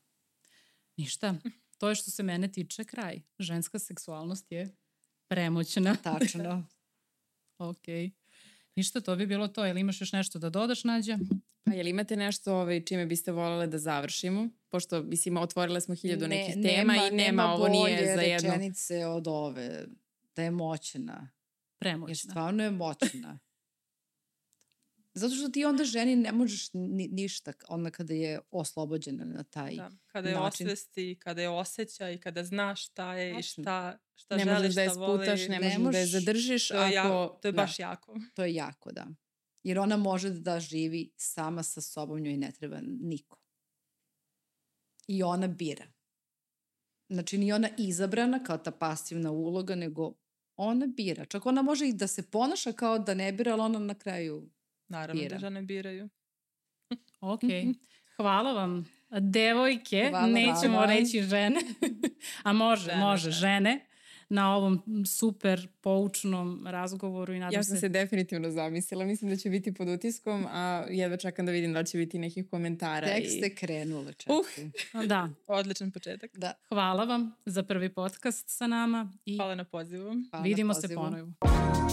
[0.98, 1.36] Ništa.
[1.78, 3.22] To je što se mene tiče kraj.
[3.40, 4.76] Ženska seksualnost je
[5.28, 5.96] premoćna.
[6.04, 6.68] Tačno.
[7.58, 7.86] ok.
[8.76, 9.66] Ništa, to bi bilo to.
[9.66, 11.18] Jel imaš još nešto da dodaš, Nađa?
[11.64, 14.50] Pa jel imate nešto ovaj, čime biste voljeli da završimo?
[14.70, 18.22] Pošto, mislim, otvorile smo hiljadu ne, nekih tema nema, i nema, nema ovo nije za
[18.22, 18.50] jedno.
[18.50, 19.86] Nema rečenice od ove,
[20.36, 21.30] da je moćna.
[21.80, 22.12] Premoćna.
[22.12, 23.40] Jer stvarno je moćna.
[25.18, 29.76] Zato što ti onda ženi ne možeš ni, ništa onda kada je oslobođena na taj
[29.76, 30.68] da, kada je način.
[30.68, 33.62] osvesti, kada je osjeća i kada znaš šta je Tačno.
[33.62, 36.68] i šta, šta ne želi, šta da je sputaš, Ne, ne možeš da je zadržiš.
[36.68, 38.20] To je, ako, jako, to je baš da, jako.
[38.34, 39.08] To je jako, da.
[39.64, 43.38] Jer ona može da živi sama sa sobom, njoj ne treba niko.
[45.08, 45.86] I ona bira.
[47.10, 50.14] Znači, ni ona izabrana kao ta pasivna uloga, nego
[50.56, 51.26] ona bira.
[51.26, 54.50] Čak ona može i da se ponaša kao da ne bira, ali ona na kraju
[54.88, 55.34] Naravno bira.
[55.36, 56.10] da žene biraju.
[57.20, 57.42] ok.
[58.18, 58.86] Hvala vam.
[59.20, 60.86] Devojke, hvala, nećemo hvala.
[60.86, 61.60] reći žene,
[62.44, 63.72] a može, žene, može, žene.
[63.72, 63.88] žene
[64.30, 67.80] na ovom super poučnom razgovoru i nadam ja sam se...
[67.80, 71.84] se definitivno zamislila, mislim da će biti pod utiskom, a jedva čekam da vidim da
[71.84, 73.08] će biti nekih komentara.
[73.08, 73.56] Tekst i...
[73.56, 74.36] krenule čekaj.
[74.94, 75.30] Uh, da.
[75.48, 76.32] Odličan početak.
[76.38, 76.54] Da.
[76.70, 79.14] Hvala vam za prvi podcast sa nama.
[79.26, 80.16] I Hvala na pozivu.
[80.30, 80.90] Hvala Vidimo na pozivu.
[80.90, 81.87] se ponovo.